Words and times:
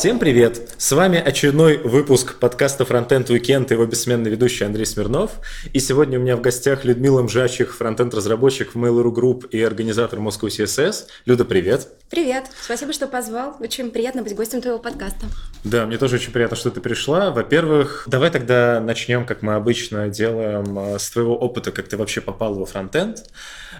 Всем 0.00 0.18
привет! 0.18 0.76
С 0.78 0.92
вами 0.92 1.18
очередной 1.18 1.76
выпуск 1.76 2.38
подкаста 2.38 2.84
Frontend 2.84 3.26
Weekend 3.26 3.68
и 3.68 3.74
его 3.74 3.84
бессменный 3.84 4.30
ведущий 4.30 4.64
Андрей 4.64 4.86
Смирнов. 4.86 5.32
И 5.74 5.78
сегодня 5.78 6.18
у 6.18 6.22
меня 6.22 6.38
в 6.38 6.40
гостях 6.40 6.86
Людмила 6.86 7.20
Мжачих, 7.20 7.76
фронтенд-разработчик 7.76 8.74
в 8.74 8.78
Mail.ru 8.78 9.14
Group 9.14 9.50
и 9.50 9.62
организатор 9.62 10.18
Moscow 10.18 10.48
CSS. 10.48 11.08
Люда, 11.26 11.44
привет! 11.44 11.88
Привет! 12.08 12.46
Спасибо, 12.58 12.94
что 12.94 13.08
позвал. 13.08 13.58
Очень 13.60 13.90
приятно 13.90 14.22
быть 14.22 14.34
гостем 14.34 14.62
твоего 14.62 14.78
подкаста. 14.78 15.26
Да, 15.64 15.84
мне 15.84 15.98
тоже 15.98 16.16
очень 16.16 16.32
приятно, 16.32 16.56
что 16.56 16.70
ты 16.70 16.80
пришла. 16.80 17.30
Во-первых, 17.30 18.04
давай 18.06 18.30
тогда 18.30 18.80
начнем, 18.80 19.26
как 19.26 19.42
мы 19.42 19.52
обычно 19.52 20.08
делаем, 20.08 20.78
э, 20.78 20.98
с 20.98 21.10
твоего 21.10 21.36
опыта, 21.36 21.72
как 21.72 21.88
ты 21.88 21.98
вообще 21.98 22.22
попал 22.22 22.54
во 22.54 22.64
фронтенд. 22.64 23.18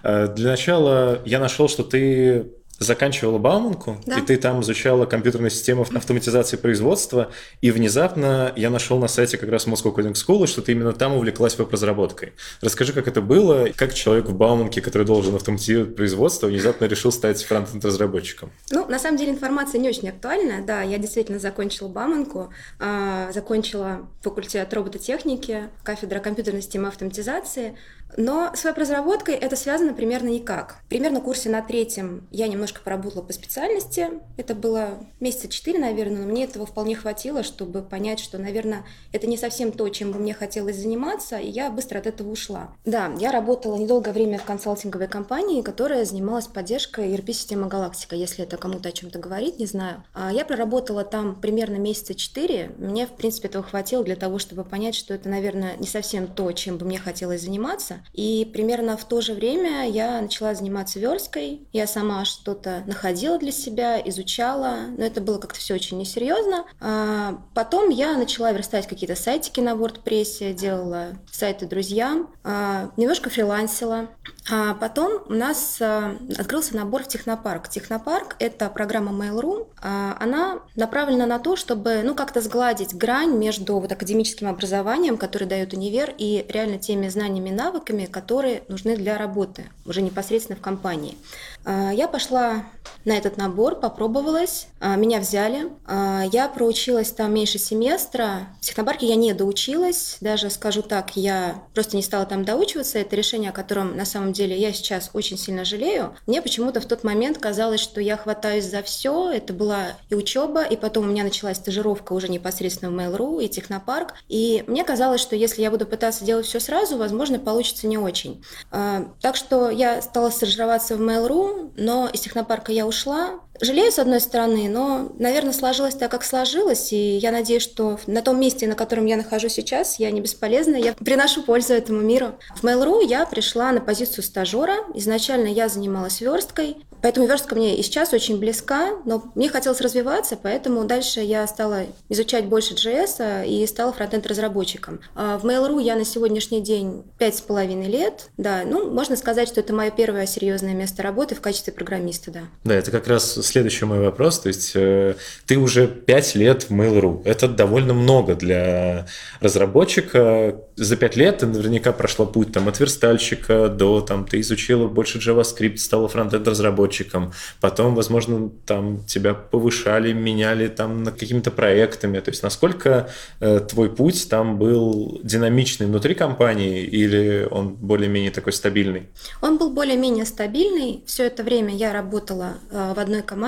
Э, 0.03 0.29
для 0.29 0.51
начала 0.51 1.23
я 1.25 1.39
нашел, 1.39 1.67
что 1.67 1.83
ты 1.83 2.60
заканчивала 2.81 3.39
Бауманку, 3.39 3.99
да. 4.07 4.19
и 4.19 4.23
ты 4.23 4.39
там 4.39 4.63
изучала 4.63 5.05
компьютерные 5.05 5.51
системы 5.51 5.83
автоматизации 5.83 6.57
производства, 6.57 7.31
и 7.61 7.71
внезапно 7.71 8.53
я 8.57 8.71
нашел 8.71 8.99
на 8.99 9.07
сайте 9.07 9.37
как 9.37 9.51
раз 9.51 9.67
Moscow 9.67 9.95
Coding 9.95 10.15
School, 10.15 10.47
что 10.47 10.63
ты 10.63 10.73
именно 10.73 10.95
там 10.95 11.13
увлеклась 11.15 11.59
веб-разработкой. 11.59 12.33
Расскажи, 12.63 12.95
как 12.95 13.07
это 13.07 13.21
было, 13.21 13.69
как 13.77 13.93
человек 13.93 14.27
в 14.27 14.35
Бауманке, 14.35 14.81
который 14.81 15.07
должен 15.07 15.35
автоматизировать 15.35 15.95
производство, 15.95 16.47
внезапно 16.47 16.87
решил 16.87 17.13
стать 17.13 17.45
фронтенд-разработчиком? 17.45 18.51
Ну, 18.71 18.87
на 18.89 18.99
самом 18.99 19.19
деле 19.19 19.33
информация 19.33 19.79
не 19.79 19.91
очень 19.91 20.09
актуальна, 20.09 20.65
да, 20.67 20.81
я 20.81 20.97
действительно 20.97 21.39
закончила 21.39 21.89
Бауманку, 21.89 22.51
а, 22.79 23.31
закончила 23.33 24.09
факультет 24.23 24.73
робототехники, 24.73 25.69
кафедра 25.83 26.19
компьютерной 26.21 26.63
системы 26.63 26.89
автоматизации, 26.89 27.77
но 28.17 28.51
с 28.55 28.65
веб-разработкой 28.65 29.35
это 29.35 29.57
связано 29.57 29.95
примерно 29.95 30.29
никак. 30.29 30.77
Примерно 30.89 31.21
в 31.21 31.25
курсе 31.25 31.49
на 31.49 31.63
третьем 31.63 32.27
я 32.31 32.49
немножко 32.49 32.81
поработала 32.83 33.23
по 33.23 33.33
специальности. 33.33 34.09
Это 34.37 34.55
было 34.55 34.99
месяца 35.21 35.49
четыре, 35.49 35.79
наверное, 35.79 36.23
но 36.23 36.27
мне 36.27 36.45
этого 36.45 36.67
вполне 36.67 36.95
хватило, 36.95 37.43
чтобы 37.43 37.83
понять, 37.83 38.21
что, 38.21 38.39
наверное, 38.39 38.85
это 39.13 39.27
не 39.27 39.37
совсем 39.37 39.73
то, 39.73 39.89
чем 39.89 40.13
бы 40.13 40.19
мне 40.19 40.35
хотелось 40.35 40.77
заниматься, 40.77 41.39
и 41.39 41.49
я 41.49 41.71
быстро 41.71 41.99
от 41.99 42.07
этого 42.07 42.31
ушла. 42.31 42.73
Да, 42.85 43.13
я 43.19 43.33
работала 43.33 43.77
недолгое 43.77 44.13
время 44.13 44.39
в 44.39 44.45
консалтинговой 44.45 45.09
компании, 45.09 45.63
которая 45.63 46.05
занималась 46.05 46.47
поддержкой 46.47 47.15
ERP-системы 47.15 47.69
Галактика, 47.69 48.17
если 48.17 48.45
это 48.45 48.57
кому-то 48.57 48.89
о 48.89 48.93
чем-то 48.93 49.19
говорит, 49.19 49.59
не 49.59 49.67
знаю. 49.67 50.05
А 50.15 50.33
я 50.33 50.45
проработала 50.45 51.05
там 51.05 51.41
примерно 51.41 51.77
месяца 51.77 52.15
четыре. 52.15 52.73
Мне, 52.79 53.07
в 53.07 53.13
принципе, 53.13 53.49
этого 53.49 53.65
хватило 53.65 54.05
для 54.05 54.17
того, 54.17 54.39
чтобы 54.39 54.65
понять, 54.65 54.95
что 54.95 55.15
это, 55.15 55.29
наверное, 55.29 55.77
не 55.77 55.87
совсем 55.87 56.27
то, 56.27 56.51
чем 56.53 56.79
бы 56.79 56.87
мне 56.87 56.99
хотелось 56.99 57.43
заниматься. 57.43 58.00
И 58.13 58.49
примерно 58.53 58.97
в 58.97 59.05
то 59.05 59.21
же 59.21 59.35
время 59.35 59.89
я 59.89 60.21
начала 60.21 60.55
заниматься 60.55 60.99
версткой. 60.99 61.67
Я 61.73 61.87
сама 61.87 62.25
что-то 62.25 62.83
находила 62.87 63.39
для 63.39 63.53
себя, 63.53 64.01
изучала, 64.01 64.87
но 64.97 65.05
это 65.05 65.21
было 65.21 65.39
как-то 65.39 65.59
все 65.59 65.75
очень 65.75 65.99
несерьезно. 65.99 66.65
А 66.81 67.43
потом 67.55 67.91
я 67.91 68.17
начала 68.17 68.53
верстать 68.53 68.87
какие-то 68.87 69.17
сайтики 69.17 69.61
на 69.61 69.71
WordPress, 69.71 70.53
делала 70.55 71.09
сайты 71.31 71.67
друзьям, 71.67 72.31
а, 72.45 72.91
немножко 72.97 73.31
фрилансила. 73.31 74.09
А 74.53 74.75
потом 74.75 75.23
у 75.29 75.33
нас 75.33 75.79
а, 75.81 76.17
открылся 76.37 76.75
набор 76.75 77.05
в 77.05 77.09
Технопарк. 77.09 77.69
Технопарк– 77.69 78.35
это 78.41 78.69
программа 78.69 79.13
Mail.ru. 79.13 79.69
А, 79.81 80.17
она 80.19 80.61
направлена 80.75 81.27
на 81.27 81.39
то, 81.39 81.55
чтобы 81.55 82.03
ну, 82.03 82.17
как-то 82.17 82.41
сгладить 82.41 82.95
грань 82.95 83.37
между 83.37 83.79
вот 83.79 83.93
академическим 83.93 84.49
образованием, 84.49 85.19
которое 85.19 85.47
дает 85.47 85.73
универ, 85.73 86.13
и 86.19 86.45
реально 86.49 86.79
теми 86.79 87.09
знаниями 87.09 87.51
и 87.51 87.53
навыками, 87.53 88.07
которые 88.07 88.63
нужны 88.67 88.97
для 88.97 89.17
работы 89.19 89.67
уже 89.87 90.03
непосредственно 90.03 90.57
в 90.57 90.63
компании. 90.63 91.17
А, 91.65 91.91
я 91.93 92.09
пошла 92.09 92.65
на 93.05 93.17
этот 93.17 93.37
набор, 93.37 93.77
попробовалась, 93.77 94.67
а, 94.79 94.97
меня 94.97 95.21
взяли. 95.21 95.69
А, 95.87 96.25
я 96.33 96.49
проучилась 96.49 97.11
там 97.11 97.35
меньше 97.35 97.59
семестра. 97.59 98.49
В 98.61 98.65
технопарке 98.65 99.07
я 99.07 99.15
не 99.15 99.33
доучилась, 99.33 100.17
даже 100.21 100.51
скажу 100.51 100.83
так, 100.83 101.17
я 101.17 101.63
просто 101.75 101.97
не 101.97 102.03
стала 102.03 102.27
там 102.27 102.45
доучиваться. 102.45 102.99
Это 102.99 103.17
решение, 103.17 103.51
о 103.51 103.55
котором 103.55 103.97
на 103.97 104.05
самом 104.05 104.33
деле 104.33 104.59
я 104.59 104.73
сейчас 104.73 105.11
очень 105.13 105.39
сильно 105.39 105.65
жалею. 105.65 106.15
Мне 106.27 106.43
почему-то 106.43 106.81
в 106.81 106.87
тот 106.87 107.05
момент 107.05 107.39
казалось, 107.39 107.81
что 107.81 108.01
я 108.01 108.17
хватаюсь 108.17 108.65
за 108.65 108.83
все. 108.83 109.31
Это 109.31 109.53
была 109.53 109.99
и 110.09 110.15
учеба, 110.15 110.63
и 110.63 110.77
потом 110.77 111.05
у 111.05 111.09
меня 111.09 111.25
началась 111.25 111.57
стажировка 111.57 112.13
уже 112.13 112.29
непосредственно 112.29 112.91
в 112.91 112.95
Mail.ru 112.95 113.43
и 113.43 113.49
технопарк. 113.49 114.15
И 114.29 114.65
мне 114.67 114.85
казалось, 114.85 115.21
что 115.21 115.37
если 115.37 115.63
я 115.63 115.71
буду 115.71 115.87
пытаться 115.87 116.25
делать 116.25 116.47
все 116.47 116.61
сразу, 116.61 116.97
возможно, 116.97 117.39
получится 117.39 117.87
не 117.87 117.99
очень. 117.99 118.45
Так 118.71 119.37
что 119.37 119.71
я 119.71 120.03
стала 120.03 120.31
стажироваться 120.31 120.97
в 120.97 121.01
Mail.ru, 121.01 121.50
но 121.77 122.09
из 122.09 122.21
технопарка 122.21 122.73
я 122.73 122.87
ушла. 122.87 123.41
Жалею, 123.61 123.93
с 123.93 123.99
одной 123.99 124.21
стороны, 124.21 124.69
но, 124.69 125.13
наверное, 125.19 125.53
сложилось 125.53 125.95
так, 125.95 126.11
как 126.11 126.25
сложилось, 126.25 126.93
и 126.93 127.17
я 127.17 127.31
надеюсь, 127.31 127.63
что 127.63 127.99
на 128.07 128.23
том 128.23 128.41
месте, 128.41 128.67
на 128.67 128.75
котором 128.75 129.07
я 129.07 129.17
нахожусь 129.17 129.53
сейчас, 129.53 129.99
я 129.99 130.11
не 130.11 130.21
бесполезна, 130.21 130.77
я 130.77 130.95
приношу 130.95 131.43
пользу 131.43 131.75
этому 131.75 132.01
миру. 132.01 132.33
В 132.57 132.65
Mail.ru 132.65 133.05
я 133.07 133.27
пришла 133.27 133.73
на 133.73 133.81
позицию 133.81 134.25
стажера. 134.25 134.77
Изначально 134.95 135.49
я 135.49 135.69
занималась 135.69 136.21
версткой, 136.21 136.77
Поэтому 137.03 137.27
верстка 137.27 137.55
мне 137.55 137.77
и 137.77 137.83
сейчас 137.83 138.13
очень 138.13 138.39
близка, 138.39 138.91
но 139.05 139.25
мне 139.35 139.49
хотелось 139.49 139.81
развиваться, 139.81 140.37
поэтому 140.41 140.85
дальше 140.85 141.21
я 141.21 141.47
стала 141.47 141.85
изучать 142.09 142.45
больше 142.45 142.75
JS 142.75 143.47
и 143.47 143.67
стала 143.67 143.93
фронтенд-разработчиком. 143.93 145.01
А 145.15 145.39
в 145.39 145.47
Mail.ru 145.47 145.83
я 145.83 145.97
на 145.97 146.05
сегодняшний 146.05 146.61
день 146.61 147.05
пять 147.19 147.37
с 147.37 147.41
половиной 147.41 147.89
лет, 147.89 148.29
да, 148.37 148.63
ну, 148.67 148.91
можно 148.91 149.17
сказать, 149.17 149.49
что 149.49 149.61
это 149.61 149.73
мое 149.73 149.91
первое 149.91 150.27
серьезное 150.27 150.75
место 150.75 151.03
работы 151.03 151.35
в 151.35 151.41
качестве 151.41 151.73
программиста, 151.73 152.31
да. 152.31 152.41
Да, 152.65 152.75
это 152.75 152.91
как 152.91 153.07
раз 153.07 153.39
следующий 153.51 153.85
мой 153.85 154.01
вопрос, 154.01 154.41
то 154.41 154.49
есть 154.49 154.73
э, 154.75 155.15
ты 155.47 155.59
уже 155.59 155.87
пять 155.87 156.35
лет 156.35 156.65
в 156.65 156.71
Mail.ru, 156.71 157.23
это 157.25 157.49
довольно 157.49 157.95
много 157.95 158.35
для 158.35 159.07
разработчика, 159.41 160.57
за 160.77 160.97
пять 160.97 161.17
лет 161.17 161.39
ты 161.39 161.47
наверняка 161.47 161.93
прошла 161.93 162.27
путь 162.27 162.53
там 162.53 162.69
от 162.69 162.81
верстальщика 162.81 163.69
до, 163.69 164.01
там, 164.01 164.27
ты 164.27 164.41
изучила 164.41 164.89
больше 164.89 165.19
JavaScript, 165.19 165.77
стала 165.79 166.09
фронтенд-разработчиком, 166.09 166.71
разработчиком, 166.81 167.33
потом, 167.61 167.95
возможно, 167.95 168.51
там 168.67 169.05
тебя 169.05 169.35
повышали, 169.35 170.13
меняли 170.13 170.69
там 170.69 171.03
над 171.03 171.19
какими-то 171.19 171.51
проектами. 171.51 172.21
То 172.21 172.31
есть 172.31 172.43
насколько 172.43 173.11
э, 173.41 173.61
твой 173.61 173.95
путь 173.95 174.29
там 174.29 174.59
был 174.59 175.21
динамичный 175.23 175.87
внутри 175.87 176.15
компании 176.15 176.83
или 176.83 177.47
он 177.51 177.75
более-менее 177.75 178.31
такой 178.31 178.53
стабильный? 178.53 179.09
Он 179.41 179.59
был 179.59 179.71
более-менее 179.71 180.25
стабильный. 180.25 181.03
Все 181.07 181.25
это 181.25 181.43
время 181.43 181.75
я 181.75 181.93
работала 181.93 182.55
э, 182.71 182.93
в 182.95 182.99
одной 182.99 183.23
команде. 183.23 183.40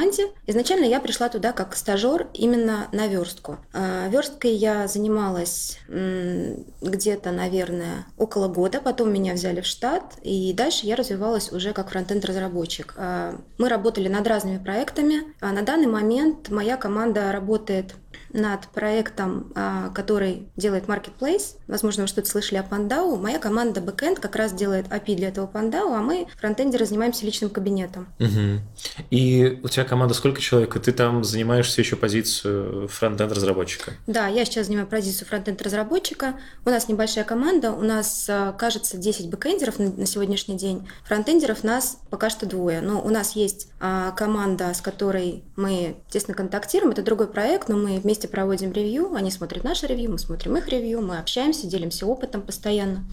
Изначально 0.47 0.84
я 0.84 1.00
пришла 1.00 1.28
туда 1.28 1.53
как 1.53 1.76
стажер 1.76 2.28
именно 2.34 2.88
на 2.92 3.06
верстку. 3.06 3.58
Э, 3.72 4.08
версткой 4.10 4.54
я 4.54 4.88
занималась 4.88 5.78
где-то, 5.88 7.30
наверное, 7.30 8.06
около 8.16 8.48
года. 8.48 8.80
Потом 8.80 9.12
меня 9.12 9.34
взяли 9.34 9.60
в 9.60 9.66
штат, 9.66 10.14
и 10.22 10.53
дальше 10.53 10.86
я 10.86 10.97
развивалась 10.97 11.53
уже 11.53 11.72
как 11.72 11.91
фронтенд-разработчик. 11.91 12.94
Э, 12.97 13.36
мы 13.58 13.69
работали 13.69 14.08
над 14.08 14.26
разными 14.26 14.58
проектами. 14.58 15.34
А 15.41 15.53
на 15.53 15.62
данный 15.62 15.86
момент 15.86 16.48
моя 16.48 16.76
команда 16.76 17.32
работает 17.32 17.94
над 18.32 18.69
проектом, 18.69 19.53
а, 19.54 19.91
который 19.91 20.48
делает 20.56 20.84
Marketplace. 20.84 21.56
Возможно, 21.66 22.03
вы 22.04 22.09
что-то 22.09 22.28
слышали 22.28 22.59
о 22.59 22.62
Pandao. 22.62 23.16
Моя 23.16 23.38
команда 23.38 23.81
Backend 23.81 24.20
как 24.20 24.37
раз 24.37 24.53
делает 24.53 24.87
API 24.88 25.15
для 25.16 25.28
этого 25.28 25.47
Pandao, 25.47 25.94
а 25.94 26.00
мы 26.00 26.26
фронтендеры 26.38 26.87
занимаемся 26.87 27.25
личным 27.25 27.50
кабинетом. 27.50 28.09
Угу. 28.19 28.60
И 29.10 29.60
у 29.62 29.69
тебя 29.69 29.84
команда 29.84 30.15
сколько 30.15 30.41
человек? 30.41 30.76
И 30.76 30.78
ты 30.78 30.92
там 30.92 31.25
занимаешься 31.25 31.81
еще 31.81 31.97
позицию 31.97 32.88
фронтенд-разработчика? 32.88 33.92
Да, 34.06 34.28
я 34.28 34.44
сейчас 34.44 34.66
занимаю 34.66 34.87
позицию 34.87 35.28
фронтенд-разработчика. 35.28 36.34
У 36.65 36.71
нас 36.71 36.88
небольшая 36.88 37.25
команда, 37.25 37.72
у 37.72 37.82
нас, 37.82 38.26
а, 38.28 38.53
кажется, 38.53 38.97
10 38.97 39.28
бэкендеров 39.31 39.78
на 39.78 40.06
сегодняшний 40.06 40.56
день. 40.56 40.88
Фронтендеров 41.04 41.65
нас 41.65 41.98
пока 42.10 42.30
что 42.30 42.47
двое. 42.47 42.80
Но 42.80 43.03
у 43.03 43.10
нас 43.10 43.36
есть 43.36 43.68
а, 43.80 44.12
команда, 44.12 44.72
с 44.74 44.80
которой 44.80 45.45
мы 45.56 45.97
тесно 46.09 46.34
контактируем. 46.34 46.92
Это 46.92 47.03
другой 47.03 47.27
проект, 47.27 47.68
но 47.68 47.77
мы 47.77 47.98
вместе 47.98 48.22
проводим 48.28 48.72
ревью, 48.72 49.15
они 49.15 49.30
смотрят 49.30 49.65
наше 49.65 49.86
ревью, 49.86 50.13
мы 50.13 50.19
смотрим 50.19 50.57
их 50.57 50.69
ревью, 50.69 51.03
мы 51.03 51.19
общаемся, 51.19 51.66
делимся 51.66 52.07
опытом 52.07 52.42
постоянно. 52.42 53.04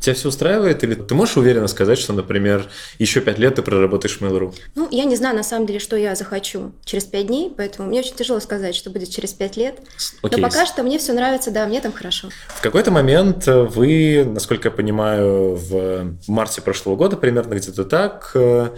Тебя 0.00 0.14
все 0.14 0.28
устраивает? 0.28 0.82
Или 0.84 0.94
ты 0.94 1.14
можешь 1.14 1.36
уверенно 1.36 1.68
сказать, 1.68 1.98
что, 1.98 2.12
например, 2.12 2.66
еще 2.98 3.20
пять 3.20 3.38
лет 3.38 3.56
ты 3.56 3.62
проработаешь 3.62 4.18
в 4.18 4.22
Mail.ru? 4.22 4.54
Ну, 4.74 4.88
я 4.90 5.04
не 5.04 5.16
знаю, 5.16 5.36
на 5.36 5.42
самом 5.42 5.66
деле, 5.66 5.78
что 5.78 5.96
я 5.96 6.14
захочу 6.14 6.72
через 6.84 7.04
пять 7.04 7.26
дней, 7.26 7.52
поэтому 7.56 7.88
мне 7.88 8.00
очень 8.00 8.14
тяжело 8.14 8.40
сказать, 8.40 8.74
что 8.74 8.90
будет 8.90 9.10
через 9.10 9.32
пять 9.32 9.56
лет. 9.56 9.80
Окей. 10.22 10.40
Но 10.40 10.48
пока 10.48 10.66
что 10.66 10.82
мне 10.82 10.98
все 10.98 11.12
нравится, 11.12 11.50
да, 11.50 11.66
мне 11.66 11.80
там 11.80 11.92
хорошо. 11.92 12.28
В 12.48 12.60
какой-то 12.60 12.90
момент 12.90 13.46
вы, 13.46 14.24
насколько 14.26 14.68
я 14.68 14.72
понимаю, 14.72 15.54
в 15.54 16.14
марте 16.28 16.60
прошлого 16.60 16.96
года, 16.96 17.16
примерно 17.16 17.54
где-то 17.54 17.84
так, 17.84 18.30
э, 18.34 18.70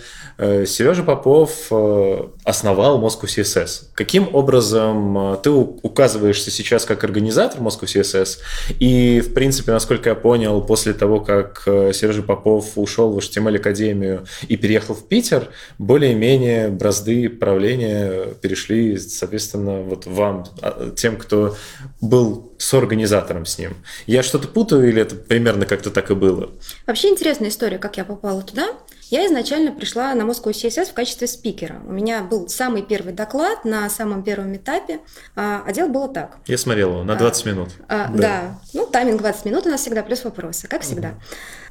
Сережа 0.66 1.02
Попов 1.02 1.68
э, 1.70 2.28
основал 2.44 3.00
Moscow 3.02 3.24
CSS. 3.24 3.86
Каким 3.94 4.34
образом 4.34 5.32
э, 5.32 5.36
ты 5.42 5.50
указываешься 5.50 6.50
сейчас 6.50 6.84
как 6.84 7.04
организатор 7.04 7.60
Moscow 7.60 7.84
CSS? 7.84 8.38
И, 8.78 9.20
в 9.20 9.34
принципе, 9.34 9.72
насколько 9.72 10.10
я 10.10 10.14
понял, 10.14 10.60
после 10.62 10.92
того, 10.92 11.07
того, 11.08 11.20
как 11.20 11.62
э, 11.66 11.92
Сережа 11.94 12.22
Попов 12.22 12.72
ушел 12.76 13.12
в 13.12 13.18
HTML 13.18 13.56
Академию 13.56 14.26
и 14.46 14.56
переехал 14.58 14.94
в 14.94 15.08
Питер, 15.08 15.48
более-менее 15.78 16.68
бразды 16.68 17.30
правления 17.30 18.34
перешли, 18.42 18.98
соответственно, 18.98 19.80
вот 19.80 20.06
вам, 20.06 20.44
а, 20.60 20.90
тем, 20.94 21.16
кто 21.16 21.56
был 22.02 22.52
с 22.58 22.74
организатором 22.74 23.46
с 23.46 23.58
ним. 23.58 23.74
Я 24.06 24.22
что-то 24.22 24.48
путаю 24.48 24.86
или 24.88 25.00
это 25.00 25.16
примерно 25.16 25.64
как-то 25.64 25.90
так 25.90 26.10
и 26.10 26.14
было? 26.14 26.50
Вообще 26.86 27.08
интересная 27.08 27.48
история, 27.48 27.78
как 27.78 27.96
я 27.96 28.04
попала 28.04 28.42
туда. 28.42 28.74
Я 29.10 29.26
изначально 29.26 29.72
пришла 29.72 30.14
на 30.14 30.22
Moscow 30.22 30.50
CSS 30.50 30.90
в 30.90 30.92
качестве 30.92 31.26
спикера. 31.26 31.80
У 31.86 31.92
меня 31.92 32.22
был 32.22 32.48
самый 32.48 32.82
первый 32.82 33.14
доклад 33.14 33.64
на 33.64 33.88
самом 33.88 34.22
первом 34.22 34.54
этапе, 34.54 35.00
а, 35.34 35.62
а 35.66 35.72
дело 35.72 35.88
было 35.88 36.08
так. 36.08 36.36
Я 36.46 36.58
смотрел 36.58 36.90
его 36.90 37.04
на 37.04 37.16
20 37.16 37.46
а, 37.46 37.48
минут. 37.48 37.68
А, 37.88 38.08
да. 38.08 38.18
да, 38.18 38.58
ну 38.74 38.86
тайминг 38.86 39.20
20 39.20 39.44
минут 39.46 39.66
у 39.66 39.70
нас 39.70 39.80
всегда, 39.80 40.02
плюс 40.02 40.24
вопросы, 40.24 40.68
как 40.68 40.82
всегда. 40.82 41.08
Угу. 41.08 41.16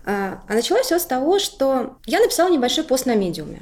А, 0.08 0.42
а 0.48 0.54
началось 0.54 0.86
все 0.86 1.00
с 1.00 1.06
того, 1.06 1.38
что 1.38 1.98
я 2.06 2.22
написала 2.22 2.50
небольшой 2.50 2.86
пост 2.86 3.06
на 3.06 3.14
медиуме. 3.14 3.62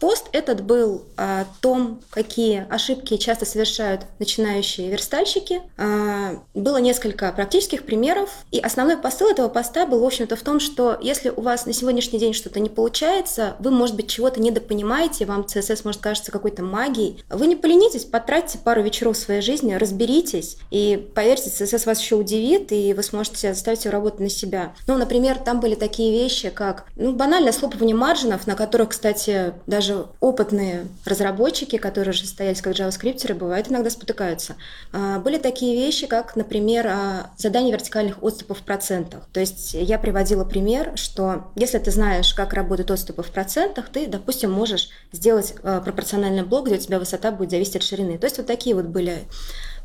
Пост 0.00 0.26
этот 0.32 0.62
был 0.62 1.04
о 1.16 1.46
том, 1.62 2.02
какие 2.10 2.66
ошибки 2.68 3.16
часто 3.16 3.46
совершают 3.46 4.02
начинающие 4.18 4.90
верстальщики. 4.90 5.62
А, 5.78 6.42
было 6.52 6.76
несколько 6.76 7.32
практических 7.32 7.86
примеров, 7.86 8.28
и 8.50 8.58
основной 8.58 8.98
посыл 8.98 9.30
этого 9.30 9.48
поста 9.48 9.86
был, 9.86 10.00
в 10.00 10.04
общем-то, 10.04 10.36
в 10.36 10.42
том, 10.42 10.60
что 10.60 10.98
если 11.00 11.30
у 11.30 11.40
вас 11.40 11.64
на 11.64 11.72
сегодняшний 11.72 12.18
день 12.18 12.34
что-то 12.34 12.60
не 12.60 12.68
получается, 12.68 13.56
вы, 13.58 13.70
может 13.70 13.96
быть, 13.96 14.10
чего-то 14.10 14.40
недопонимаете, 14.40 15.24
вам 15.24 15.42
CSS 15.42 15.80
может 15.84 16.02
кажется 16.02 16.30
какой-то 16.30 16.62
магией, 16.62 17.24
вы 17.30 17.46
не 17.46 17.56
поленитесь, 17.56 18.04
потратьте 18.04 18.58
пару 18.58 18.82
вечеров 18.82 19.16
своей 19.16 19.40
жизни, 19.40 19.72
разберитесь, 19.72 20.58
и 20.70 21.10
поверьте, 21.14 21.48
CSS 21.48 21.86
вас 21.86 21.98
еще 21.98 22.16
удивит, 22.16 22.72
и 22.72 22.92
вы 22.92 23.02
сможете 23.02 23.54
заставить 23.54 23.86
его 23.86 23.92
работать 23.92 24.20
на 24.20 24.28
себя. 24.28 24.74
Ну, 24.86 24.98
например, 24.98 25.38
там 25.38 25.61
были 25.62 25.76
такие 25.76 26.12
вещи, 26.12 26.50
как 26.50 26.84
ну, 26.96 27.12
банальное 27.12 27.52
схлопывание 27.52 27.94
маржинов, 27.94 28.46
на 28.48 28.56
которых, 28.56 28.90
кстати, 28.90 29.54
даже 29.66 30.06
опытные 30.20 30.86
разработчики, 31.04 31.78
которые 31.78 32.10
уже 32.10 32.22
состоялись 32.22 32.60
как 32.60 32.74
JavaScript, 32.74 33.32
бывают 33.34 33.70
иногда 33.70 33.88
спотыкаются. 33.88 34.56
А, 34.92 35.20
были 35.20 35.38
такие 35.38 35.76
вещи, 35.76 36.06
как, 36.06 36.34
например, 36.34 36.86
а, 36.88 37.30
задание 37.38 37.72
вертикальных 37.72 38.22
отступов 38.22 38.58
в 38.58 38.62
процентах. 38.62 39.28
То 39.32 39.38
есть 39.38 39.74
я 39.74 39.98
приводила 39.98 40.44
пример, 40.44 40.92
что 40.96 41.52
если 41.54 41.78
ты 41.78 41.92
знаешь, 41.92 42.34
как 42.34 42.52
работают 42.52 42.90
отступы 42.90 43.22
в 43.22 43.30
процентах, 43.30 43.88
ты, 43.88 44.08
допустим, 44.08 44.50
можешь 44.50 44.90
сделать 45.12 45.54
а, 45.62 45.80
пропорциональный 45.80 46.42
блок, 46.42 46.66
где 46.66 46.74
у 46.74 46.78
тебя 46.78 46.98
высота 46.98 47.30
будет 47.30 47.52
зависеть 47.52 47.76
от 47.76 47.82
ширины. 47.84 48.18
То 48.18 48.26
есть 48.26 48.38
вот 48.38 48.46
такие 48.48 48.74
вот 48.74 48.86
были 48.86 49.20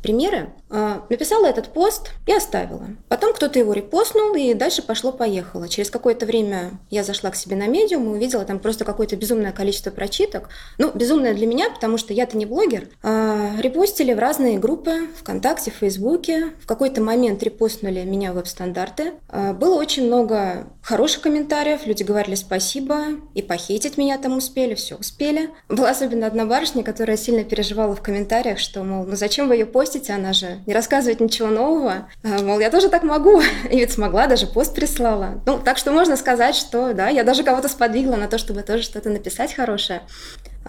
примеры, 0.02 0.50
а, 0.70 1.04
написала 1.08 1.46
этот 1.46 1.68
пост 1.68 2.10
и 2.26 2.32
оставила. 2.32 2.88
Потом 3.08 3.32
кто-то 3.32 3.58
его 3.58 3.72
репостнул, 3.72 4.34
и 4.34 4.54
дальше 4.54 4.82
пошло-поехало. 4.82 5.68
Через 5.68 5.90
какое-то 5.90 6.26
время 6.26 6.72
я 6.90 7.04
зашла 7.04 7.30
к 7.30 7.36
себе 7.36 7.56
на 7.56 7.66
медиум 7.66 8.06
и 8.06 8.16
увидела 8.16 8.44
там 8.44 8.58
просто 8.58 8.84
какое-то 8.84 9.16
безумное 9.16 9.52
количество 9.52 9.90
прочиток. 9.90 10.48
Ну, 10.78 10.90
безумное 10.94 11.34
для 11.34 11.46
меня, 11.46 11.70
потому 11.70 11.96
что 11.96 12.12
я-то 12.12 12.36
не 12.36 12.46
блогер. 12.46 12.88
А, 13.02 13.52
репостили 13.58 14.12
в 14.12 14.18
разные 14.18 14.58
группы, 14.58 15.08
ВКонтакте, 15.18 15.70
в 15.70 15.74
Фейсбуке. 15.74 16.52
В 16.60 16.66
какой-то 16.66 17.00
момент 17.00 17.42
репостнули 17.42 18.00
меня 18.04 18.32
в 18.32 18.36
веб-стандарты. 18.36 19.14
А, 19.28 19.52
было 19.52 19.76
очень 19.76 20.06
много 20.06 20.66
хороших 20.82 21.22
комментариев, 21.22 21.86
люди 21.86 22.02
говорили 22.02 22.34
спасибо, 22.34 22.98
и 23.34 23.42
похитить 23.42 23.98
меня 23.98 24.16
там 24.16 24.38
успели, 24.38 24.74
все 24.74 24.96
успели. 24.96 25.50
Была 25.68 25.90
особенно 25.90 26.26
одна 26.26 26.46
барышня, 26.46 26.82
которая 26.82 27.16
сильно 27.16 27.44
переживала 27.44 27.94
в 27.94 28.02
комментариях, 28.02 28.58
что, 28.58 28.82
мол, 28.82 29.04
ну 29.04 29.14
зачем 29.14 29.48
вы 29.48 29.56
ее 29.56 29.66
постите, 29.66 29.87
постите, 29.88 30.12
она 30.12 30.34
же 30.34 30.58
не 30.66 30.74
рассказывает 30.74 31.20
ничего 31.20 31.48
нового. 31.48 32.08
А, 32.22 32.42
мол, 32.42 32.60
я 32.60 32.70
тоже 32.70 32.90
так 32.90 33.02
могу. 33.04 33.40
И 33.70 33.78
ведь 33.78 33.92
смогла, 33.92 34.26
даже 34.26 34.46
пост 34.46 34.74
прислала. 34.74 35.40
Ну, 35.46 35.58
так 35.58 35.78
что 35.78 35.92
можно 35.92 36.16
сказать, 36.16 36.54
что 36.54 36.92
да, 36.92 37.08
я 37.08 37.24
даже 37.24 37.42
кого-то 37.42 37.68
сподвигла 37.68 38.16
на 38.16 38.28
то, 38.28 38.36
чтобы 38.36 38.62
тоже 38.62 38.82
что-то 38.82 39.08
написать 39.08 39.54
хорошее. 39.54 40.02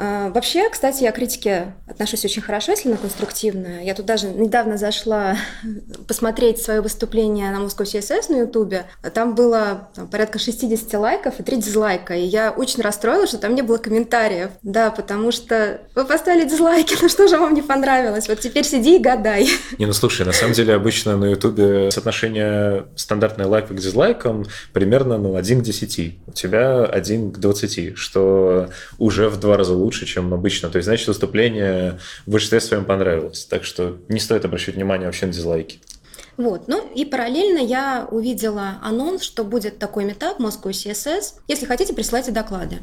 А, 0.01 0.29
вообще, 0.29 0.69
кстати, 0.69 1.03
я 1.03 1.11
к 1.11 1.15
критике 1.15 1.73
отношусь 1.85 2.23
очень 2.23 2.41
хорошо, 2.41 2.71
если 2.71 2.87
она 2.87 2.97
конструктивная. 2.97 3.83
Я 3.83 3.93
тут 3.93 4.05
даже 4.05 4.29
недавно 4.29 4.77
зашла 4.77 5.35
посмотреть 6.07 6.61
свое 6.61 6.79
выступление 6.79 7.51
на 7.51 7.57
Moscow 7.57 7.83
CSS 7.83 8.31
на 8.31 8.37
Ютубе. 8.37 8.85
Там 9.13 9.35
было 9.35 9.89
там, 9.93 10.07
порядка 10.07 10.39
60 10.39 10.93
лайков 10.93 11.41
и 11.41 11.43
3 11.43 11.57
дизлайка. 11.57 12.15
И 12.15 12.21
я 12.21 12.51
очень 12.51 12.81
расстроилась, 12.81 13.29
что 13.29 13.39
там 13.39 13.55
не 13.55 13.61
было 13.61 13.77
комментариев. 13.77 14.51
Да, 14.61 14.89
потому 14.89 15.33
что 15.33 15.81
вы 15.95 16.05
поставили 16.05 16.47
дизлайки, 16.47 16.95
ну 17.01 17.09
что 17.09 17.27
же 17.27 17.37
вам 17.37 17.53
не 17.53 17.61
понравилось? 17.61 18.29
Вот 18.29 18.39
теперь 18.39 18.63
сиди 18.63 18.95
и 18.95 18.99
гадай. 18.99 19.49
Не, 19.77 19.85
ну 19.85 19.93
слушай, 19.93 20.25
на 20.25 20.31
самом 20.31 20.53
деле 20.53 20.75
обычно 20.75 21.17
на 21.17 21.25
Ютубе 21.25 21.91
соотношение 21.91 22.85
стандартной 22.95 23.45
лайка 23.45 23.73
к 23.73 23.77
дизлайкам 23.77 24.45
примерно 24.71 25.17
ну, 25.17 25.35
1 25.35 25.59
к 25.59 25.63
10. 25.63 26.19
У 26.27 26.31
тебя 26.31 26.85
1 26.85 27.33
к 27.33 27.37
20, 27.39 27.97
что 27.97 28.69
уже 28.97 29.27
в 29.27 29.37
два 29.39 29.57
раза 29.57 29.73
лучше 29.73 29.88
лучше, 29.89 30.05
чем 30.05 30.31
обычно. 30.35 30.69
То 30.69 30.77
есть, 30.77 30.85
значит, 30.85 31.07
выступление 31.07 31.99
в 32.27 32.31
большинстве 32.31 32.59
своем 32.59 32.85
понравилось. 32.85 33.45
Так 33.45 33.63
что 33.63 33.97
не 34.07 34.19
стоит 34.19 34.45
обращать 34.45 34.75
внимание 34.75 35.07
вообще 35.07 35.25
на 35.25 35.33
дизлайки. 35.33 35.79
Вот. 36.37 36.67
Ну 36.67 36.87
и 36.93 37.05
параллельно 37.05 37.57
я 37.57 38.07
увидела 38.11 38.77
анонс, 38.83 39.23
что 39.23 39.43
будет 39.43 39.79
такой 39.79 40.05
метап 40.05 40.39
Moscow 40.39 40.69
CSS. 40.69 41.39
Если 41.47 41.65
хотите, 41.65 41.93
присылайте 41.93 42.31
доклады. 42.31 42.77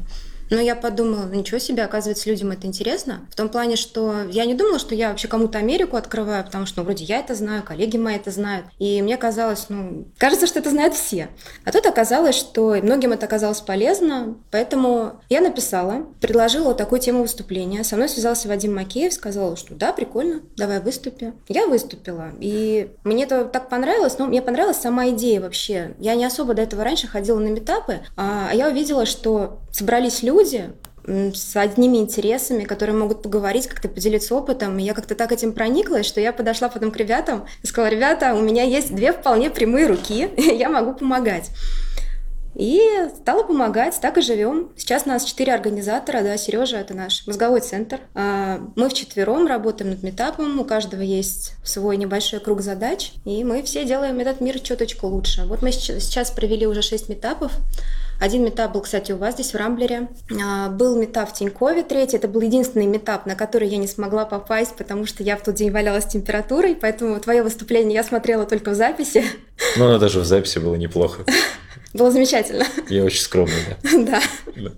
Но 0.49 0.59
я 0.59 0.75
подумала, 0.75 1.27
ничего 1.29 1.59
себе, 1.59 1.83
оказывается, 1.83 2.29
людям 2.29 2.51
это 2.51 2.67
интересно. 2.67 3.27
В 3.31 3.35
том 3.35 3.49
плане, 3.49 3.75
что 3.75 4.23
я 4.29 4.45
не 4.45 4.53
думала, 4.53 4.79
что 4.79 4.95
я 4.95 5.09
вообще 5.09 5.27
кому-то 5.27 5.57
Америку 5.57 5.97
открываю, 5.97 6.43
потому 6.43 6.65
что, 6.65 6.79
ну, 6.79 6.85
вроде 6.85 7.03
я 7.03 7.19
это 7.19 7.35
знаю, 7.35 7.63
коллеги 7.63 7.97
мои 7.97 8.15
это 8.15 8.31
знают. 8.31 8.65
И 8.79 9.01
мне 9.01 9.17
казалось, 9.17 9.65
ну, 9.69 10.07
кажется, 10.17 10.47
что 10.47 10.59
это 10.59 10.69
знают 10.69 10.93
все. 10.93 11.29
А 11.65 11.71
тут 11.71 11.85
оказалось, 11.85 12.35
что 12.35 12.75
многим 12.81 13.11
это 13.11 13.25
оказалось 13.25 13.61
полезно, 13.61 14.35
поэтому 14.51 15.19
я 15.29 15.41
написала, 15.41 16.05
предложила 16.21 16.65
вот 16.69 16.77
такую 16.77 16.99
тему 16.99 17.21
выступления. 17.21 17.83
Со 17.83 17.95
мной 17.95 18.09
связался 18.09 18.47
Вадим 18.47 18.75
Макеев, 18.75 19.13
сказал, 19.13 19.57
что 19.57 19.75
да, 19.75 19.93
прикольно, 19.93 20.41
давай 20.55 20.79
выступи. 20.79 21.33
Я 21.47 21.67
выступила, 21.67 22.31
и 22.39 22.91
мне 23.03 23.23
это 23.23 23.45
так 23.45 23.69
понравилось, 23.69 24.17
но 24.17 24.27
мне 24.27 24.41
понравилась 24.41 24.77
сама 24.77 25.09
идея 25.09 25.41
вообще. 25.41 25.95
Я 25.99 26.15
не 26.15 26.25
особо 26.25 26.53
до 26.53 26.61
этого 26.61 26.83
раньше 26.83 27.07
ходила 27.07 27.39
на 27.39 27.47
метапы, 27.47 27.99
а 28.15 28.51
я 28.53 28.67
увидела, 28.69 29.05
что 29.05 29.59
собрались 29.71 30.23
люди, 30.23 30.36
люди 30.37 30.69
с 31.07 31.55
одними 31.55 31.97
интересами, 31.97 32.65
которые 32.65 32.95
могут 32.97 33.21
поговорить, 33.21 33.67
как-то 33.67 33.87
поделиться 33.87 34.35
опытом. 34.35 34.77
И 34.77 34.83
я 34.83 34.93
как-то 34.93 35.15
так 35.15 35.31
этим 35.31 35.53
прониклась, 35.53 36.05
что 36.05 36.19
я 36.19 36.33
подошла 36.33 36.67
потом 36.67 36.91
к 36.91 36.97
ребятам 36.97 37.45
и 37.63 37.67
сказала, 37.67 37.89
ребята, 37.89 38.35
у 38.35 38.41
меня 38.41 38.63
есть 38.63 38.93
две 38.93 39.13
вполне 39.13 39.49
прямые 39.49 39.87
руки, 39.87 40.29
я 40.37 40.69
могу 40.69 40.93
помогать. 40.93 41.49
И 42.55 42.81
стала 43.21 43.43
помогать, 43.43 43.97
так 44.01 44.17
и 44.17 44.21
живем. 44.21 44.71
Сейчас 44.75 45.05
нас 45.05 45.23
четыре 45.23 45.53
организатора, 45.53 46.23
да, 46.23 46.35
Сережа 46.37 46.77
это 46.77 46.95
наш 46.95 47.25
мозговой 47.27 47.61
центр. 47.61 47.99
А, 48.15 48.59
мы 48.75 48.89
вчетвером 48.89 49.45
работаем 49.45 49.91
над 49.91 50.01
метапом, 50.01 50.59
у 50.59 50.65
каждого 50.65 51.01
есть 51.01 51.53
свой 51.63 51.97
небольшой 51.97 52.39
круг 52.39 52.61
задач, 52.61 53.13
и 53.25 53.43
мы 53.43 53.61
все 53.61 53.85
делаем 53.85 54.19
этот 54.19 54.41
мир 54.41 54.59
чуточку 54.59 55.07
лучше. 55.07 55.45
Вот 55.45 55.61
мы 55.61 55.71
сейчас 55.71 56.31
провели 56.31 56.65
уже 56.65 56.81
шесть 56.81 57.09
метапов, 57.09 57.51
один 58.19 58.43
метап 58.45 58.73
был, 58.73 58.81
кстати, 58.81 59.11
у 59.11 59.17
вас 59.17 59.35
здесь, 59.35 59.53
в 59.53 59.55
Рамблере. 59.55 60.07
А, 60.43 60.69
был 60.69 60.99
метап 60.99 61.29
в 61.29 61.33
Тинькове, 61.33 61.83
третий. 61.83 62.17
Это 62.17 62.27
был 62.27 62.41
единственный 62.41 62.87
метап, 62.87 63.25
на 63.25 63.35
который 63.35 63.67
я 63.67 63.77
не 63.77 63.87
смогла 63.87 64.25
попасть, 64.25 64.75
потому 64.75 65.05
что 65.05 65.23
я 65.23 65.37
в 65.37 65.43
тот 65.43 65.55
день 65.55 65.71
валялась 65.71 66.05
температурой, 66.05 66.75
поэтому 66.75 67.19
твое 67.19 67.43
выступление 67.43 67.95
я 67.95 68.03
смотрела 68.03 68.45
только 68.45 68.71
в 68.71 68.75
записи. 68.75 69.23
Ну, 69.77 69.85
оно 69.85 69.99
даже 69.99 70.19
в 70.19 70.25
записи 70.25 70.59
было 70.59 70.75
неплохо. 70.75 71.23
Было 71.93 72.11
замечательно. 72.11 72.65
Я 72.89 73.03
очень 73.03 73.21
скромный, 73.21 73.55
да. 73.83 74.21
Да. 74.55 74.71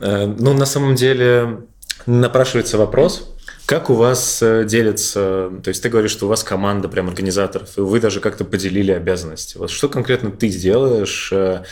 Э, 0.00 0.26
ну, 0.26 0.52
на 0.52 0.66
самом 0.66 0.94
деле, 0.94 1.62
напрашивается 2.06 2.78
вопрос, 2.78 3.34
как 3.70 3.88
у 3.88 3.94
вас 3.94 4.42
э, 4.42 4.64
делится, 4.64 5.48
то 5.62 5.68
есть 5.68 5.80
ты 5.80 5.88
говоришь, 5.88 6.10
что 6.10 6.26
у 6.26 6.28
вас 6.28 6.42
команда 6.42 6.88
прям 6.88 7.06
организаторов, 7.06 7.78
и 7.78 7.82
вы 7.82 8.00
даже 8.00 8.18
как-то 8.18 8.44
поделили 8.44 8.90
обязанности. 8.90 9.58
Вот 9.58 9.70
что 9.70 9.88
конкретно 9.88 10.32
ты 10.32 10.48
делаешь, 10.48 11.30
э, 11.32 11.62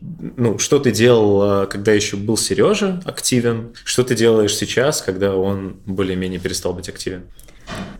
ну, 0.00 0.58
что 0.58 0.78
ты 0.78 0.90
делал, 0.90 1.64
э, 1.64 1.66
когда 1.66 1.92
еще 1.92 2.16
был 2.16 2.38
Сережа 2.38 3.02
активен, 3.04 3.74
что 3.84 4.04
ты 4.04 4.14
делаешь 4.14 4.56
сейчас, 4.56 5.02
когда 5.02 5.36
он 5.36 5.76
более-менее 5.84 6.40
перестал 6.40 6.72
быть 6.72 6.88
активен? 6.88 7.24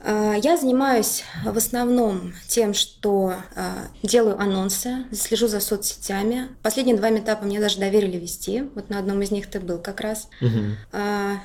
А, 0.04 0.34
я 0.34 0.56
занимаюсь 0.56 1.24
в 1.44 1.56
основном 1.56 2.34
тем, 2.48 2.74
что 2.74 3.34
а, 3.54 3.88
делаю 4.02 4.40
анонсы, 4.40 5.04
слежу 5.12 5.46
за 5.46 5.60
соцсетями. 5.60 6.48
Последние 6.62 6.96
два 6.96 7.10
метапа 7.10 7.44
мне 7.44 7.60
даже 7.60 7.78
доверили 7.78 8.16
вести. 8.16 8.64
Вот 8.74 8.90
на 8.90 8.98
одном 8.98 9.22
из 9.22 9.30
них 9.30 9.48
ты 9.48 9.60
был 9.60 9.78
как 9.78 10.00
раз. 10.00 10.28
Угу. 10.40 11.00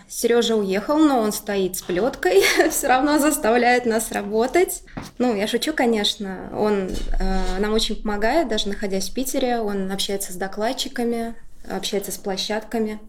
Сережа 0.07 0.55
уехал, 0.55 0.97
но 0.97 1.19
он 1.19 1.31
стоит 1.31 1.77
с 1.77 1.81
плеткой, 1.81 2.41
все 2.71 2.87
равно 2.87 3.19
заставляет 3.19 3.85
нас 3.85 4.11
работать. 4.11 4.83
Ну, 5.17 5.35
я 5.35 5.47
шучу, 5.47 5.73
конечно. 5.73 6.49
Он 6.55 6.89
нам 7.59 7.73
очень 7.73 7.95
помогает, 7.95 8.47
даже 8.47 8.69
находясь 8.69 9.09
в 9.09 9.13
Питере. 9.13 9.59
Он 9.59 9.91
общается 9.91 10.33
с 10.33 10.35
докладчиками, 10.35 11.35
общается 11.69 12.11
с 12.11 12.17
площадками. 12.17 12.99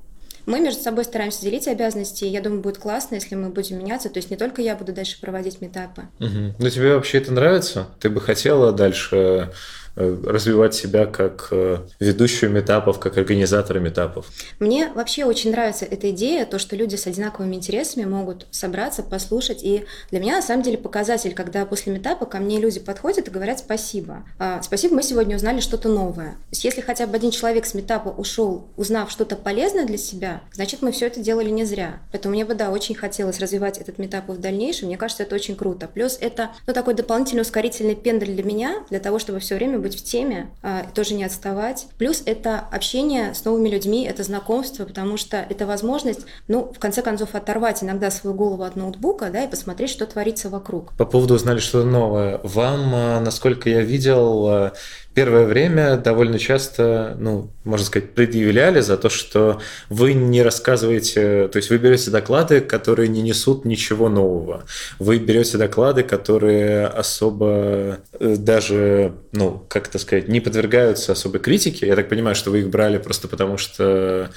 Мы 0.48 0.60
между 0.60 0.82
собой 0.82 1.04
стараемся 1.04 1.42
делить 1.42 1.68
обязанности, 1.68 2.24
и 2.24 2.28
я 2.28 2.40
думаю, 2.40 2.62
будет 2.62 2.78
классно, 2.78 3.16
если 3.16 3.34
мы 3.34 3.50
будем 3.50 3.78
меняться. 3.78 4.08
То 4.08 4.16
есть 4.16 4.30
не 4.30 4.36
только 4.38 4.62
я 4.62 4.76
буду 4.76 4.94
дальше 4.94 5.20
проводить 5.20 5.60
метапы. 5.60 6.04
Угу. 6.20 6.54
Ну, 6.58 6.70
тебе 6.70 6.94
вообще 6.94 7.18
это 7.18 7.32
нравится? 7.32 7.88
Ты 8.00 8.08
бы 8.08 8.22
хотела 8.22 8.72
дальше 8.72 9.52
развивать 9.98 10.74
себя 10.74 11.06
как 11.06 11.48
э, 11.50 11.78
ведущую 11.98 12.52
метапов, 12.52 12.98
как 12.98 13.18
организатора 13.18 13.80
метапов? 13.80 14.26
Мне 14.60 14.90
вообще 14.94 15.24
очень 15.24 15.50
нравится 15.50 15.84
эта 15.84 16.10
идея, 16.10 16.46
то, 16.46 16.58
что 16.58 16.76
люди 16.76 16.96
с 16.96 17.06
одинаковыми 17.06 17.56
интересами 17.56 18.04
могут 18.04 18.46
собраться, 18.50 19.02
послушать. 19.02 19.62
И 19.62 19.84
для 20.10 20.20
меня, 20.20 20.36
на 20.36 20.42
самом 20.42 20.62
деле, 20.62 20.78
показатель, 20.78 21.34
когда 21.34 21.64
после 21.66 21.92
метапа 21.92 22.26
ко 22.26 22.38
мне 22.38 22.60
люди 22.60 22.80
подходят 22.80 23.26
и 23.26 23.30
говорят 23.30 23.58
спасибо. 23.58 24.24
А, 24.38 24.62
спасибо, 24.62 24.94
мы 24.94 25.02
сегодня 25.02 25.36
узнали 25.36 25.60
что-то 25.60 25.88
новое. 25.88 26.32
То 26.32 26.52
есть 26.52 26.64
если 26.64 26.80
хотя 26.80 27.06
бы 27.06 27.16
один 27.16 27.30
человек 27.30 27.66
с 27.66 27.74
метапа 27.74 28.08
ушел, 28.08 28.68
узнав 28.76 29.10
что-то 29.10 29.36
полезное 29.36 29.84
для 29.84 29.98
себя, 29.98 30.42
значит, 30.52 30.82
мы 30.82 30.92
все 30.92 31.06
это 31.06 31.20
делали 31.20 31.50
не 31.50 31.64
зря. 31.64 32.00
Поэтому 32.12 32.34
мне 32.34 32.44
бы, 32.44 32.54
да, 32.54 32.70
очень 32.70 32.94
хотелось 32.94 33.40
развивать 33.40 33.78
этот 33.78 33.98
метап 33.98 34.28
в 34.28 34.38
дальнейшем. 34.38 34.88
Мне 34.88 34.96
кажется, 34.96 35.24
это 35.24 35.34
очень 35.34 35.56
круто. 35.56 35.88
Плюс 35.92 36.18
это, 36.20 36.50
ну, 36.66 36.72
такой 36.72 36.94
дополнительный 36.94 37.42
ускорительный 37.42 37.96
пендель 37.96 38.34
для 38.34 38.44
меня, 38.44 38.84
для 38.90 39.00
того, 39.00 39.18
чтобы 39.18 39.40
все 39.40 39.56
время 39.56 39.78
быть 39.78 39.87
в 39.94 40.02
теме, 40.02 40.50
а, 40.62 40.84
тоже 40.94 41.14
не 41.14 41.24
отставать. 41.24 41.86
Плюс 41.98 42.22
это 42.24 42.58
общение 42.58 43.34
с 43.34 43.44
новыми 43.44 43.68
людьми, 43.68 44.04
это 44.04 44.22
знакомство, 44.22 44.84
потому 44.84 45.16
что 45.16 45.36
это 45.36 45.66
возможность, 45.66 46.20
ну, 46.48 46.72
в 46.74 46.78
конце 46.78 47.02
концов, 47.02 47.34
оторвать 47.34 47.82
иногда 47.82 48.10
свою 48.10 48.34
голову 48.34 48.62
от 48.62 48.76
ноутбука, 48.76 49.30
да, 49.30 49.44
и 49.44 49.48
посмотреть, 49.48 49.90
что 49.90 50.06
творится 50.06 50.48
вокруг. 50.48 50.92
По 50.96 51.04
поводу 51.04 51.34
узнали 51.34 51.58
что-то 51.58 51.86
новое. 51.86 52.40
Вам, 52.42 52.94
а, 52.94 53.20
насколько 53.20 53.68
я 53.68 53.82
видел, 53.82 54.46
а, 54.46 54.72
первое 55.18 55.46
время 55.46 55.96
довольно 55.96 56.38
часто, 56.38 57.16
ну, 57.18 57.50
можно 57.64 57.84
сказать, 57.84 58.14
предъявляли 58.14 58.78
за 58.78 58.96
то, 58.96 59.08
что 59.08 59.60
вы 59.88 60.12
не 60.12 60.44
рассказываете, 60.44 61.48
то 61.48 61.56
есть 61.56 61.70
вы 61.70 61.78
берете 61.78 62.12
доклады, 62.12 62.60
которые 62.60 63.08
не 63.08 63.20
несут 63.20 63.64
ничего 63.64 64.08
нового. 64.08 64.62
Вы 65.00 65.18
берете 65.18 65.58
доклады, 65.58 66.04
которые 66.04 66.86
особо 66.86 67.98
э, 68.12 68.36
даже, 68.38 69.12
ну, 69.32 69.64
как 69.68 69.88
это 69.88 69.98
сказать, 69.98 70.28
не 70.28 70.38
подвергаются 70.38 71.10
особой 71.10 71.40
критике. 71.40 71.88
Я 71.88 71.96
так 71.96 72.08
понимаю, 72.08 72.36
что 72.36 72.52
вы 72.52 72.60
их 72.60 72.68
брали 72.68 72.98
просто 72.98 73.26
потому, 73.26 73.58
что 73.58 74.30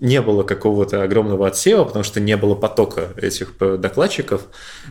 не 0.00 0.20
было 0.20 0.42
какого-то 0.42 1.02
огромного 1.02 1.46
отсева, 1.46 1.84
потому 1.84 2.04
что 2.04 2.20
не 2.20 2.36
было 2.36 2.54
потока 2.54 3.08
этих 3.16 3.54
докладчиков. 3.58 4.42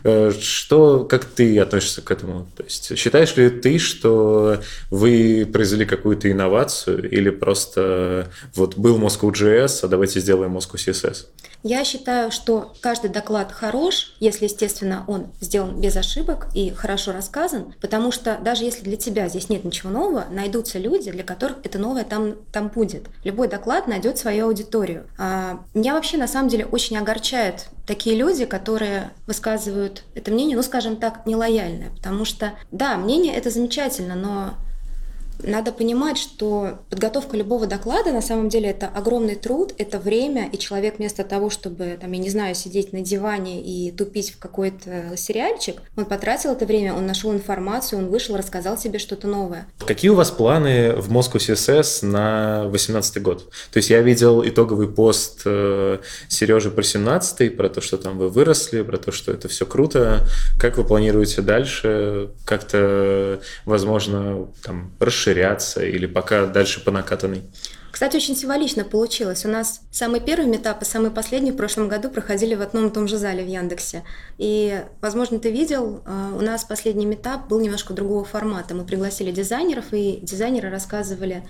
Э, 0.02 0.32
что, 0.40 1.04
как 1.04 1.24
ты 1.24 1.56
относишься 1.60 2.02
к 2.02 2.10
этому? 2.10 2.48
То 2.56 2.64
есть 2.64 2.98
считаешь 2.98 3.36
ли 3.36 3.48
ты, 3.48 3.78
что 3.78 4.58
вы 4.90 5.48
произвели 5.52 5.84
какую-то 5.84 6.30
инновацию 6.30 7.10
или 7.10 7.30
просто 7.30 8.30
вот 8.54 8.76
был 8.76 8.98
Moscow.js, 8.98 9.80
а 9.82 9.88
давайте 9.88 10.20
сделаем 10.20 10.56
Moscow 10.56 10.74
CSS? 10.76 11.26
Я 11.64 11.82
считаю, 11.84 12.30
что 12.30 12.72
каждый 12.80 13.10
доклад 13.10 13.50
хорош, 13.50 14.14
если, 14.20 14.44
естественно, 14.44 15.04
он 15.08 15.26
сделан 15.40 15.80
без 15.80 15.96
ошибок 15.96 16.46
и 16.54 16.70
хорошо 16.70 17.10
рассказан, 17.10 17.74
потому 17.80 18.12
что 18.12 18.38
даже 18.40 18.62
если 18.62 18.84
для 18.84 18.96
тебя 18.96 19.28
здесь 19.28 19.48
нет 19.48 19.64
ничего 19.64 19.90
нового, 19.90 20.26
найдутся 20.30 20.78
люди, 20.78 21.10
для 21.10 21.24
которых 21.24 21.58
это 21.64 21.78
новое 21.78 22.04
там, 22.04 22.36
там 22.52 22.68
будет. 22.68 23.08
Любой 23.24 23.48
доклад 23.48 23.88
найдет 23.88 24.18
свою 24.18 24.46
аудиторию. 24.46 25.06
А, 25.18 25.64
меня 25.74 25.94
вообще, 25.94 26.16
на 26.16 26.28
самом 26.28 26.48
деле, 26.48 26.64
очень 26.64 26.96
огорчает 26.96 27.66
такие 27.88 28.14
люди, 28.14 28.44
которые 28.44 29.10
высказывают 29.26 30.04
это 30.14 30.30
мнение, 30.30 30.56
ну, 30.56 30.62
скажем 30.62 30.96
так, 30.96 31.26
нелояльное, 31.26 31.90
потому 31.90 32.24
что, 32.24 32.52
да, 32.70 32.96
мнение 32.96 33.34
это 33.34 33.50
замечательно, 33.50 34.14
но 34.14 34.54
надо 35.42 35.72
понимать, 35.72 36.18
что 36.18 36.78
подготовка 36.90 37.36
любого 37.36 37.66
доклада 37.66 38.12
на 38.12 38.22
самом 38.22 38.48
деле 38.48 38.70
это 38.70 38.88
огромный 38.88 39.36
труд, 39.36 39.72
это 39.78 39.98
время, 39.98 40.48
и 40.50 40.58
человек 40.58 40.98
вместо 40.98 41.24
того, 41.24 41.50
чтобы, 41.50 41.96
там, 42.00 42.10
я 42.12 42.18
не 42.18 42.30
знаю, 42.30 42.54
сидеть 42.54 42.92
на 42.92 43.00
диване 43.00 43.62
и 43.62 43.92
тупить 43.92 44.32
в 44.32 44.38
какой-то 44.38 45.16
сериальчик, 45.16 45.80
он 45.96 46.06
потратил 46.06 46.52
это 46.52 46.66
время, 46.66 46.94
он 46.94 47.06
нашел 47.06 47.32
информацию, 47.32 48.00
он 48.00 48.08
вышел, 48.08 48.36
рассказал 48.36 48.76
себе 48.78 48.98
что-то 48.98 49.28
новое. 49.28 49.68
Какие 49.86 50.10
у 50.10 50.14
вас 50.14 50.30
планы 50.30 50.94
в 50.96 51.12
Moscow 51.12 51.36
CSS 51.36 52.04
на 52.04 52.62
2018 52.62 53.22
год? 53.22 53.50
То 53.70 53.78
есть 53.78 53.90
я 53.90 54.00
видел 54.00 54.44
итоговый 54.44 54.88
пост 54.88 55.42
э, 55.44 55.98
Сережи 56.28 56.70
про 56.70 56.82
17 56.82 57.56
про 57.56 57.68
то, 57.68 57.80
что 57.80 57.96
там 57.96 58.18
вы 58.18 58.28
выросли, 58.28 58.82
про 58.82 58.98
то, 58.98 59.12
что 59.12 59.32
это 59.32 59.48
все 59.48 59.66
круто. 59.66 60.26
Как 60.58 60.76
вы 60.76 60.84
планируете 60.84 61.42
дальше? 61.42 62.30
Как-то, 62.44 63.40
возможно, 63.64 64.48
там 64.62 64.92
расширить 64.98 65.27
расширяться 65.28 65.84
или 65.84 66.06
пока 66.06 66.46
дальше 66.46 66.82
по 66.84 66.90
накатанной? 66.90 67.42
Кстати, 67.90 68.16
очень 68.16 68.36
символично 68.36 68.84
получилось. 68.84 69.44
У 69.44 69.48
нас 69.48 69.80
самый 69.90 70.20
первый 70.20 70.46
метап 70.46 70.82
и 70.82 70.84
самый 70.84 71.10
последний 71.10 71.52
в 71.52 71.56
прошлом 71.56 71.88
году 71.88 72.10
проходили 72.10 72.54
в 72.54 72.60
одном 72.60 72.88
и 72.88 72.92
том 72.92 73.08
же 73.08 73.16
зале 73.16 73.42
в 73.42 73.48
Яндексе. 73.48 74.04
И, 74.36 74.82
возможно, 75.00 75.38
ты 75.38 75.50
видел, 75.50 76.02
э, 76.06 76.32
у 76.36 76.40
нас 76.40 76.64
последний 76.64 77.06
метап 77.06 77.48
был 77.48 77.60
немножко 77.60 77.94
другого 77.94 78.24
формата. 78.24 78.74
Мы 78.74 78.84
пригласили 78.84 79.32
дизайнеров, 79.32 79.86
и 79.92 80.20
дизайнеры 80.22 80.70
рассказывали 80.70 81.42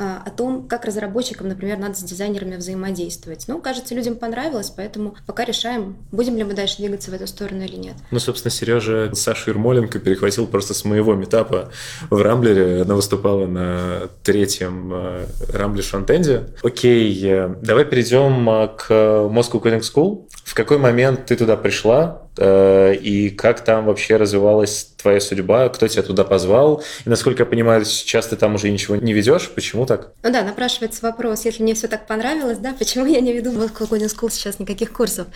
о 0.00 0.30
том, 0.30 0.66
как 0.66 0.84
разработчикам, 0.84 1.48
например, 1.48 1.78
надо 1.78 1.94
с 1.94 2.02
дизайнерами 2.02 2.56
взаимодействовать. 2.56 3.44
Ну, 3.48 3.60
кажется, 3.60 3.94
людям 3.94 4.16
понравилось, 4.16 4.70
поэтому 4.70 5.14
пока 5.26 5.44
решаем, 5.44 5.96
будем 6.10 6.36
ли 6.36 6.44
мы 6.44 6.54
дальше 6.54 6.78
двигаться 6.78 7.10
в 7.10 7.14
эту 7.14 7.26
сторону 7.26 7.62
или 7.62 7.76
нет. 7.76 7.94
Ну, 8.10 8.18
собственно, 8.18 8.50
Сережа 8.50 9.14
Сашу 9.14 9.50
Ермоленко 9.50 9.98
перехватил 9.98 10.46
просто 10.46 10.74
с 10.74 10.84
моего 10.84 11.14
метапа 11.14 11.70
в 12.08 12.20
Рамблере. 12.20 12.82
Она 12.82 12.94
выступала 12.94 13.46
на 13.46 14.08
третьем 14.22 14.90
э, 14.92 15.26
Рамбле 15.52 15.82
Шантенде. 15.82 16.48
Окей, 16.62 17.20
э, 17.24 17.54
давай 17.62 17.84
перейдем 17.84 18.48
э, 18.48 18.68
к 18.76 18.90
Moscow 18.90 19.62
Coding 19.62 19.80
School. 19.80 20.26
В 20.50 20.54
какой 20.54 20.78
момент 20.78 21.26
ты 21.26 21.36
туда 21.36 21.56
пришла? 21.56 22.22
Э, 22.36 22.92
и 22.92 23.30
как 23.30 23.60
там 23.62 23.84
вообще 23.84 24.16
развивалась 24.16 24.94
твоя 24.96 25.20
судьба, 25.20 25.68
кто 25.68 25.86
тебя 25.86 26.02
туда 26.02 26.24
позвал, 26.24 26.82
и, 27.06 27.08
насколько 27.08 27.44
я 27.44 27.46
понимаю, 27.46 27.84
сейчас 27.84 28.26
ты 28.26 28.34
там 28.34 28.56
уже 28.56 28.68
ничего 28.68 28.96
не 28.96 29.12
ведешь, 29.12 29.48
почему 29.50 29.86
так? 29.86 30.10
Ну 30.24 30.32
да, 30.32 30.42
напрашивается 30.42 31.02
вопрос, 31.02 31.44
если 31.44 31.62
мне 31.62 31.74
все 31.74 31.86
так 31.86 32.08
понравилось, 32.08 32.58
да, 32.58 32.74
почему 32.76 33.06
я 33.06 33.20
не 33.20 33.32
веду 33.32 33.52
в 33.52 33.62
Coding 33.62 34.06
School 34.06 34.28
сейчас 34.28 34.58
никаких 34.58 34.92
курсов? 34.92 35.28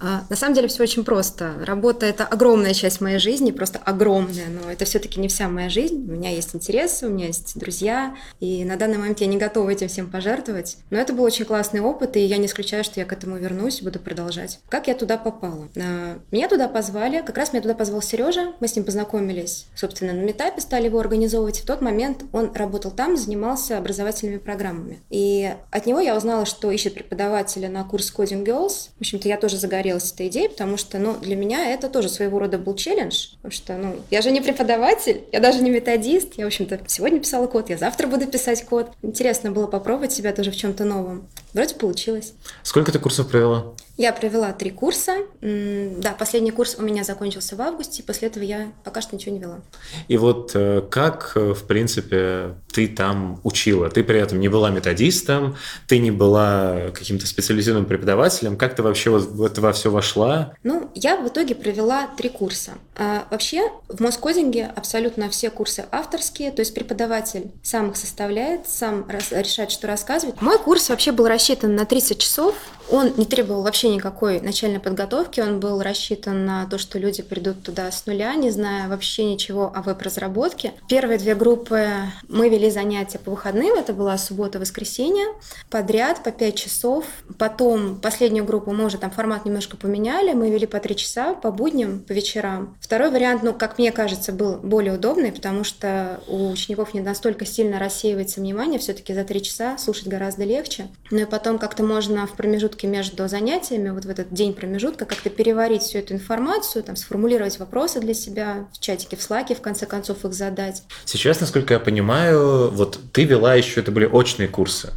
А, 0.00 0.24
на 0.28 0.36
самом 0.36 0.54
деле 0.54 0.68
все 0.68 0.82
очень 0.82 1.04
просто. 1.04 1.54
Работа– 1.64 2.06
это 2.06 2.24
огромная 2.24 2.74
часть 2.74 3.00
моей 3.00 3.18
жизни, 3.18 3.50
просто 3.50 3.78
огромная, 3.78 4.48
но 4.48 4.70
это 4.70 4.84
все-таки 4.84 5.20
не 5.20 5.28
вся 5.28 5.48
моя 5.48 5.68
жизнь. 5.68 6.04
У 6.08 6.12
меня 6.12 6.30
есть 6.30 6.54
интересы, 6.54 7.06
у 7.06 7.10
меня 7.10 7.26
есть 7.26 7.58
друзья, 7.58 8.14
и 8.40 8.64
на 8.64 8.76
данный 8.76 8.98
момент 8.98 9.20
я 9.20 9.26
не 9.26 9.38
готова 9.38 9.70
этим 9.70 9.88
всем 9.88 10.10
пожертвовать. 10.10 10.78
Но 10.90 10.98
это 10.98 11.12
был 11.12 11.24
очень 11.24 11.44
классный 11.44 11.80
опыт, 11.80 12.16
и 12.16 12.20
я 12.20 12.36
не 12.36 12.46
исключаю, 12.46 12.84
что 12.84 13.00
я 13.00 13.06
к 13.06 13.12
этому 13.12 13.36
вернусь 13.36 13.80
и 13.80 13.84
буду 13.84 13.98
продолжать. 13.98 14.60
Как 14.68 14.88
я 14.88 14.94
туда 14.94 15.16
попала? 15.16 15.68
А, 15.76 16.18
меня 16.30 16.48
туда 16.48 16.68
позвали, 16.68 17.22
как 17.22 17.38
раз 17.38 17.52
меня 17.52 17.62
туда 17.62 17.74
позвал 17.74 18.02
Сережа, 18.02 18.52
мы 18.60 18.68
с 18.68 18.76
ним 18.76 18.84
познакомились, 18.84 19.66
собственно, 19.74 20.12
на 20.12 20.22
метапе, 20.22 20.60
стали 20.60 20.86
его 20.86 20.98
организовывать. 20.98 21.60
В 21.60 21.66
тот 21.66 21.80
момент 21.80 22.24
он 22.32 22.52
работал 22.54 22.90
там, 22.90 23.16
занимался 23.16 23.78
образовательными 23.78 24.38
программами. 24.38 25.00
И 25.10 25.54
от 25.70 25.86
него 25.86 26.00
я 26.00 26.16
узнала, 26.16 26.46
что 26.46 26.70
ищет 26.70 26.94
преподавателя 26.94 27.68
на 27.68 27.84
курс 27.84 28.12
Coding 28.14 28.44
Girls. 28.44 28.90
В 28.98 29.00
общем-то, 29.00 29.28
я 29.28 29.36
тоже 29.36 29.56
загорелась 29.56 29.83
загорелась 29.84 30.12
этой 30.12 30.28
идеей, 30.28 30.48
потому 30.48 30.76
что, 30.76 30.98
ну, 30.98 31.16
для 31.16 31.36
меня 31.36 31.70
это 31.70 31.88
тоже 31.88 32.08
своего 32.08 32.38
рода 32.38 32.58
был 32.58 32.74
челлендж, 32.74 33.28
потому 33.36 33.52
что, 33.52 33.76
ну, 33.76 33.96
я 34.10 34.22
же 34.22 34.30
не 34.30 34.40
преподаватель, 34.40 35.24
я 35.32 35.40
даже 35.40 35.62
не 35.62 35.70
методист, 35.70 36.34
я, 36.36 36.44
в 36.44 36.46
общем-то, 36.46 36.80
сегодня 36.86 37.20
писала 37.20 37.46
код, 37.46 37.70
я 37.70 37.76
завтра 37.76 38.06
буду 38.06 38.26
писать 38.26 38.64
код. 38.64 38.90
Интересно 39.02 39.50
было 39.50 39.66
попробовать 39.66 40.12
себя 40.12 40.32
тоже 40.32 40.50
в 40.50 40.56
чем-то 40.56 40.84
новом. 40.84 41.28
Вроде 41.52 41.74
получилось. 41.74 42.32
Сколько 42.62 42.92
ты 42.92 42.98
курсов 42.98 43.28
провела? 43.28 43.74
Я 43.96 44.12
провела 44.12 44.52
три 44.52 44.70
курса. 44.70 45.18
Да, 45.40 46.12
последний 46.18 46.50
курс 46.50 46.76
у 46.78 46.82
меня 46.82 47.04
закончился 47.04 47.54
в 47.54 47.62
августе, 47.62 48.02
после 48.02 48.28
этого 48.28 48.42
я 48.42 48.72
пока 48.82 49.00
что 49.00 49.14
ничего 49.14 49.34
не 49.34 49.40
вела. 49.40 49.60
И 50.08 50.16
вот 50.16 50.50
э, 50.54 50.82
как, 50.90 51.32
э, 51.36 51.52
в 51.54 51.64
принципе, 51.64 52.54
ты 52.72 52.88
там 52.88 53.40
учила? 53.44 53.88
Ты 53.88 54.02
при 54.02 54.18
этом 54.18 54.40
не 54.40 54.48
была 54.48 54.70
методистом, 54.70 55.56
ты 55.86 55.98
не 55.98 56.10
была 56.10 56.90
каким-то 56.92 57.26
специализированным 57.26 57.86
преподавателем. 57.86 58.56
Как 58.56 58.74
ты 58.74 58.82
вообще 58.82 59.10
вот 59.10 59.22
в 59.22 59.42
это 59.44 59.60
во 59.60 59.72
все 59.72 59.90
вошла? 59.90 60.54
Ну, 60.64 60.90
я 60.94 61.16
в 61.16 61.28
итоге 61.28 61.54
провела 61.54 62.08
три 62.16 62.28
курса. 62.28 62.72
А 62.96 63.26
вообще 63.30 63.70
в 63.88 64.00
Москодинге 64.00 64.72
абсолютно 64.74 65.30
все 65.30 65.50
курсы 65.50 65.84
авторские, 65.92 66.50
то 66.50 66.60
есть 66.60 66.74
преподаватель 66.74 67.52
сам 67.62 67.90
их 67.90 67.96
составляет, 67.96 68.68
сам 68.68 69.08
решает, 69.08 69.70
что 69.70 69.86
рассказывать. 69.86 70.40
Мой 70.40 70.58
курс 70.58 70.88
вообще 70.88 71.12
был 71.12 71.28
рассчитан 71.28 71.74
на 71.76 71.84
30 71.84 72.18
часов, 72.18 72.54
он 72.90 73.14
не 73.16 73.24
требовал 73.24 73.62
вообще 73.62 73.88
никакой 73.88 74.40
начальной 74.40 74.80
подготовки, 74.80 75.40
он 75.40 75.60
был 75.60 75.82
рассчитан 75.82 76.44
на 76.44 76.66
то, 76.66 76.78
что 76.78 76.98
люди 76.98 77.22
придут 77.22 77.62
туда 77.62 77.90
с 77.90 78.06
нуля, 78.06 78.34
не 78.34 78.50
зная 78.50 78.88
вообще 78.88 79.24
ничего 79.24 79.72
о 79.74 79.82
веб-разработке. 79.82 80.74
Первые 80.88 81.18
две 81.18 81.34
группы 81.34 81.88
мы 82.28 82.48
вели 82.48 82.70
занятия 82.70 83.18
по 83.18 83.30
выходным, 83.30 83.74
это 83.74 83.92
была 83.92 84.18
суббота-воскресенье, 84.18 85.26
подряд 85.70 86.22
по 86.22 86.30
5 86.30 86.54
часов. 86.54 87.04
Потом 87.38 87.96
последнюю 87.96 88.44
группу 88.44 88.72
мы 88.72 88.84
уже 88.84 88.98
там 88.98 89.10
формат 89.10 89.44
немножко 89.44 89.76
поменяли, 89.76 90.32
мы 90.32 90.50
вели 90.50 90.66
по 90.66 90.80
3 90.80 90.96
часа 90.96 91.34
по 91.34 91.50
будням, 91.50 92.00
по 92.00 92.12
вечерам. 92.12 92.76
Второй 92.80 93.10
вариант, 93.10 93.42
ну, 93.42 93.54
как 93.54 93.78
мне 93.78 93.92
кажется, 93.92 94.32
был 94.32 94.56
более 94.56 94.94
удобный, 94.94 95.32
потому 95.32 95.64
что 95.64 96.20
у 96.28 96.50
учеников 96.50 96.94
не 96.94 97.00
настолько 97.00 97.46
сильно 97.46 97.78
рассеивается 97.78 98.40
внимание, 98.40 98.78
все-таки 98.78 99.14
за 99.14 99.24
3 99.24 99.42
часа 99.42 99.78
слушать 99.78 100.06
гораздо 100.06 100.44
легче. 100.44 100.88
Ну 101.10 101.18
и 101.18 101.24
потом 101.24 101.58
как-то 101.58 101.82
можно 101.82 102.26
в 102.26 102.32
промежутке 102.74 102.86
между 102.86 103.28
занятиями 103.28 103.90
вот 103.90 104.04
в 104.04 104.10
этот 104.10 104.32
день 104.32 104.52
промежутка, 104.54 105.04
как-то 105.04 105.30
переварить 105.30 105.82
всю 105.82 105.98
эту 105.98 106.14
информацию, 106.14 106.82
там, 106.82 106.96
сформулировать 106.96 107.58
вопросы 107.58 108.00
для 108.00 108.14
себя 108.14 108.66
в 108.72 108.80
чатике, 108.80 109.16
в 109.16 109.22
слаке, 109.22 109.54
в 109.54 109.60
конце 109.60 109.86
концов, 109.86 110.24
их 110.24 110.32
задать. 110.32 110.82
Сейчас, 111.04 111.40
насколько 111.40 111.74
я 111.74 111.80
понимаю, 111.80 112.70
вот 112.70 112.98
ты 113.12 113.24
вела 113.24 113.54
еще, 113.54 113.80
это 113.80 113.92
были 113.92 114.06
очные 114.06 114.48
курсы. 114.48 114.90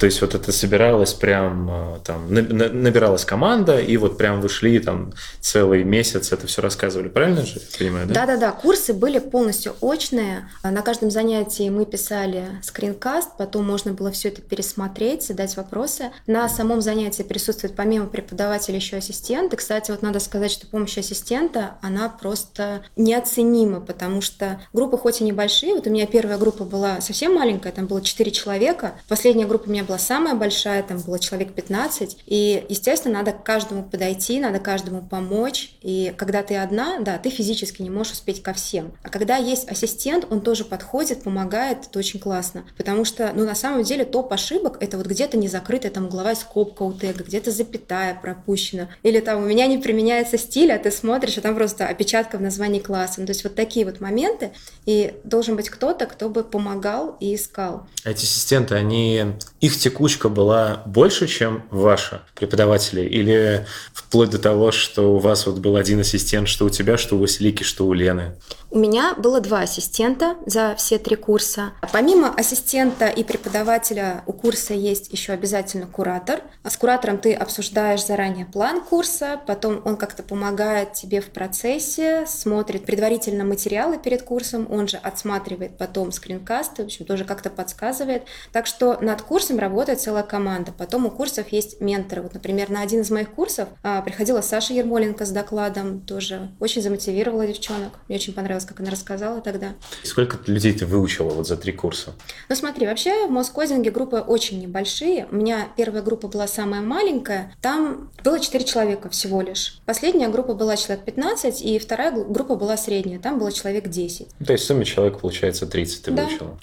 То 0.00 0.06
есть 0.06 0.20
вот 0.20 0.34
это 0.34 0.52
собиралось 0.52 1.14
прям, 1.14 1.70
э, 1.70 1.98
там, 2.04 2.32
набиралась 2.32 3.24
команда, 3.24 3.78
и 3.80 3.96
вот 3.96 4.18
прям 4.18 4.40
вышли 4.40 4.78
там 4.78 5.12
целый 5.40 5.84
месяц 5.84 6.32
это 6.32 6.46
все 6.46 6.62
рассказывали. 6.62 7.08
Правильно 7.08 7.44
же 7.44 7.60
понимаю, 7.78 8.06
да? 8.06 8.14
Да-да-да, 8.14 8.52
курсы 8.52 8.92
были 8.92 9.18
полностью 9.18 9.74
очные. 9.80 10.48
На 10.62 10.82
каждом 10.82 11.10
занятии 11.10 11.68
мы 11.70 11.86
писали 11.86 12.44
скринкаст, 12.62 13.36
потом 13.38 13.64
можно 13.64 13.92
было 13.92 14.10
все 14.10 14.28
это 14.28 14.42
пересмотреть, 14.42 15.26
задать 15.26 15.56
вопросы. 15.56 16.10
На 16.26 16.48
самом 16.48 16.80
занятии 16.80 17.23
присутствует 17.24 17.74
помимо 17.74 18.06
преподавателя 18.06 18.76
еще 18.76 18.96
ассистент. 18.96 19.52
И, 19.52 19.56
кстати, 19.56 19.90
вот 19.90 20.02
надо 20.02 20.20
сказать, 20.20 20.50
что 20.50 20.66
помощь 20.66 20.98
ассистента, 20.98 21.78
она 21.82 22.08
просто 22.08 22.82
неоценима, 22.96 23.80
потому 23.80 24.20
что 24.20 24.60
группы 24.72 24.98
хоть 24.98 25.20
и 25.20 25.24
небольшие, 25.24 25.74
вот 25.74 25.86
у 25.86 25.90
меня 25.90 26.06
первая 26.06 26.38
группа 26.38 26.64
была 26.64 27.00
совсем 27.00 27.34
маленькая, 27.34 27.72
там 27.72 27.86
было 27.86 28.00
4 28.00 28.30
человека, 28.30 28.94
последняя 29.08 29.46
группа 29.46 29.68
у 29.68 29.70
меня 29.70 29.84
была 29.84 29.98
самая 29.98 30.34
большая, 30.34 30.82
там 30.82 30.98
было 30.98 31.18
человек 31.18 31.54
15, 31.54 32.18
и, 32.26 32.64
естественно, 32.68 33.18
надо 33.18 33.32
к 33.32 33.42
каждому 33.42 33.82
подойти, 33.84 34.40
надо 34.40 34.58
каждому 34.58 35.02
помочь, 35.02 35.76
и 35.80 36.14
когда 36.16 36.42
ты 36.42 36.56
одна, 36.56 37.00
да, 37.00 37.18
ты 37.18 37.30
физически 37.30 37.82
не 37.82 37.90
можешь 37.90 38.12
успеть 38.14 38.42
ко 38.42 38.52
всем. 38.52 38.92
А 39.02 39.08
когда 39.08 39.36
есть 39.36 39.68
ассистент, 39.68 40.26
он 40.30 40.40
тоже 40.40 40.64
подходит, 40.64 41.22
помогает, 41.22 41.86
это 41.86 41.98
очень 41.98 42.20
классно, 42.20 42.64
потому 42.76 43.04
что, 43.04 43.32
ну, 43.34 43.44
на 43.44 43.54
самом 43.54 43.82
деле, 43.82 44.04
топ 44.04 44.32
ошибок— 44.32 44.78
это 44.80 44.96
вот 44.96 45.06
где-то 45.06 45.36
не 45.36 45.48
закрытая 45.48 45.90
там 45.90 46.06
угловая 46.06 46.34
скобка 46.34 46.82
у 46.82 46.92
тега, 47.14 47.24
где-то 47.24 47.50
запятая 47.50 48.18
пропущена, 48.20 48.88
или 49.02 49.20
там 49.20 49.42
у 49.42 49.46
меня 49.46 49.66
не 49.66 49.78
применяется 49.78 50.38
стиль, 50.38 50.72
а 50.72 50.78
ты 50.78 50.90
смотришь, 50.90 51.38
а 51.38 51.40
там 51.40 51.54
просто 51.54 51.86
опечатка 51.86 52.38
в 52.38 52.42
названии 52.42 52.80
класса. 52.80 53.20
Ну, 53.20 53.26
то 53.26 53.30
есть 53.30 53.44
вот 53.44 53.54
такие 53.54 53.86
вот 53.86 54.00
моменты, 54.00 54.52
и 54.86 55.14
должен 55.24 55.56
быть 55.56 55.70
кто-то, 55.70 56.06
кто 56.06 56.28
бы 56.28 56.44
помогал 56.44 57.16
и 57.20 57.34
искал. 57.34 57.86
Эти 58.04 58.24
ассистенты, 58.24 58.74
они, 58.74 59.24
их 59.60 59.78
текучка 59.78 60.28
была 60.28 60.82
больше, 60.86 61.26
чем 61.26 61.64
ваша 61.70 62.22
преподаватели, 62.34 63.02
или 63.02 63.66
вплоть 63.92 64.30
до 64.30 64.38
того, 64.38 64.72
что 64.72 65.14
у 65.14 65.18
вас 65.18 65.46
вот 65.46 65.58
был 65.58 65.76
один 65.76 66.00
ассистент, 66.00 66.48
что 66.48 66.66
у 66.66 66.70
тебя, 66.70 66.98
что 66.98 67.16
у 67.16 67.20
Василики, 67.20 67.62
что 67.62 67.86
у 67.86 67.92
Лены? 67.92 68.34
У 68.74 68.78
меня 68.78 69.14
было 69.14 69.40
два 69.40 69.60
ассистента 69.60 70.34
за 70.46 70.74
все 70.76 70.98
три 70.98 71.14
курса. 71.14 71.74
Помимо 71.92 72.34
ассистента 72.34 73.06
и 73.06 73.22
преподавателя 73.22 74.24
у 74.26 74.32
курса 74.32 74.74
есть 74.74 75.12
еще 75.12 75.32
обязательно 75.32 75.86
куратор. 75.86 76.40
С 76.64 76.76
куратором 76.76 77.18
ты 77.18 77.34
обсуждаешь 77.34 78.04
заранее 78.04 78.46
план 78.46 78.80
курса, 78.80 79.40
потом 79.46 79.80
он 79.84 79.96
как-то 79.96 80.24
помогает 80.24 80.92
тебе 80.94 81.20
в 81.20 81.26
процессе, 81.26 82.24
смотрит 82.26 82.84
предварительно 82.84 83.44
материалы 83.44 83.96
перед 83.96 84.24
курсом, 84.24 84.66
он 84.68 84.88
же 84.88 84.96
отсматривает 84.96 85.78
потом 85.78 86.10
скринкасты, 86.10 86.82
в 86.82 86.86
общем, 86.86 87.04
тоже 87.04 87.24
как-то 87.24 87.50
подсказывает. 87.50 88.24
Так 88.50 88.66
что 88.66 88.98
над 89.00 89.22
курсом 89.22 89.60
работает 89.60 90.00
целая 90.00 90.24
команда. 90.24 90.72
Потом 90.76 91.06
у 91.06 91.12
курсов 91.12 91.46
есть 91.52 91.80
менторы. 91.80 92.22
Вот, 92.22 92.34
например, 92.34 92.70
на 92.70 92.80
один 92.80 93.02
из 93.02 93.10
моих 93.12 93.30
курсов 93.30 93.68
а, 93.84 94.02
приходила 94.02 94.40
Саша 94.40 94.74
Ермоленко 94.74 95.24
с 95.24 95.30
докладом, 95.30 96.00
тоже 96.00 96.50
очень 96.58 96.82
замотивировала 96.82 97.46
девчонок. 97.46 97.92
Мне 98.08 98.16
очень 98.16 98.34
понравилось 98.34 98.63
как 98.64 98.80
она 98.80 98.90
рассказала 98.90 99.40
тогда. 99.40 99.74
сколько 100.02 100.38
людей 100.46 100.72
ты 100.72 100.86
выучила 100.86 101.30
вот 101.30 101.46
за 101.46 101.56
три 101.56 101.72
курса? 101.72 102.12
Ну 102.48 102.56
смотри, 102.56 102.86
вообще 102.86 103.26
в 103.26 103.30
Москодинге 103.30 103.90
группы 103.90 104.18
очень 104.18 104.60
небольшие. 104.60 105.26
У 105.30 105.36
меня 105.36 105.68
первая 105.76 106.02
группа 106.02 106.28
была 106.28 106.46
самая 106.46 106.80
маленькая. 106.80 107.54
Там 107.60 108.10
было 108.22 108.40
четыре 108.40 108.64
человека 108.64 109.08
всего 109.08 109.40
лишь. 109.40 109.80
Последняя 109.86 110.28
группа 110.28 110.54
была 110.54 110.76
человек 110.76 111.04
15, 111.04 111.62
и 111.62 111.78
вторая 111.78 112.12
группа 112.12 112.56
была 112.56 112.76
средняя. 112.76 113.18
Там 113.18 113.38
было 113.38 113.52
человек 113.52 113.88
10. 113.88 114.28
То 114.44 114.52
есть 114.52 114.64
в 114.64 114.66
сумме 114.66 114.84
человек, 114.84 115.20
получается, 115.20 115.66
30 115.66 116.02
ты 116.02 116.10
да. 116.10 116.24
выучила. 116.24 116.58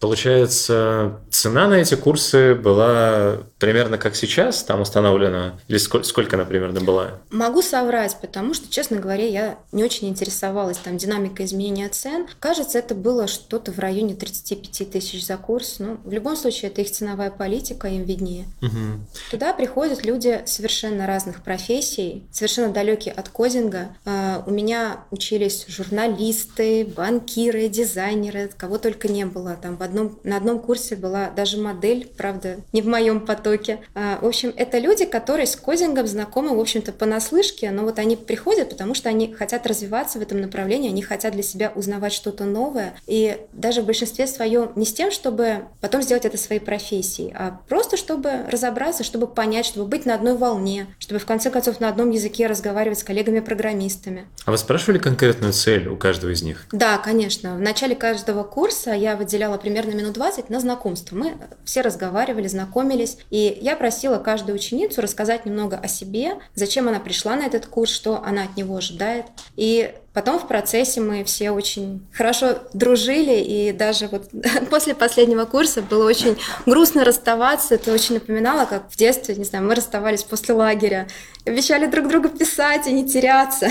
Получается, 0.00 1.20
цена 1.30 1.66
на 1.66 1.74
эти 1.74 1.94
курсы 1.94 2.54
была 2.54 3.38
примерно 3.58 3.96
как 3.96 4.14
сейчас 4.14 4.62
там 4.62 4.82
установлена? 4.82 5.58
Или 5.68 5.78
сколько, 5.78 6.06
сколько 6.06 6.36
она 6.36 6.44
примерно 6.44 6.82
была? 6.82 7.12
Могу 7.30 7.62
соврать, 7.62 8.18
потому 8.20 8.52
что, 8.52 8.70
честно 8.70 8.98
говоря, 8.98 9.26
я 9.26 9.58
не 9.72 9.82
очень 9.82 10.08
интересовалась 10.08 10.76
там 10.76 10.98
динамикой 10.98 11.46
изменения 11.46 11.88
цен. 11.88 12.26
Кажется, 12.38 12.78
это 12.78 12.94
было 12.94 13.26
что-то 13.26 13.72
в 13.72 13.78
районе 13.78 14.14
35 14.14 14.90
тысяч 14.90 15.24
за 15.24 15.38
курс. 15.38 15.76
Ну, 15.78 15.98
в 16.04 16.12
любом 16.12 16.36
случае, 16.36 16.70
это 16.70 16.82
их 16.82 16.90
ценовая 16.90 17.30
политика, 17.30 17.88
им 17.88 18.04
виднее. 18.04 18.44
Угу. 18.60 19.30
Туда 19.30 19.54
приходят 19.54 20.04
люди 20.04 20.42
совершенно 20.44 21.06
разных 21.06 21.42
профессий, 21.42 22.26
совершенно 22.30 22.70
далекие 22.70 23.14
от 23.14 23.30
кодинга. 23.30 23.96
А, 24.04 24.42
у 24.46 24.50
меня 24.50 25.04
учились 25.10 25.64
журналисты, 25.68 26.84
банкиры, 26.84 27.68
дизайнеры, 27.68 28.50
кого 28.54 28.76
только 28.84 29.08
не 29.08 29.24
было. 29.24 29.56
Там 29.56 29.78
в 29.78 29.82
одном, 29.82 30.18
на 30.24 30.36
одном 30.36 30.60
курсе 30.60 30.94
была 30.94 31.30
даже 31.30 31.56
модель, 31.56 32.06
правда, 32.18 32.56
не 32.74 32.82
в 32.82 32.86
моем 32.86 33.24
потоке. 33.24 33.80
А, 33.94 34.18
в 34.20 34.26
общем, 34.26 34.52
это 34.54 34.76
люди, 34.76 35.06
которые 35.06 35.46
с 35.46 35.56
кодингом 35.56 36.06
знакомы, 36.06 36.54
в 36.54 36.60
общем-то, 36.60 36.92
понаслышке, 36.92 37.70
но 37.70 37.82
вот 37.84 37.98
они 37.98 38.16
приходят, 38.16 38.68
потому 38.68 38.94
что 38.94 39.08
они 39.08 39.32
хотят 39.32 39.66
развиваться 39.66 40.18
в 40.18 40.22
этом 40.22 40.42
направлении, 40.42 40.90
они 40.90 41.00
хотят 41.00 41.32
для 41.32 41.42
себя 41.42 41.72
узнавать 41.74 42.12
что-то 42.12 42.44
новое. 42.44 42.92
И 43.06 43.38
даже 43.54 43.80
в 43.80 43.86
большинстве 43.86 44.26
своем 44.26 44.70
не 44.76 44.84
с 44.84 44.92
тем, 44.92 45.10
чтобы 45.10 45.64
потом 45.80 46.02
сделать 46.02 46.26
это 46.26 46.36
своей 46.36 46.60
профессией, 46.60 47.32
а 47.34 47.58
просто 47.66 47.96
чтобы 47.96 48.44
разобраться, 48.50 49.02
чтобы 49.02 49.26
понять, 49.26 49.64
чтобы 49.64 49.86
быть 49.86 50.04
на 50.04 50.14
одной 50.14 50.36
волне, 50.36 50.88
чтобы 50.98 51.20
в 51.20 51.24
конце 51.24 51.50
концов 51.50 51.80
на 51.80 51.88
одном 51.88 52.10
языке 52.10 52.48
разговаривать 52.48 52.98
с 52.98 53.02
коллегами-программистами. 53.02 54.26
А 54.44 54.50
вы 54.50 54.58
спрашивали 54.58 54.98
конкретную 54.98 55.54
цель 55.54 55.88
у 55.88 55.96
каждого 55.96 56.32
из 56.32 56.42
них? 56.42 56.66
Да, 56.70 56.98
конечно. 56.98 57.54
В 57.54 57.60
начале 57.60 57.96
каждого 57.96 58.42
курса 58.42 58.73
я 58.86 59.16
выделяла 59.16 59.56
примерно 59.58 59.92
минут 59.92 60.14
20 60.14 60.50
на 60.50 60.60
знакомство. 60.60 61.16
Мы 61.16 61.36
все 61.64 61.80
разговаривали, 61.80 62.48
знакомились, 62.48 63.18
и 63.30 63.58
я 63.60 63.76
просила 63.76 64.18
каждую 64.18 64.56
ученицу 64.56 65.00
рассказать 65.00 65.46
немного 65.46 65.76
о 65.76 65.88
себе, 65.88 66.34
зачем 66.54 66.88
она 66.88 67.00
пришла 67.00 67.36
на 67.36 67.46
этот 67.46 67.66
курс, 67.66 67.92
что 67.92 68.22
она 68.22 68.44
от 68.44 68.56
него 68.56 68.76
ожидает. 68.76 69.26
И 69.56 69.94
Потом 70.14 70.38
в 70.38 70.46
процессе 70.46 71.00
мы 71.00 71.24
все 71.24 71.50
очень 71.50 72.06
хорошо 72.12 72.58
дружили, 72.72 73.34
и 73.34 73.72
даже 73.72 74.06
вот 74.06 74.30
после 74.70 74.94
последнего 74.94 75.44
курса 75.44 75.82
было 75.82 76.06
очень 76.06 76.38
грустно 76.66 77.04
расставаться. 77.04 77.74
Это 77.74 77.92
очень 77.92 78.14
напоминало, 78.14 78.64
как 78.64 78.88
в 78.88 78.96
детстве, 78.96 79.34
не 79.34 79.42
знаю, 79.42 79.64
мы 79.64 79.74
расставались 79.74 80.22
после 80.22 80.54
лагеря, 80.54 81.08
обещали 81.44 81.86
друг 81.86 82.06
другу 82.06 82.28
писать 82.28 82.86
и 82.86 82.92
не 82.92 83.08
теряться. 83.08 83.68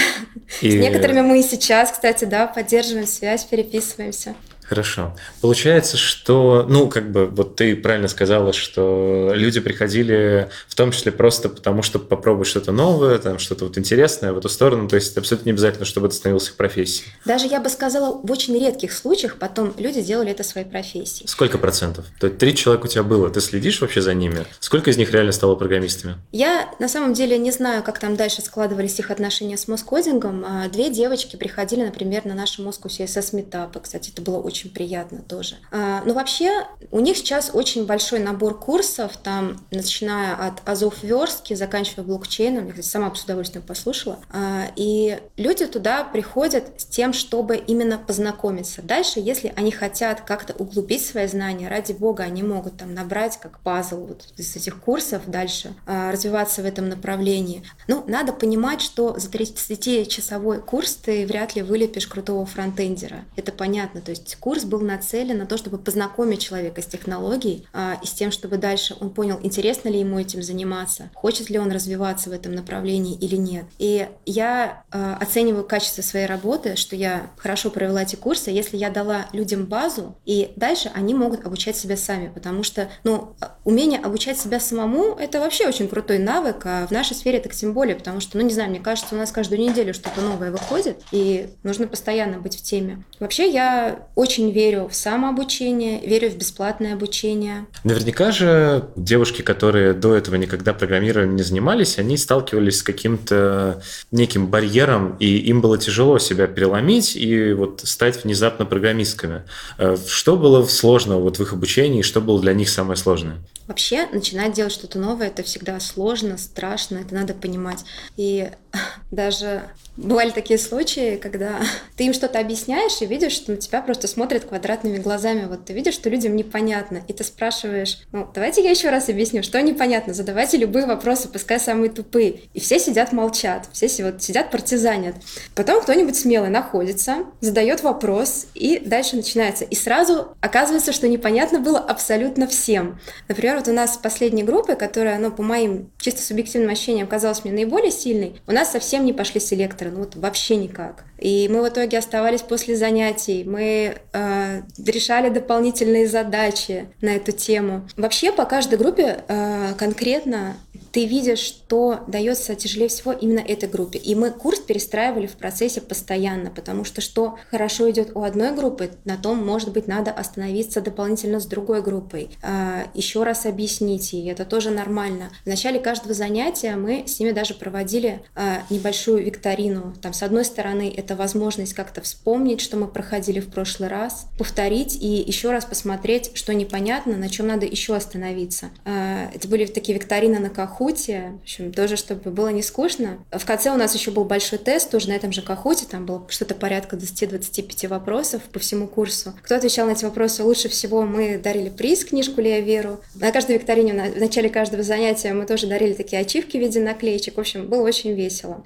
И... 0.60 0.72
С 0.72 0.76
некоторыми 0.76 1.22
мы 1.22 1.39
и 1.39 1.44
сейчас, 1.44 1.92
кстати, 1.94 2.26
да, 2.26 2.46
поддерживаем 2.46 3.08
связь, 3.08 3.46
переписываемся. 3.46 4.36
Хорошо. 4.67 5.15
Получается, 5.41 5.97
что, 5.97 6.65
ну, 6.67 6.89
как 6.89 7.12
бы, 7.12 7.26
вот 7.26 7.56
ты 7.56 7.76
правильно 7.76 8.08
сказала, 8.08 8.54
что 8.54 9.32
люди 9.34 9.60
приходили 9.60 10.49
в 10.67 10.76
том 10.76 10.91
числе 10.91 11.12
просто 11.12 11.49
потому, 11.49 11.82
чтобы 11.82 12.06
попробовать 12.06 12.47
что-то 12.47 12.71
новое, 12.71 13.17
там, 13.19 13.39
что-то 13.39 13.65
вот 13.65 13.78
интересное 13.78 14.34
в 14.34 14.38
эту 14.38 14.49
сторону, 14.49 14.88
то 14.88 14.95
есть 14.95 15.12
это 15.12 15.21
абсолютно 15.21 15.49
не 15.49 15.52
обязательно, 15.54 15.86
чтобы 15.86 16.08
это 16.08 16.15
становилось 16.15 16.47
их 16.47 16.56
профессией. 16.56 17.08
Даже 17.26 17.47
я 17.47 17.60
бы 17.60 17.69
сказала, 17.69 18.19
в 18.21 18.32
очень 18.32 18.58
редких 18.58 18.93
случаях 18.93 19.36
потом 19.38 19.73
люди 19.78 20.02
делали 20.02 20.32
это 20.32 20.43
своей 20.43 20.67
профессией. 20.67 21.28
Сколько 21.28 21.58
процентов? 21.58 22.06
То 22.19 22.28
есть 22.28 22.39
три 22.39 22.56
человека 22.56 22.86
у 22.86 22.88
тебя 22.88 23.04
было, 23.04 23.30
ты 23.30 23.41
следишь 23.41 23.82
вообще 23.82 24.02
за 24.02 24.13
ними? 24.13 24.45
Сколько 24.60 24.89
из 24.89 24.97
них 24.97 25.12
реально 25.12 25.32
стало 25.32 25.56
программистами? 25.56 26.15
Я 26.32 26.73
на 26.80 26.88
самом 26.88 27.13
деле 27.13 27.38
не 27.38 27.52
знаю, 27.52 27.84
как 27.84 27.99
там 27.99 28.15
дальше 28.15 28.41
складывались 28.41 28.99
их 28.99 29.12
отношения 29.12 29.58
с 29.58 29.67
Москодингом. 29.67 30.45
А 30.45 30.69
две 30.69 30.89
девочки 30.89 31.36
приходили, 31.36 31.84
например, 31.84 32.26
на 32.26 32.34
наши 32.34 32.62
Moscow 32.62 32.88
CSS 32.88 33.36
метапы. 33.36 33.80
Кстати, 33.80 34.12
это 34.12 34.21
было 34.21 34.38
очень 34.38 34.53
очень 34.54 34.70
приятно 34.70 35.24
тоже. 35.24 35.56
А, 35.72 36.04
но 36.06 36.13
вообще 36.13 36.68
у 36.92 37.00
них 37.00 37.18
сейчас 37.18 37.50
очень 37.54 37.88
большой 37.88 38.20
набор 38.20 38.60
курсов, 38.60 39.18
там, 39.18 39.66
начиная 39.72 40.36
от 40.36 40.68
азов 40.70 41.02
верстки, 41.02 41.56
заканчивая 41.56 42.06
блокчейном, 42.06 42.68
я, 42.68 42.72
кстати, 42.72 42.86
сама 42.86 43.13
с 43.16 43.24
удовольствием 43.24 43.66
послушала, 43.66 44.20
а, 44.32 44.68
и 44.76 45.20
люди 45.38 45.66
туда 45.66 46.04
приходят 46.04 46.80
с 46.80 46.86
тем, 46.86 47.13
чтобы 47.13 47.56
именно 47.56 47.98
познакомиться. 47.98 48.84
Дальше, 48.84 49.20
если 49.20 49.52
они 49.56 49.72
хотят 49.72 50.22
как-то 50.22 50.54
углубить 50.54 51.04
свои 51.04 51.26
знания, 51.26 51.68
ради 51.68 51.94
бога, 51.94 52.24
они 52.24 52.44
могут 52.44 52.78
там 52.78 52.94
набрать 52.94 53.39
как 53.39 53.60
пазл 53.62 54.06
вот 54.06 54.28
из 54.38 54.56
этих 54.56 54.80
курсов 54.80 55.24
дальше, 55.26 55.74
а, 55.88 56.12
развиваться 56.12 56.62
в 56.62 56.66
этом 56.66 56.89
направлении. 56.89 57.63
Ну, 57.88 58.04
надо 58.06 58.34
понимать, 58.34 58.82
что 58.82 59.18
за 59.18 59.30
30-часовой 59.30 60.62
курс 60.62 60.94
ты 60.94 61.26
вряд 61.26 61.56
ли 61.56 61.63
вылепишь 61.63 62.06
крутого 62.06 62.46
фронтендера. 62.46 63.26
Это 63.36 63.52
понятно, 63.52 64.00
то 64.02 64.12
есть 64.12 64.38
курс 64.43 64.65
был 64.65 64.82
нацелен 64.82 65.38
на 65.38 65.45
то, 65.45 65.56
чтобы 65.56 65.77
познакомить 65.77 66.41
человека 66.41 66.82
с 66.82 66.86
технологией 66.86 67.65
а, 67.71 67.97
и 68.03 68.06
с 68.06 68.12
тем, 68.12 68.29
чтобы 68.29 68.58
дальше 68.58 68.93
он 68.99 69.10
понял, 69.10 69.39
интересно 69.41 69.88
ли 69.88 70.01
ему 70.01 70.19
этим 70.19 70.43
заниматься, 70.43 71.10
хочет 71.13 71.49
ли 71.49 71.58
он 71.58 71.71
развиваться 71.71 72.29
в 72.29 72.34
этом 72.34 72.53
направлении 72.53 73.15
или 73.15 73.38
нет. 73.38 73.63
И 73.79 74.06
я 74.25 74.84
а, 74.91 75.15
оцениваю 75.21 75.63
качество 75.63 76.01
своей 76.01 76.25
работы, 76.25 76.75
что 76.75 76.93
я 76.97 77.27
хорошо 77.38 77.69
провела 77.69 78.03
эти 78.03 78.17
курсы, 78.17 78.49
если 78.49 78.75
я 78.75 78.89
дала 78.89 79.27
людям 79.32 79.63
базу, 79.63 80.17
и 80.25 80.51
дальше 80.58 80.91
они 80.93 81.13
могут 81.13 81.45
обучать 81.45 81.77
себя 81.77 81.95
сами, 81.95 82.27
потому 82.27 82.63
что, 82.63 82.89
ну, 83.06 83.38
умение 83.63 84.01
обучать 84.01 84.38
себя 84.38 84.60
самому– 84.60 85.15
это 85.19 85.39
вообще 85.39 85.69
очень 85.69 85.88
крутой 85.88 86.19
навык, 86.19 86.65
а 86.65 86.86
в 86.86 86.91
нашей 86.91 87.15
сфере 87.15 87.39
так 87.39 87.56
тем 87.56 87.71
более, 87.71 87.95
потому 87.95 88.19
что, 88.19 88.38
ну, 88.38 88.43
не 88.43 88.53
знаю, 88.53 88.71
мне 88.71 88.82
кажется, 88.82 89.15
у 89.15 89.17
нас 89.17 89.32
каждую 89.32 89.62
неделю 89.62 89.93
что-то 89.93 90.19
новое 90.19 90.51
выходит, 90.51 91.01
и 91.13 91.47
нужно 91.63 91.88
постоянно 91.88 92.39
быть 92.39 92.58
в 92.58 92.62
теме. 92.62 93.06
Вообще, 93.21 93.49
я 93.49 94.06
очень 94.15 94.33
верю 94.41 94.88
в 94.89 94.96
самообучение, 94.96 96.00
верю 96.06 96.30
в 96.30 96.36
бесплатное 96.36 96.93
обучение. 96.93 97.65
Наверняка 97.84 98.32
же 98.32 98.89
девушки, 98.96 99.41
которые 99.41 99.93
до 99.93 100.15
этого 100.15 100.36
никогда 100.36 100.74
программированием 100.74 101.36
не 101.36 101.43
занимались, 101.43 101.98
они 101.98 102.17
сталкивались 102.17 102.80
с 102.80 102.84
каким-то 102.84 103.82
неким 104.12 104.48
барьером, 104.48 105.15
и 105.19 105.38
им 105.38 105.62
было 105.62 105.78
тяжело 105.78 106.19
себя 106.19 106.48
переломить 106.48 107.15
и 107.15 107.54
вот 107.54 107.82
стать 107.84 108.24
внезапно 108.24 108.65
программистками. 108.65 109.43
Э, 109.78 109.98
что 110.08 110.38
было 110.38 110.65
сложного 110.65 111.22
вот 111.22 111.39
в 111.39 111.41
их 111.41 111.54
обучении, 111.54 112.02
что 112.02 112.22
было 112.22 112.39
для 112.39 112.54
них 112.54 112.69
самое 112.69 112.98
сложное? 112.98 113.38
Вообще, 113.67 114.08
начинать 114.12 114.54
делать 114.54 114.74
что-то 114.74 115.00
новое– 115.00 115.28
это 115.30 115.43
всегда 115.43 115.80
сложно, 115.80 116.38
страшно, 116.38 116.98
это 116.98 117.15
надо 117.15 117.34
понимать. 117.34 117.86
И 118.17 118.50
даже 119.12 119.63
бывали 119.97 120.32
такие 120.32 120.60
случаи, 120.60 121.17
когда 121.17 121.60
ты 121.97 122.06
им 122.06 122.13
что-то 122.13 122.39
объясняешь 122.39 123.01
и 123.01 123.06
видишь, 123.06 123.34
что 123.34 123.51
на 123.51 123.58
тебя 123.58 123.82
просто 123.82 124.08
смотрят 124.08 124.45
квадратными 124.45 124.97
глазами. 124.97 125.45
Вот 125.45 125.65
ты 125.65 125.73
видишь, 125.73 125.93
что 125.93 126.10
людям 126.10 126.36
непонятно, 126.36 127.01
и 127.08 127.13
ты 127.13 127.23
спрашиваешь, 127.23 127.99
ну, 128.12 128.27
давайте 128.34 128.63
я 128.63 128.71
еще 128.71 128.89
раз 128.89 129.10
объясню, 129.10 129.43
что 129.43 129.62
непонятно, 129.62 130.13
задавайте 130.13 130.58
любые 130.58 130.86
вопросы, 130.86 131.27
пускай 131.29 131.60
самые 131.60 131.89
тупые. 131.89 132.41
И 132.53 132.60
все 132.60 132.79
сидят, 132.79 133.12
молчат, 133.12 133.67
все 133.71 133.88
вот 134.03 134.23
сидят, 134.23 134.51
партизанят. 134.51 135.15
Потом 135.56 135.82
кто-нибудь 135.82 136.15
смелый 136.15 136.49
находится, 136.49 137.25
задает 137.41 137.84
вопрос, 137.84 138.47
и 138.56 138.79
дальше 138.79 139.15
начинается. 139.15 139.65
И 139.65 139.75
сразу 139.75 140.36
оказывается, 140.41 140.91
что 140.91 141.08
непонятно 141.08 141.60
было 141.60 141.79
абсолютно 141.79 142.47
всем. 142.47 142.99
Например, 143.27 143.58
вот 143.58 143.67
у 143.67 143.73
нас 143.73 143.97
последней 143.97 144.43
группы, 144.43 144.75
которая, 144.75 145.19
ну, 145.19 145.32
по 145.32 145.43
моим 145.43 145.91
чисто 145.99 146.21
субъективным 146.21 146.71
ощущениям 146.71 147.08
казалась 147.08 147.43
мне 147.43 147.53
наиболее 147.53 147.91
сильной, 147.91 148.41
у 148.47 148.51
нас 148.51 148.71
совсем 148.71 149.06
не 149.06 149.13
пошли 149.13 149.39
селекторы, 149.39 149.83
ну 149.91 150.00
вот 150.00 150.15
вообще 150.15 150.56
никак. 150.56 151.06
И 151.24 151.48
мы 151.50 151.62
в 151.62 151.70
итоге 151.70 151.98
оставались 151.98 152.42
после 152.42 152.76
занятий, 152.76 153.46
мы 153.46 153.96
э, 154.12 154.62
решали 154.86 155.30
дополнительные 155.30 156.06
задачи 156.06 156.90
на 157.00 157.16
эту 157.16 157.32
тему. 157.32 157.88
Вообще 157.96 158.34
по 158.34 158.44
каждой 158.44 158.78
группе 158.78 159.24
э, 159.30 159.74
конкретно 159.78 160.58
ты 160.94 161.06
видишь, 161.06 161.40
что 161.40 162.02
дается 162.08 162.54
тяжелее 162.54 162.88
всего 162.88 163.12
именно 163.12 163.40
этой 163.40 163.68
группе. 163.68 163.98
И 163.98 164.14
мы 164.14 164.30
курс 164.30 164.60
перестраивали 164.60 165.26
в 165.26 165.32
процессе 165.32 165.82
постоянно, 165.82 166.52
потому 166.52 166.84
что 166.84 167.02
что 167.02 167.40
хорошо 167.50 167.90
идет 167.90 168.12
у 168.16 168.22
одной 168.22 168.56
группы, 168.56 168.92
на 169.04 169.18
том, 169.18 169.44
может 169.44 169.74
быть, 169.74 169.88
надо 169.88 170.12
остановиться 170.12 170.82
дополнительно 170.82 171.40
с 171.40 171.48
другой 171.48 171.82
группой, 171.82 172.30
а, 172.44 172.84
еще 172.94 173.24
раз 173.24 173.48
объяснить 173.48 174.14
ей, 174.14 174.32
это 174.32 174.46
тоже 174.46 174.70
нормально. 174.70 175.32
В 175.46 175.48
начале 175.48 175.80
каждого 175.80 176.14
занятия 176.14 176.76
мы 176.76 177.06
с 177.08 177.20
ними 177.20 177.32
даже 177.32 177.56
проводили 177.56 178.22
а, 178.36 178.62
небольшую 178.70 179.24
викторину. 179.24 179.96
Там, 180.00 180.14
с 180.14 180.22
одной 180.22 180.46
стороны, 180.46 180.94
это 180.96 181.12
возможность 181.15 181.73
как-то 181.73 182.02
вспомнить, 182.02 182.62
что 182.62 182.78
мы 182.78 182.88
проходили 182.88 183.39
в 183.39 183.49
прошлый 183.49 183.89
раз, 183.89 184.28
повторить 184.38 184.97
и 185.02 185.08
еще 185.08 185.52
раз 185.52 185.65
посмотреть, 185.65 186.32
что 186.36 186.54
непонятно, 186.54 187.17
на 187.17 187.30
чем 187.30 187.47
надо 187.47 187.65
еще 187.65 187.95
остановиться. 187.95 188.69
А, 188.86 189.30
это 189.34 189.47
были 189.47 189.65
такие 189.65 189.97
викторины 189.97 190.39
на 190.39 190.49
каху, 190.49 190.73
Кахуте, 190.73 191.34
в 191.39 191.43
общем, 191.43 191.71
тоже, 191.71 191.95
чтобы 191.95 192.32
было 192.32 192.49
не 192.49 192.63
скучно. 192.63 193.23
В 193.32 193.45
конце 193.45 193.71
у 193.71 193.78
нас 193.78 193.93
еще 193.93 194.12
был 194.12 194.26
большой 194.26 194.60
тест, 194.60 194.89
тоже 194.89 195.08
на 195.08 195.13
этом 195.13 195.32
же 195.32 195.41
Кахуте, 195.41 195.86
там 195.86 196.06
было 196.06 196.26
что-то 196.30 196.56
порядка 196.56 196.95
20-25 196.95 197.88
вопросов 197.88 198.41
по 198.52 198.60
всему 198.60 198.88
курсу. 198.88 199.34
Кто 199.43 199.56
отвечал 199.56 199.88
на 199.88 199.91
эти 199.91 200.04
вопросы 200.04 200.43
лучше 200.43 200.67
всего, 200.69 201.04
мы 201.04 201.38
дарили 201.38 201.69
приз, 201.69 202.06
книжку 202.06 202.41
Лея 202.41 202.62
Веру. 202.62 202.99
На 203.15 203.32
каждой 203.32 203.56
викторине, 203.56 203.93
в 203.93 204.19
начале 204.19 204.49
каждого 204.49 204.84
занятия 204.84 205.34
мы 205.34 205.45
тоже 205.45 205.67
дарили 205.67 205.93
такие 205.93 206.21
ачивки 206.21 206.58
в 206.58 206.60
виде 206.60 206.80
наклеечек. 206.80 207.38
В 207.38 207.39
общем, 207.39 207.67
было 207.67 207.84
очень 207.84 208.13
весело. 208.13 208.63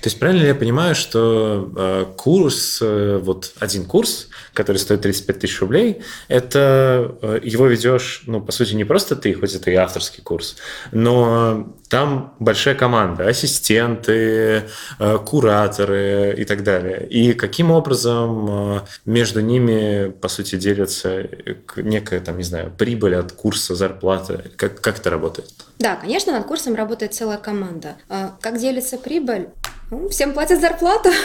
То 0.00 0.08
есть 0.08 0.18
правильно 0.18 0.42
ли 0.42 0.48
я 0.48 0.54
понимаю, 0.54 0.94
что 0.94 1.70
э, 1.76 2.04
курс, 2.16 2.78
э, 2.82 3.18
вот 3.22 3.52
один 3.58 3.84
курс, 3.84 4.28
который 4.52 4.76
стоит 4.76 5.02
35 5.02 5.38
тысяч 5.38 5.60
рублей, 5.60 6.02
это 6.28 7.16
э, 7.22 7.40
его 7.42 7.66
ведешь, 7.66 8.22
ну, 8.26 8.40
по 8.40 8.52
сути, 8.52 8.74
не 8.74 8.84
просто 8.84 9.16
ты, 9.16 9.34
хоть 9.34 9.54
это 9.54 9.70
и 9.70 9.74
авторский 9.74 10.22
курс, 10.22 10.56
но 10.92 11.74
там 11.88 12.34
большая 12.38 12.74
команда, 12.74 13.28
ассистенты, 13.28 14.64
э, 14.98 15.18
кураторы 15.24 16.34
и 16.36 16.44
так 16.44 16.62
далее. 16.64 17.06
И 17.08 17.34
каким 17.34 17.70
образом 17.70 18.76
э, 18.76 18.80
между 19.04 19.40
ними, 19.40 20.10
по 20.10 20.28
сути, 20.28 20.56
делится 20.56 21.28
некая, 21.76 22.20
там, 22.20 22.36
не 22.38 22.42
знаю, 22.42 22.72
прибыль 22.76 23.14
от 23.14 23.32
курса, 23.32 23.74
зарплата? 23.74 24.44
Как, 24.56 24.80
как 24.80 24.98
это 24.98 25.10
работает? 25.10 25.50
Да, 25.78 25.96
конечно, 25.96 26.32
над 26.32 26.46
курсом 26.46 26.74
работает 26.74 27.14
целая 27.14 27.38
команда. 27.38 27.96
А 28.08 28.36
как 28.40 28.58
делится 28.58 28.98
прибыль? 28.98 29.48
Ну, 29.90 30.08
всем 30.08 30.32
платят 30.32 30.60
зарплату. 30.60 31.10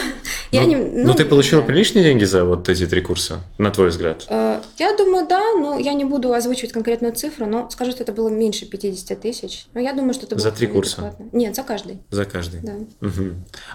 Ну, 0.52 0.58
я 0.58 0.66
не, 0.66 0.74
ну, 0.74 1.06
ну, 1.06 1.14
ты 1.14 1.24
получила 1.24 1.60
да. 1.60 1.68
приличные 1.68 2.02
деньги 2.02 2.24
за 2.24 2.44
вот 2.44 2.68
эти 2.68 2.84
три 2.84 3.00
курса, 3.00 3.38
на 3.56 3.70
твой 3.70 3.90
взгляд? 3.90 4.26
Э, 4.28 4.60
я 4.78 4.96
думаю, 4.96 5.28
да, 5.28 5.54
но 5.54 5.78
я 5.78 5.92
не 5.92 6.04
буду 6.04 6.32
озвучивать 6.32 6.72
конкретную 6.72 7.14
цифру, 7.14 7.46
но 7.46 7.70
скажу, 7.70 7.92
что 7.92 8.02
это 8.02 8.12
было 8.12 8.28
меньше 8.28 8.66
50 8.66 9.20
тысяч. 9.20 9.66
Но 9.74 9.80
я 9.80 9.92
думаю, 9.92 10.12
что 10.12 10.26
это 10.26 10.36
За 10.40 10.50
три 10.50 10.66
курса? 10.66 11.14
Нет, 11.30 11.54
за 11.54 11.62
каждый. 11.62 12.00
За 12.10 12.24
каждый? 12.24 12.62
Да. 12.62 12.72
Угу. 13.00 13.24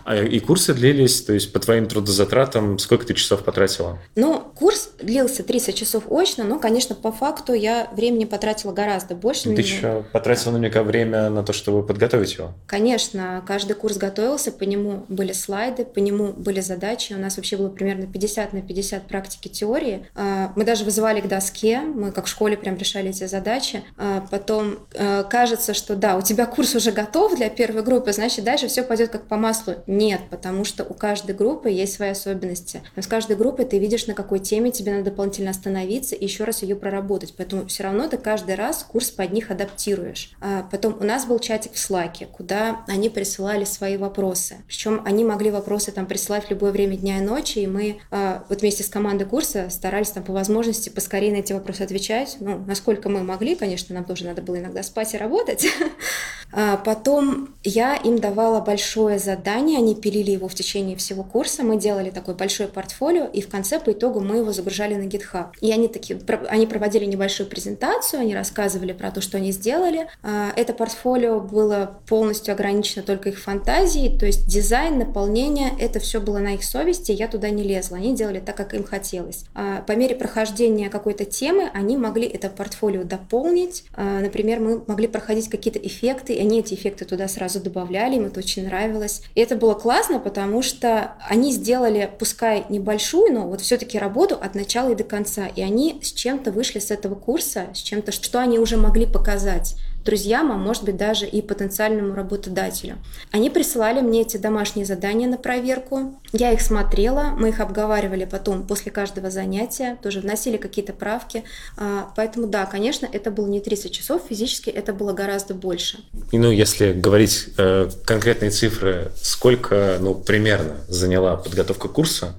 А, 0.04 0.22
и 0.22 0.38
курсы 0.40 0.74
длились, 0.74 1.22
то 1.22 1.32
есть 1.32 1.54
по 1.54 1.60
твоим 1.60 1.88
трудозатратам, 1.88 2.78
сколько 2.78 3.06
ты 3.06 3.14
часов 3.14 3.44
потратила? 3.44 3.98
Ну, 4.16 4.44
курс 4.56 4.90
длился 5.02 5.44
30 5.44 5.76
часов 5.76 6.04
очно, 6.12 6.44
но, 6.44 6.60
конечно, 6.60 6.94
по 6.94 7.14
факту 7.14 7.54
я 7.54 7.90
времени 7.94 8.26
потратила 8.26 8.74
гораздо 8.74 9.16
больше. 9.16 9.44
Ты 9.56 9.62
еще 9.62 10.06
потратила 10.12 10.52
наверняка 10.52 10.84
время 10.84 11.30
на 11.30 11.44
то, 11.44 11.54
чтобы 11.54 11.86
подготовить 11.86 12.34
его? 12.34 12.54
Конечно, 12.68 13.42
каждый 13.48 13.78
курс 13.78 13.96
готовился, 13.96 14.52
по 14.52 14.66
нему 14.76 15.06
были 15.08 15.32
слайды, 15.34 15.86
по 15.86 16.00
нему 16.00 16.34
были 16.34 16.60
задачи. 16.60 17.14
У 17.14 17.18
нас 17.18 17.38
вообще 17.38 17.58
было 17.58 17.70
примерно 17.70 18.08
50 18.08 18.54
на 18.54 18.62
50 18.62 19.08
практики 19.08 19.48
теории. 19.48 20.08
А, 20.16 20.52
мы 20.56 20.64
даже 20.66 20.86
вызывали 20.86 21.22
к 21.22 21.28
доске, 21.28 21.80
мы 21.80 22.12
как 22.12 22.26
в 22.26 22.30
школе 22.30 22.58
прям 22.58 22.78
решали 22.78 23.10
эти 23.10 23.26
задачи. 23.26 23.84
А, 23.98 24.26
потом 24.30 24.80
э, 24.94 25.24
кажется, 25.30 25.74
что 25.74 25.96
да, 25.96 26.18
у 26.18 26.22
тебя 26.22 26.46
курс 26.46 26.76
уже 26.76 26.92
готов 26.92 27.36
для 27.36 27.50
первой 27.50 27.84
группы, 27.84 28.14
значит 28.14 28.46
дальше 28.46 28.68
все 28.68 28.84
пойдет 28.84 29.10
как 29.10 29.28
по 29.28 29.38
маслу. 29.38 29.76
Нет, 29.88 30.22
потому 30.30 30.66
что 30.66 30.84
у 30.84 30.94
каждой 30.94 31.36
группы 31.36 31.70
есть 31.70 31.94
свои 31.94 32.10
особенности. 32.10 32.82
Но 32.96 33.02
с 33.02 33.08
каждой 33.08 33.36
группой 33.36 33.66
ты 33.66 33.80
видишь, 33.80 34.08
на 34.08 34.14
какой 34.14 34.40
теме 34.40 34.72
тебе 34.72 34.92
надо 34.92 35.06
дополнительно 35.06 35.52
остановиться 35.52 36.16
и 36.16 36.24
еще 36.24 36.44
раз 36.44 36.62
ее 36.62 36.76
проработать. 36.76 37.34
Поэтому 37.38 37.66
все 37.68 37.84
равно 37.84 38.08
ты 38.08 38.18
каждый 38.18 38.56
раз 38.56 38.84
курс 38.84 39.12
под 39.12 39.32
них 39.32 39.52
адаптируешь. 39.52 40.32
А 40.42 40.68
потом 40.72 40.98
у 41.00 41.04
нас 41.04 41.26
был 41.26 41.40
чатик 41.40 41.74
в 41.74 41.76
Slack, 41.76 42.26
куда 42.32 42.84
они 42.88 43.10
присылали 43.10 43.64
свои 43.64 43.98
вопросы. 43.98 44.58
Причем 44.68 45.02
они 45.06 45.24
могли 45.24 45.52
вопросы 45.52 45.92
там 45.92 46.06
присылать 46.06 46.46
в 46.46 46.50
любое 46.50 46.72
время 46.72 46.98
дня 46.98 47.20
и 47.20 47.22
ночи, 47.22 47.60
и 47.60 47.68
мы 47.68 48.00
э, 48.12 48.40
вот 48.50 48.62
вместе 48.62 48.84
с 48.84 48.90
командой 48.90 49.26
курса 49.26 49.70
старались 49.70 50.10
там 50.10 50.24
по 50.24 50.34
возможности 50.34 50.90
поскорее 50.90 51.32
на 51.32 51.38
эти 51.38 51.54
вопросы 51.54 51.82
отвечать. 51.82 52.38
Ну, 52.40 52.64
насколько 52.66 53.10
мы 53.10 53.24
могли, 53.24 53.56
конечно, 53.56 53.94
нам 53.94 54.06
тоже 54.06 54.26
надо 54.26 54.42
было 54.42 54.60
иногда 54.60 54.82
спать 54.84 55.14
и 55.14 55.18
работать. 55.18 55.68
А 56.58 56.78
потом 56.78 57.50
я 57.66 57.98
им 57.98 58.18
давала 58.20 58.62
большое 58.62 59.20
задание, 59.20 59.78
они 59.78 59.94
пилили 59.94 60.32
его 60.32 60.48
в 60.48 60.56
течение 60.56 60.96
всего 60.96 61.22
курса, 61.22 61.64
мы 61.64 61.78
делали 61.78 62.12
такое 62.12 62.34
большое 62.34 62.70
портфолио, 62.70 63.26
и 63.26 63.42
в 63.42 63.50
конце 63.50 63.78
по 63.78 63.92
итогу 63.92 64.22
мы 64.22 64.38
его 64.38 64.54
загружали 64.54 64.96
на 64.96 65.04
GitHub. 65.04 65.48
И 65.60 65.72
они 65.72 65.90
такие, 65.90 66.18
они 66.48 66.66
проводили 66.66 67.04
небольшую 67.04 67.50
презентацию, 67.50 68.22
они 68.22 68.34
рассказывали 68.34 68.94
про 68.94 69.12
то, 69.12 69.20
что 69.20 69.38
они 69.38 69.52
сделали. 69.52 70.08
А, 70.24 70.54
это 70.56 70.74
портфолио 70.74 71.42
было 71.42 72.00
полностью 72.08 72.54
ограничено 72.54 73.04
только 73.04 73.30
их 73.30 73.40
фантазией, 73.40 74.18
то 74.18 74.26
есть 74.26 74.48
дизайн 74.48 74.98
наполнение, 74.98 75.72
это 75.78 76.00
все 76.00 76.22
было 76.22 76.38
на 76.38 76.56
их 76.56 76.64
совести, 76.64 77.12
я 77.12 77.28
туда 77.28 77.50
не 77.50 77.64
лезла. 77.64 77.98
Они 77.98 78.16
делали 78.16 78.40
так, 78.40 78.56
как 78.56 78.74
им 78.74 78.86
хотелось. 78.86 79.44
А 79.56 79.82
по 79.82 79.92
мере 79.92 80.16
прохождения 80.16 80.90
какой-то 80.90 81.26
темы 81.26 81.70
они 81.74 81.98
могли 81.98 82.28
это 82.28 82.50
портфолио 82.50 83.04
дополнить. 83.04 83.84
Например, 83.98 84.62
мы 84.62 84.82
могли 84.88 85.08
проходить 85.08 85.50
какие-то 85.50 85.80
эффекты, 85.80 86.45
они 86.46 86.60
эти 86.60 86.76
эффекты 86.76 87.06
туда 87.06 87.28
сразу 87.28 87.60
добавляли, 87.60 88.16
им 88.16 88.26
это 88.26 88.40
очень 88.40 88.66
нравилось. 88.66 89.24
И 89.34 89.42
это 89.42 89.56
было 89.56 89.74
классно, 89.74 90.20
потому 90.20 90.62
что 90.62 91.16
они 91.28 91.52
сделали, 91.52 92.10
пускай 92.18 92.66
небольшую, 92.70 93.34
но 93.34 93.48
вот 93.48 93.62
все-таки 93.62 93.98
работу 93.98 94.36
от 94.36 94.56
начала 94.56 94.92
и 94.92 94.96
до 94.96 95.04
конца. 95.04 95.48
И 95.48 95.62
они 95.62 96.00
с 96.02 96.14
чем-то 96.14 96.52
вышли 96.52 96.80
с 96.80 96.92
этого 96.92 97.16
курса, 97.16 97.68
с 97.74 97.80
чем-то, 97.80 98.12
что 98.12 98.40
они 98.40 98.60
уже 98.60 98.78
могли 98.78 99.06
показать 99.06 99.76
друзьям, 100.06 100.52
а 100.52 100.56
может 100.56 100.84
быть 100.84 100.98
даже 100.98 101.26
и 101.26 101.42
потенциальному 101.42 102.14
работодателю. 102.14 102.98
Они 103.32 103.50
присылали 103.50 104.02
мне 104.02 104.22
эти 104.22 104.38
домашние 104.38 104.86
задания 104.86 105.28
на 105.28 105.38
проверку. 105.38 106.22
Я 106.32 106.52
их 106.52 106.62
смотрела, 106.62 107.34
мы 107.38 107.50
их 107.50 107.60
обговаривали 107.60 108.26
потом 108.26 108.68
после 108.68 108.92
каждого 108.92 109.32
занятия, 109.32 109.98
тоже 110.02 110.22
вносили 110.22 110.58
какие-то 110.58 110.94
правки. 110.94 111.44
А, 111.78 112.12
поэтому 112.16 112.48
да, 112.48 112.66
конечно, 112.66 113.10
это 113.12 113.32
было 113.32 113.48
не 113.48 113.60
30 113.60 113.92
часов, 113.92 114.22
физически 114.30 114.70
это 114.70 114.94
было 114.94 115.12
гораздо 115.14 115.56
больше. 115.56 116.00
И 116.32 116.38
ну, 116.38 116.52
если 116.52 116.94
говорить 116.94 117.50
э, 117.58 117.90
конкретные 118.06 118.52
цифры, 118.52 119.12
сколько 119.22 119.98
ну, 120.00 120.14
примерно 120.14 120.76
заняла 120.88 121.36
подготовка 121.36 121.88
курса, 121.88 122.36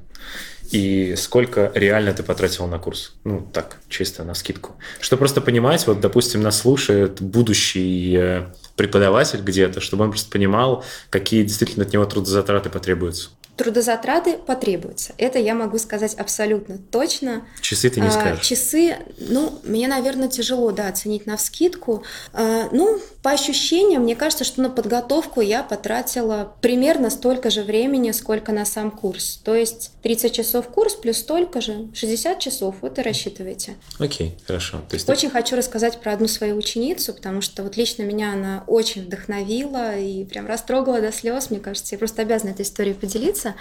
и 0.72 1.14
сколько 1.16 1.70
реально 1.74 2.12
ты 2.12 2.22
потратил 2.22 2.66
на 2.66 2.78
курс? 2.78 3.14
Ну, 3.24 3.46
так, 3.52 3.78
чисто 3.88 4.24
на 4.24 4.34
скидку. 4.34 4.76
Что 5.00 5.16
просто 5.16 5.40
понимать, 5.40 5.86
вот, 5.86 6.00
допустим, 6.00 6.42
нас 6.42 6.60
слушает 6.60 7.20
будущий 7.20 8.16
э, 8.16 8.46
преподаватель 8.76 9.40
где-то, 9.40 9.80
чтобы 9.80 10.04
он 10.04 10.10
просто 10.10 10.30
понимал, 10.30 10.84
какие 11.10 11.42
действительно 11.42 11.84
от 11.84 11.92
него 11.92 12.04
трудозатраты 12.04 12.70
потребуются. 12.70 13.30
Трудозатраты 13.56 14.34
потребуются. 14.38 15.14
Это 15.18 15.38
я 15.38 15.54
могу 15.54 15.78
сказать 15.78 16.14
абсолютно 16.14 16.78
точно. 16.78 17.46
Часы 17.60 17.88
ты 17.90 18.00
не 18.00 18.08
А, 18.08 18.10
скажешь. 18.10 18.46
часы, 18.46 18.96
ну, 19.18 19.58
мне, 19.64 19.88
наверное, 19.88 20.28
тяжело, 20.28 20.70
да, 20.72 20.88
оценить 20.88 21.26
на 21.26 21.36
вскидку. 21.36 22.02
А, 22.32 22.68
ну, 22.72 23.00
по 23.22 23.30
ощущениям, 23.32 24.02
мне 24.02 24.14
кажется, 24.14 24.44
что 24.44 24.60
на 24.60 24.68
подготовку 24.70 25.40
я 25.40 25.62
потратила 25.62 26.54
примерно 26.60 27.08
столько 27.10 27.50
же 27.50 27.62
времени, 27.62 28.10
сколько 28.12 28.52
на 28.52 28.64
сам 28.66 28.90
курс. 28.90 29.40
То 29.42 29.54
есть 29.54 29.90
30 30.02 30.32
часов 30.32 30.68
курс 30.68 30.94
плюс 30.94 31.16
столько 31.18 31.60
же, 31.60 31.88
60 31.94 32.38
часов, 32.38 32.76
вот 32.82 32.98
и 32.98 33.02
рассчитывайте. 33.02 33.76
Окей, 33.98 34.36
хорошо. 34.46 34.78
То 34.88 34.94
есть 34.94 35.06
ты- 35.06 35.12
Очень 35.12 35.30
хочу 35.30 35.56
рассказать 35.56 35.98
про 36.00 36.12
одну 36.12 36.28
свою 36.28 36.56
ученицу, 36.56 37.14
потому 37.14 37.40
что 37.40 37.62
вот 37.62 37.76
лично 37.76 38.02
меня 38.02 38.32
она 38.34 38.64
очень 38.66 39.04
вдохновила 39.06 39.96
и 39.96 40.24
прям 40.24 40.46
растрогала 40.46 41.00
до 41.00 41.10
слез, 41.10 41.50
мне 41.50 41.58
кажется. 41.58 41.94
Я 41.94 41.98
просто 41.98 42.22
обязана 42.22 42.50
этой 42.50 42.62
историей 42.62 42.94
поделиться. 42.94 43.45
criança 43.46 43.56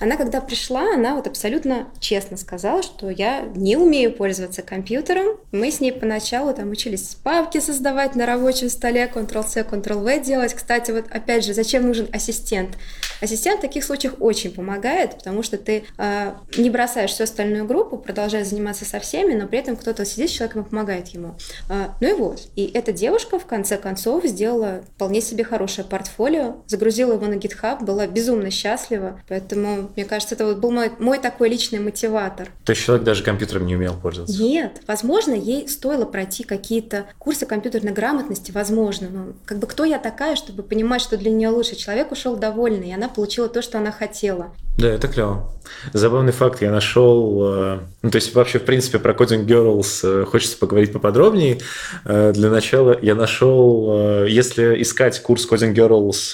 Она, 0.00 0.16
когда 0.16 0.40
пришла, 0.40 0.94
она 0.94 1.14
вот 1.14 1.26
абсолютно 1.26 1.88
честно 2.00 2.36
сказала, 2.36 2.82
что 2.82 3.10
я 3.10 3.42
не 3.54 3.76
умею 3.76 4.12
пользоваться 4.12 4.62
компьютером. 4.62 5.38
Мы 5.52 5.70
с 5.70 5.80
ней 5.80 5.92
поначалу 5.92 6.52
там 6.54 6.70
учились 6.70 7.16
папки 7.22 7.58
создавать 7.58 8.14
на 8.14 8.26
рабочем 8.26 8.68
столе, 8.68 9.10
Ctrl-C, 9.12 9.62
Ctrl-V 9.62 10.20
делать. 10.20 10.54
Кстати, 10.54 10.90
вот 10.90 11.06
опять 11.10 11.44
же, 11.44 11.54
зачем 11.54 11.86
нужен 11.86 12.08
ассистент? 12.12 12.76
Ассистент 13.20 13.58
в 13.58 13.62
таких 13.62 13.84
случаях 13.84 14.14
очень 14.20 14.52
помогает, 14.52 15.16
потому 15.16 15.42
что 15.42 15.58
ты 15.58 15.84
э, 15.96 16.32
не 16.56 16.70
бросаешь 16.70 17.10
всю 17.10 17.24
остальную 17.24 17.66
группу, 17.66 17.98
продолжаешь 17.98 18.46
заниматься 18.46 18.84
со 18.84 19.00
всеми, 19.00 19.34
но 19.34 19.46
при 19.46 19.58
этом 19.58 19.76
кто-то 19.76 20.04
сидит 20.04 20.30
с 20.30 20.32
человеком 20.32 20.62
и 20.62 20.68
помогает 20.68 21.08
ему. 21.08 21.34
А, 21.68 21.96
ну 22.00 22.08
и 22.08 22.12
вот. 22.12 22.48
И 22.54 22.70
эта 22.72 22.92
девушка 22.92 23.38
в 23.38 23.46
конце 23.46 23.76
концов 23.76 24.24
сделала 24.24 24.82
вполне 24.94 25.20
себе 25.20 25.44
хорошее 25.44 25.86
портфолио, 25.86 26.62
загрузила 26.66 27.14
его 27.14 27.26
на 27.26 27.34
GitHub, 27.34 27.84
была 27.84 28.06
безумно 28.06 28.50
счастлива. 28.50 29.20
Поэтому, 29.28 29.87
мне 29.96 30.04
кажется, 30.04 30.34
это 30.34 30.46
вот 30.46 30.58
был 30.58 30.70
мой, 30.70 30.90
мой 30.98 31.18
такой 31.18 31.48
личный 31.48 31.78
мотиватор. 31.78 32.48
То 32.64 32.70
есть 32.72 32.82
человек 32.84 33.04
даже 33.04 33.22
компьютером 33.22 33.66
не 33.66 33.76
умел 33.76 33.94
пользоваться. 33.94 34.40
Нет, 34.42 34.80
возможно, 34.86 35.32
ей 35.34 35.68
стоило 35.68 36.04
пройти 36.04 36.44
какие-то 36.44 37.06
курсы 37.18 37.46
компьютерной 37.46 37.92
грамотности, 37.92 38.50
возможно. 38.52 39.08
Но 39.10 39.26
как 39.44 39.58
бы 39.58 39.66
кто 39.66 39.84
я 39.84 39.98
такая, 39.98 40.36
чтобы 40.36 40.62
понимать, 40.62 41.00
что 41.02 41.16
для 41.16 41.30
нее 41.30 41.48
лучше? 41.48 41.76
Человек 41.76 42.12
ушел 42.12 42.36
довольный, 42.36 42.90
и 42.90 42.94
она 42.94 43.08
получила 43.08 43.48
то, 43.48 43.62
что 43.62 43.78
она 43.78 43.92
хотела. 43.92 44.52
Да, 44.78 44.88
это 44.88 45.08
клево. 45.08 45.50
Забавный 45.92 46.32
факт 46.32 46.62
я 46.62 46.70
нашел. 46.70 47.42
э, 47.42 47.78
Ну, 48.02 48.10
то 48.10 48.16
есть, 48.16 48.32
вообще, 48.34 48.58
в 48.58 48.64
принципе, 48.64 48.98
про 49.00 49.12
Coding 49.12 49.44
Girls 49.44 50.00
э, 50.04 50.24
хочется 50.24 50.56
поговорить 50.56 50.92
поподробнее. 50.92 51.58
Э, 52.04 52.32
Для 52.32 52.48
начала 52.48 52.96
я 53.02 53.14
нашел, 53.16 54.24
если 54.24 54.80
искать 54.80 55.20
курс 55.20 55.48
Coding 55.50 55.74
Girls 55.74 56.32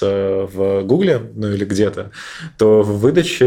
в 0.53 0.83
Гугле, 0.83 1.21
ну 1.35 1.51
или 1.51 1.65
где-то, 1.65 2.11
то 2.57 2.83
в 2.83 2.99
выдаче 2.99 3.44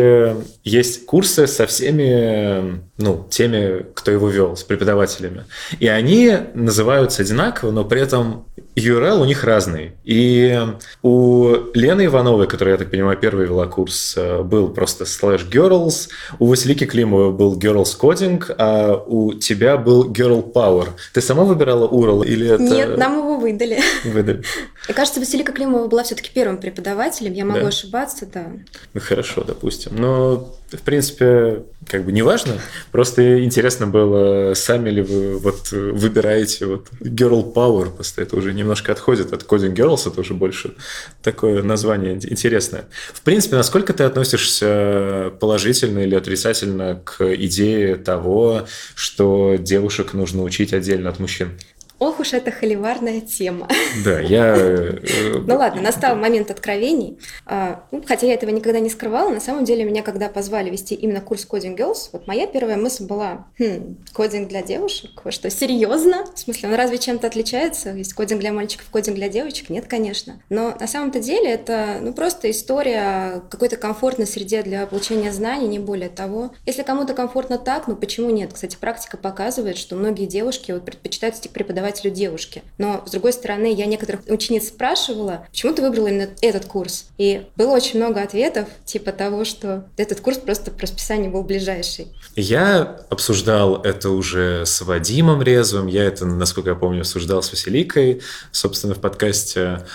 есть 0.64 1.06
курсы 1.06 1.46
со 1.46 1.66
всеми, 1.66 2.80
ну, 2.98 3.26
теми, 3.30 3.86
кто 3.94 4.10
его 4.10 4.28
вел, 4.28 4.56
с 4.56 4.62
преподавателями. 4.62 5.44
И 5.80 5.86
они 5.88 6.36
называются 6.54 7.22
одинаково, 7.22 7.70
но 7.70 7.84
при 7.84 8.00
этом 8.00 8.46
URL 8.76 9.20
у 9.20 9.24
них 9.24 9.44
разный. 9.44 9.92
И 10.04 10.58
у 11.02 11.54
Лены 11.74 12.06
Ивановой, 12.06 12.46
которая, 12.46 12.74
я 12.74 12.78
так 12.78 12.90
понимаю, 12.90 13.18
первый 13.18 13.46
вела 13.46 13.66
курс, 13.66 14.14
э, 14.16 14.42
был 14.42 14.68
просто 14.68 15.04
slash 15.04 15.48
girls, 15.50 16.08
у 16.38 16.46
Василики 16.46 16.86
Климовой 16.86 17.32
был 17.32 17.58
girls 17.58 17.96
coding, 18.00 18.42
а 18.58 19.02
у 19.06 19.32
тебя 19.34 19.76
был 19.76 20.10
girl 20.10 20.52
power. 20.52 20.88
Ты 21.12 21.20
сама 21.20 21.44
выбирала 21.44 21.88
URL 21.88 22.24
или 22.24 22.48
это... 22.48 22.62
Нет, 22.62 22.96
нам 22.96 23.18
его 23.18 23.36
выдали. 23.36 23.80
выдали? 24.04 24.42
Мне 24.86 24.94
кажется, 24.94 25.20
Василика 25.20 25.52
Климова 25.52 25.88
была 25.88 26.02
все-таки 26.04 26.30
первым 26.32 26.58
преподавателем. 26.58 27.32
Я 27.32 27.44
могу 27.44 27.60
Да. 27.60 27.68
ошибаться, 27.68 28.26
да. 28.32 28.46
Ну, 28.94 29.00
хорошо, 29.00 29.42
допустим. 29.42 29.87
Но, 29.90 30.54
в 30.70 30.82
принципе, 30.82 31.62
как 31.86 32.04
бы 32.04 32.12
не 32.12 32.22
важно. 32.22 32.60
Просто 32.92 33.42
интересно 33.42 33.86
было, 33.86 34.54
сами 34.54 34.90
ли 34.90 35.02
вы 35.02 35.38
вот 35.38 35.70
выбираете 35.72 36.66
вот 36.66 36.88
girl 37.00 37.52
power, 37.52 37.90
просто 37.90 38.22
это 38.22 38.36
уже 38.36 38.52
немножко 38.52 38.92
отходит 38.92 39.32
от 39.32 39.42
coding 39.44 39.74
girls, 39.74 40.10
это 40.10 40.20
уже 40.20 40.34
больше 40.34 40.74
такое 41.22 41.62
название 41.62 42.14
интересное. 42.14 42.86
В 43.12 43.22
принципе, 43.22 43.56
насколько 43.56 43.92
ты 43.92 44.04
относишься 44.04 45.32
положительно 45.40 46.00
или 46.00 46.14
отрицательно 46.14 47.00
к 47.04 47.34
идее 47.34 47.96
того, 47.96 48.66
что 48.94 49.56
девушек 49.58 50.12
нужно 50.12 50.42
учить 50.42 50.72
отдельно 50.72 51.08
от 51.10 51.18
мужчин? 51.18 51.52
Ох 51.98 52.20
уж 52.20 52.32
эта 52.32 52.52
холиварная 52.52 53.20
тема. 53.20 53.68
Да, 54.04 54.20
я... 54.20 54.54
э, 54.56 55.38
Ну 55.46 55.56
ладно, 55.56 55.82
настал 55.82 56.14
момент 56.14 56.50
откровений. 56.50 57.18
А, 57.44 57.84
ну, 57.90 58.02
хотя 58.06 58.26
я 58.26 58.34
этого 58.34 58.50
никогда 58.50 58.78
не 58.78 58.88
скрывала, 58.88 59.30
на 59.30 59.40
самом 59.40 59.64
деле 59.64 59.84
меня 59.84 60.02
когда 60.02 60.28
позвали 60.28 60.70
вести 60.70 60.94
именно 60.94 61.20
курс 61.20 61.46
Coding 61.50 61.76
Girls, 61.76 62.10
вот 62.12 62.28
моя 62.28 62.46
первая 62.46 62.76
мысль 62.76 63.04
была, 63.04 63.46
хм, 63.58 63.96
кодинг 64.12 64.48
для 64.48 64.62
девушек? 64.62 65.10
Вы 65.24 65.32
что, 65.32 65.50
серьезно? 65.50 66.24
В 66.34 66.38
смысле, 66.38 66.68
он 66.68 66.74
разве 66.76 66.98
чем-то 66.98 67.26
отличается? 67.26 67.90
Есть 67.90 68.14
кодинг 68.14 68.40
для 68.40 68.52
мальчиков, 68.52 68.86
кодинг 68.90 69.16
для 69.16 69.28
девочек? 69.28 69.68
Нет, 69.68 69.86
конечно. 69.88 70.40
Но 70.50 70.76
на 70.78 70.86
самом-то 70.86 71.18
деле 71.18 71.50
это 71.50 71.98
ну, 72.00 72.12
просто 72.12 72.50
история 72.50 73.42
какой-то 73.50 73.76
комфортной 73.76 74.26
среде 74.26 74.62
для 74.62 74.86
получения 74.86 75.32
знаний, 75.32 75.66
не 75.66 75.80
более 75.80 76.10
того. 76.10 76.52
Если 76.64 76.82
кому-то 76.82 77.14
комфортно 77.14 77.58
так, 77.58 77.88
ну 77.88 77.96
почему 77.96 78.30
нет? 78.30 78.52
Кстати, 78.52 78.76
практика 78.76 79.16
показывает, 79.16 79.76
что 79.76 79.96
многие 79.96 80.26
девушки 80.26 80.70
вот 80.70 80.84
предпочитают 80.84 81.36
идти 81.36 81.48
к 81.48 81.52
преподавателю 81.52 81.87
девушки. 81.92 82.62
Но, 82.78 83.02
с 83.06 83.10
другой 83.10 83.32
стороны, 83.32 83.72
я 83.72 83.86
некоторых 83.86 84.20
учениц 84.28 84.68
спрашивала, 84.68 85.46
почему 85.50 85.74
ты 85.74 85.82
выбрала 85.82 86.08
именно 86.08 86.28
этот 86.40 86.66
курс? 86.66 87.06
И 87.18 87.46
было 87.56 87.72
очень 87.72 87.98
много 87.98 88.22
ответов, 88.22 88.68
типа 88.84 89.12
того, 89.12 89.44
что 89.44 89.84
этот 89.96 90.20
курс 90.20 90.38
просто 90.38 90.70
по 90.70 90.82
расписанию 90.82 91.30
был 91.30 91.42
ближайший. 91.42 92.08
Я 92.36 93.00
обсуждал 93.10 93.82
это 93.82 94.10
уже 94.10 94.64
с 94.64 94.80
Вадимом 94.82 95.42
Резвым, 95.42 95.86
я 95.86 96.04
это, 96.04 96.26
насколько 96.26 96.70
я 96.70 96.76
помню, 96.76 97.00
обсуждал 97.00 97.42
с 97.42 97.50
Василикой, 97.50 98.22
собственно, 98.52 98.94
в 98.94 99.00
подкасте. 99.00 99.86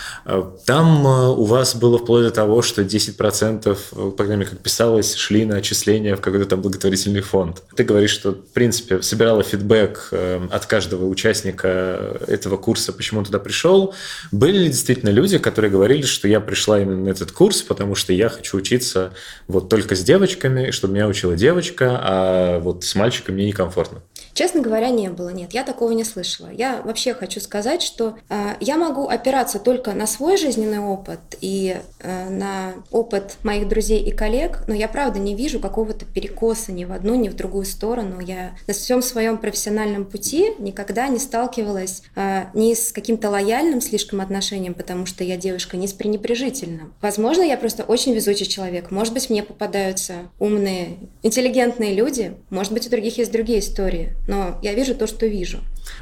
Там 0.66 1.06
э, 1.06 1.28
у 1.28 1.44
вас 1.44 1.74
было 1.74 1.98
вплоть 1.98 2.24
до 2.24 2.30
того, 2.30 2.62
что 2.62 2.82
10%, 2.82 3.70
э, 3.70 4.10
по 4.10 4.24
крайней 4.24 4.36
мере, 4.36 4.50
как 4.50 4.58
писалось, 4.60 5.14
шли 5.14 5.44
на 5.44 5.56
отчисления 5.56 6.16
в 6.16 6.20
какой-то 6.20 6.46
там 6.46 6.62
благотворительный 6.62 7.20
фонд. 7.20 7.62
Ты 7.76 7.84
говоришь, 7.84 8.10
что, 8.10 8.32
в 8.32 8.52
принципе, 8.52 9.02
собирала 9.02 9.42
фидбэк 9.42 10.08
э, 10.12 10.48
от 10.50 10.66
каждого 10.66 11.06
участника 11.06 11.83
этого 12.26 12.56
курса, 12.56 12.92
почему 12.92 13.20
он 13.20 13.26
туда 13.26 13.38
пришел. 13.38 13.94
Были 14.32 14.58
ли 14.58 14.66
действительно 14.68 15.10
люди, 15.10 15.38
которые 15.38 15.70
говорили, 15.70 16.02
что 16.02 16.28
я 16.28 16.40
пришла 16.40 16.80
именно 16.80 17.04
на 17.04 17.08
этот 17.08 17.32
курс, 17.32 17.62
потому 17.62 17.94
что 17.94 18.12
я 18.12 18.28
хочу 18.28 18.56
учиться 18.56 19.12
вот 19.48 19.68
только 19.68 19.94
с 19.94 20.02
девочками, 20.02 20.70
чтобы 20.70 20.94
меня 20.94 21.06
учила 21.06 21.36
девочка, 21.36 22.00
а 22.02 22.58
вот 22.60 22.84
с 22.84 22.94
мальчиком 22.94 23.34
мне 23.34 23.46
некомфортно? 23.46 24.02
Честно 24.34 24.60
говоря, 24.60 24.90
не 24.90 25.08
было. 25.10 25.28
Нет, 25.28 25.54
я 25.54 25.62
такого 25.62 25.92
не 25.92 26.02
слышала. 26.02 26.50
Я 26.50 26.82
вообще 26.82 27.14
хочу 27.14 27.40
сказать, 27.40 27.82
что 27.82 28.18
э, 28.28 28.54
я 28.60 28.76
могу 28.76 29.06
опираться 29.06 29.60
только 29.60 29.92
на 29.92 30.08
свой 30.08 30.36
жизненный 30.36 30.80
опыт 30.80 31.20
и 31.40 31.76
э, 32.00 32.28
на 32.28 32.72
опыт 32.90 33.36
моих 33.44 33.68
друзей 33.68 34.02
и 34.02 34.10
коллег, 34.10 34.64
но 34.66 34.74
я 34.74 34.88
правда 34.88 35.20
не 35.20 35.36
вижу 35.36 35.60
какого-то 35.60 36.04
перекоса 36.04 36.72
ни 36.72 36.84
в 36.84 36.92
одну, 36.92 37.14
ни 37.14 37.28
в 37.28 37.36
другую 37.36 37.64
сторону. 37.64 38.18
Я 38.18 38.56
на 38.66 38.74
всем 38.74 39.02
своем 39.02 39.38
профессиональном 39.38 40.04
пути 40.04 40.54
никогда 40.58 41.06
не 41.06 41.20
сталкивалась 41.20 42.02
э, 42.16 42.46
ни 42.54 42.74
с 42.74 42.90
каким-то 42.90 43.30
лояльным 43.30 43.80
слишком 43.80 44.20
отношением, 44.20 44.74
потому 44.74 45.06
что 45.06 45.22
я 45.22 45.36
девушка, 45.36 45.76
ни 45.76 45.86
с 45.86 45.92
пренебрежительным. 45.92 46.92
Возможно, 47.00 47.42
я 47.42 47.56
просто 47.56 47.84
очень 47.84 48.12
везучий 48.12 48.46
человек. 48.46 48.90
Может 48.90 49.14
быть, 49.14 49.30
мне 49.30 49.44
попадаются 49.44 50.14
умные, 50.40 50.98
интеллигентные 51.22 51.94
люди. 51.94 52.34
Может 52.50 52.72
быть, 52.72 52.88
у 52.88 52.90
других 52.90 53.18
есть 53.18 53.30
другие 53.30 53.60
истории. 53.60 54.12
Но 54.26 54.58
я 54.62 54.74
вижу 54.74 54.94
то, 54.94 55.06
что 55.06 55.26
вижу. 55.26 55.58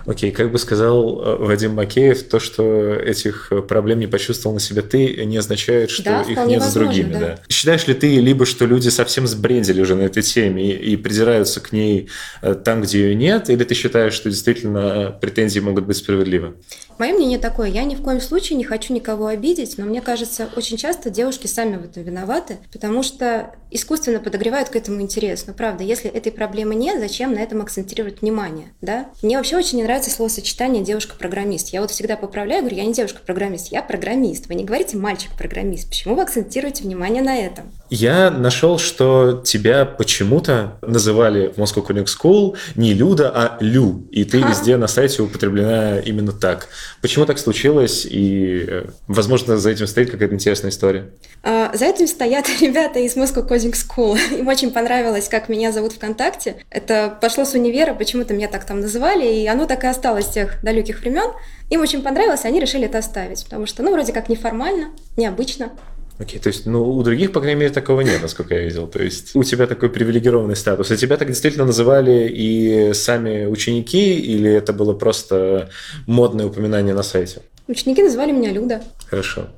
Окей, 0.06 0.30
как 0.30 0.52
бы 0.52 0.58
сказал 0.58 1.20
э, 1.22 1.36
Вадим 1.38 1.74
Макеев, 1.74 2.22
то, 2.24 2.38
что 2.38 2.94
этих 2.94 3.48
э, 3.50 3.62
проблем 3.62 3.98
не 3.98 4.06
почувствовал 4.06 4.54
на 4.54 4.60
себе 4.60 4.82
ты, 4.82 5.24
не 5.24 5.36
означает, 5.36 5.90
что 5.90 6.04
Да, 6.04 6.22
их 6.22 6.38
нет 6.46 6.62
с 6.62 6.66
возможно, 6.66 6.80
другими. 6.80 7.12
да. 7.14 7.18
Да. 7.20 7.38
Считаешь 7.48 7.86
ли 7.88 7.94
ты, 7.94 8.20
либо 8.20 8.46
что 8.46 8.64
люди 8.66 8.88
совсем 8.90 9.26
сбрендили 9.26 9.80
уже 9.80 9.96
на 9.96 10.02
этой 10.02 10.22
теме 10.22 10.70
и, 10.70 10.92
и 10.92 10.96
придираются 10.96 11.60
к 11.60 11.72
ней 11.72 12.08
э, 12.42 12.54
там, 12.54 12.82
где 12.82 13.00
ее 13.00 13.14
нет, 13.16 13.50
или 13.50 13.64
ты 13.64 13.74
считаешь, 13.74 14.12
что 14.14 14.30
действительно 14.30 15.16
претензии 15.20 15.58
могут 15.60 15.86
быть 15.86 15.96
справедливы? 15.96 16.54
Мое 16.98 17.14
мнение 17.14 17.38
такое, 17.38 17.68
я 17.68 17.82
ни 17.84 17.96
в 17.96 18.02
коем 18.02 18.20
случае 18.20 18.56
не 18.58 18.64
хочу 18.64 18.92
никого 18.92 19.26
обидеть, 19.26 19.78
но 19.78 19.84
мне 19.84 20.00
кажется, 20.00 20.48
очень 20.54 20.76
часто 20.76 21.10
девушки 21.10 21.48
сами 21.48 21.76
в 21.76 21.84
этом 21.84 22.04
виноваты, 22.04 22.58
потому 22.72 23.02
что 23.02 23.52
искусственно 23.70 24.20
подогревают 24.20 24.68
к 24.68 24.76
этому 24.76 25.00
интерес. 25.00 25.44
Но 25.46 25.54
правда, 25.54 25.82
если 25.82 26.08
этой 26.10 26.30
проблемы 26.30 26.74
нет, 26.74 27.00
зачем 27.00 27.32
на 27.34 27.38
этом 27.38 27.62
акцентировать 27.62 28.11
акцентрировать 28.12 28.20
внимание, 28.20 28.72
да. 28.80 29.06
Мне 29.22 29.36
вообще 29.36 29.56
очень 29.56 29.78
не 29.78 29.84
нравится 29.84 30.10
словосочетание 30.10 30.82
«девушка-программист». 30.82 31.68
Я 31.68 31.80
вот 31.80 31.90
всегда 31.90 32.16
поправляю, 32.16 32.62
говорю, 32.62 32.76
я 32.76 32.84
не 32.84 32.92
девушка-программист, 32.92 33.72
я 33.72 33.82
программист. 33.82 34.46
Вы 34.48 34.54
не 34.54 34.64
говорите 34.64 34.96
«мальчик-программист». 34.96 35.88
Почему 35.88 36.14
вы 36.14 36.22
акцентируете 36.22 36.84
внимание 36.84 37.22
на 37.22 37.36
этом? 37.36 37.70
Я 37.90 38.30
нашел, 38.30 38.78
что 38.78 39.42
тебя 39.44 39.84
почему-то 39.84 40.78
называли 40.80 41.48
в 41.48 41.58
Moscow 41.58 41.86
Coding 41.86 42.06
School 42.06 42.56
не 42.74 42.94
Люда, 42.94 43.30
а 43.34 43.58
Лю, 43.60 44.06
и 44.10 44.24
ты 44.24 44.42
а? 44.42 44.48
везде 44.48 44.76
на 44.76 44.86
сайте 44.86 45.22
употреблена 45.22 46.00
именно 46.00 46.32
так. 46.32 46.68
Почему 47.02 47.26
так 47.26 47.38
случилось, 47.38 48.06
и, 48.08 48.64
э, 48.66 48.84
возможно, 49.08 49.58
за 49.58 49.70
этим 49.70 49.86
стоит 49.86 50.10
какая-то 50.10 50.34
интересная 50.34 50.70
история? 50.70 51.10
А, 51.42 51.70
за 51.74 51.86
этим 51.86 52.06
стоят 52.06 52.46
ребята 52.60 52.98
из 52.98 53.16
Moscow 53.16 53.46
Coding 53.46 53.74
School. 53.74 54.18
Им 54.38 54.48
очень 54.48 54.70
понравилось, 54.70 55.28
как 55.28 55.48
меня 55.48 55.70
зовут 55.70 55.92
ВКонтакте. 55.92 56.56
Это 56.70 57.18
пошло 57.20 57.44
с 57.44 57.52
универа, 57.52 57.92
почему-то 58.02 58.34
меня 58.34 58.48
так 58.48 58.64
там 58.64 58.80
называли, 58.80 59.24
и 59.24 59.46
оно 59.46 59.66
так 59.66 59.84
и 59.84 59.86
осталось 59.86 60.26
с 60.26 60.30
тех 60.30 60.60
далеких 60.64 61.00
времен. 61.00 61.30
Им 61.70 61.80
очень 61.80 62.02
понравилось, 62.02 62.44
и 62.44 62.48
они 62.48 62.58
решили 62.58 62.86
это 62.86 62.98
оставить, 62.98 63.44
потому 63.44 63.66
что, 63.66 63.84
ну, 63.84 63.92
вроде 63.92 64.12
как 64.12 64.28
неформально, 64.28 64.90
необычно. 65.16 65.70
Окей, 66.18 66.40
то 66.40 66.48
есть, 66.48 66.66
ну, 66.66 66.82
у 66.84 67.02
других, 67.04 67.30
по 67.32 67.40
крайней 67.40 67.60
мере, 67.60 67.72
такого 67.72 68.00
нет, 68.00 68.20
насколько 68.20 68.54
я 68.54 68.62
видел. 68.62 68.88
То 68.88 69.00
есть, 69.00 69.36
у 69.36 69.44
тебя 69.44 69.68
такой 69.68 69.88
привилегированный 69.88 70.56
статус. 70.56 70.90
И 70.90 70.96
тебя 70.96 71.16
так 71.16 71.28
действительно 71.28 71.64
называли 71.64 72.28
и 72.28 72.92
сами 72.92 73.46
ученики, 73.46 74.18
или 74.18 74.50
это 74.50 74.72
было 74.72 74.94
просто 74.94 75.70
модное 76.06 76.46
упоминание 76.46 76.94
на 76.94 77.04
сайте? 77.04 77.42
Ученики 77.68 78.02
называли 78.02 78.32
меня 78.32 78.50
Люда. 78.50 78.82
Хорошо. 79.08 79.48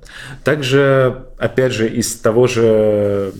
Также, 0.45 1.27
опять 1.39 1.73
же, 1.73 1.89
из 1.89 2.15
того 2.17 2.47
же 2.47 3.33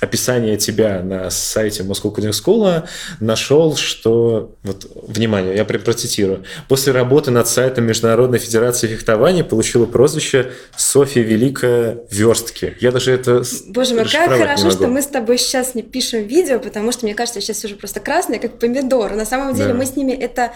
описания 0.00 0.56
тебя 0.56 1.02
на 1.02 1.30
сайте 1.30 1.82
Moscow 1.82 2.14
Coding 2.14 2.30
School 2.30 2.88
нашел, 3.20 3.76
что, 3.76 4.56
вот, 4.64 4.86
внимание, 5.06 5.54
я 5.54 5.64
процитирую, 5.64 6.44
после 6.68 6.92
работы 6.92 7.30
над 7.30 7.46
сайтом 7.48 7.84
Международной 7.84 8.38
Федерации 8.38 8.88
фехтования 8.88 9.44
получила 9.44 9.86
прозвище 9.86 10.50
Софья 10.76 11.22
Великая 11.22 11.98
Верстки. 12.10 12.76
Я 12.80 12.90
даже 12.90 13.12
это 13.12 13.42
Боже 13.68 13.94
мой, 13.94 14.04
как 14.04 14.30
хорошо, 14.30 14.70
что 14.70 14.88
мы 14.88 15.02
с 15.02 15.06
тобой 15.06 15.38
сейчас 15.38 15.74
не 15.74 15.82
пишем 15.82 16.26
видео, 16.26 16.58
потому 16.58 16.90
что, 16.92 17.06
мне 17.06 17.14
кажется, 17.14 17.38
я 17.38 17.42
сейчас 17.42 17.64
уже 17.64 17.76
просто 17.76 18.00
красная, 18.00 18.38
как 18.38 18.58
помидор. 18.58 19.14
На 19.14 19.26
самом 19.26 19.54
деле 19.54 19.68
да. 19.68 19.74
мы 19.74 19.86
с 19.86 19.94
ними 19.96 20.12
это 20.12 20.52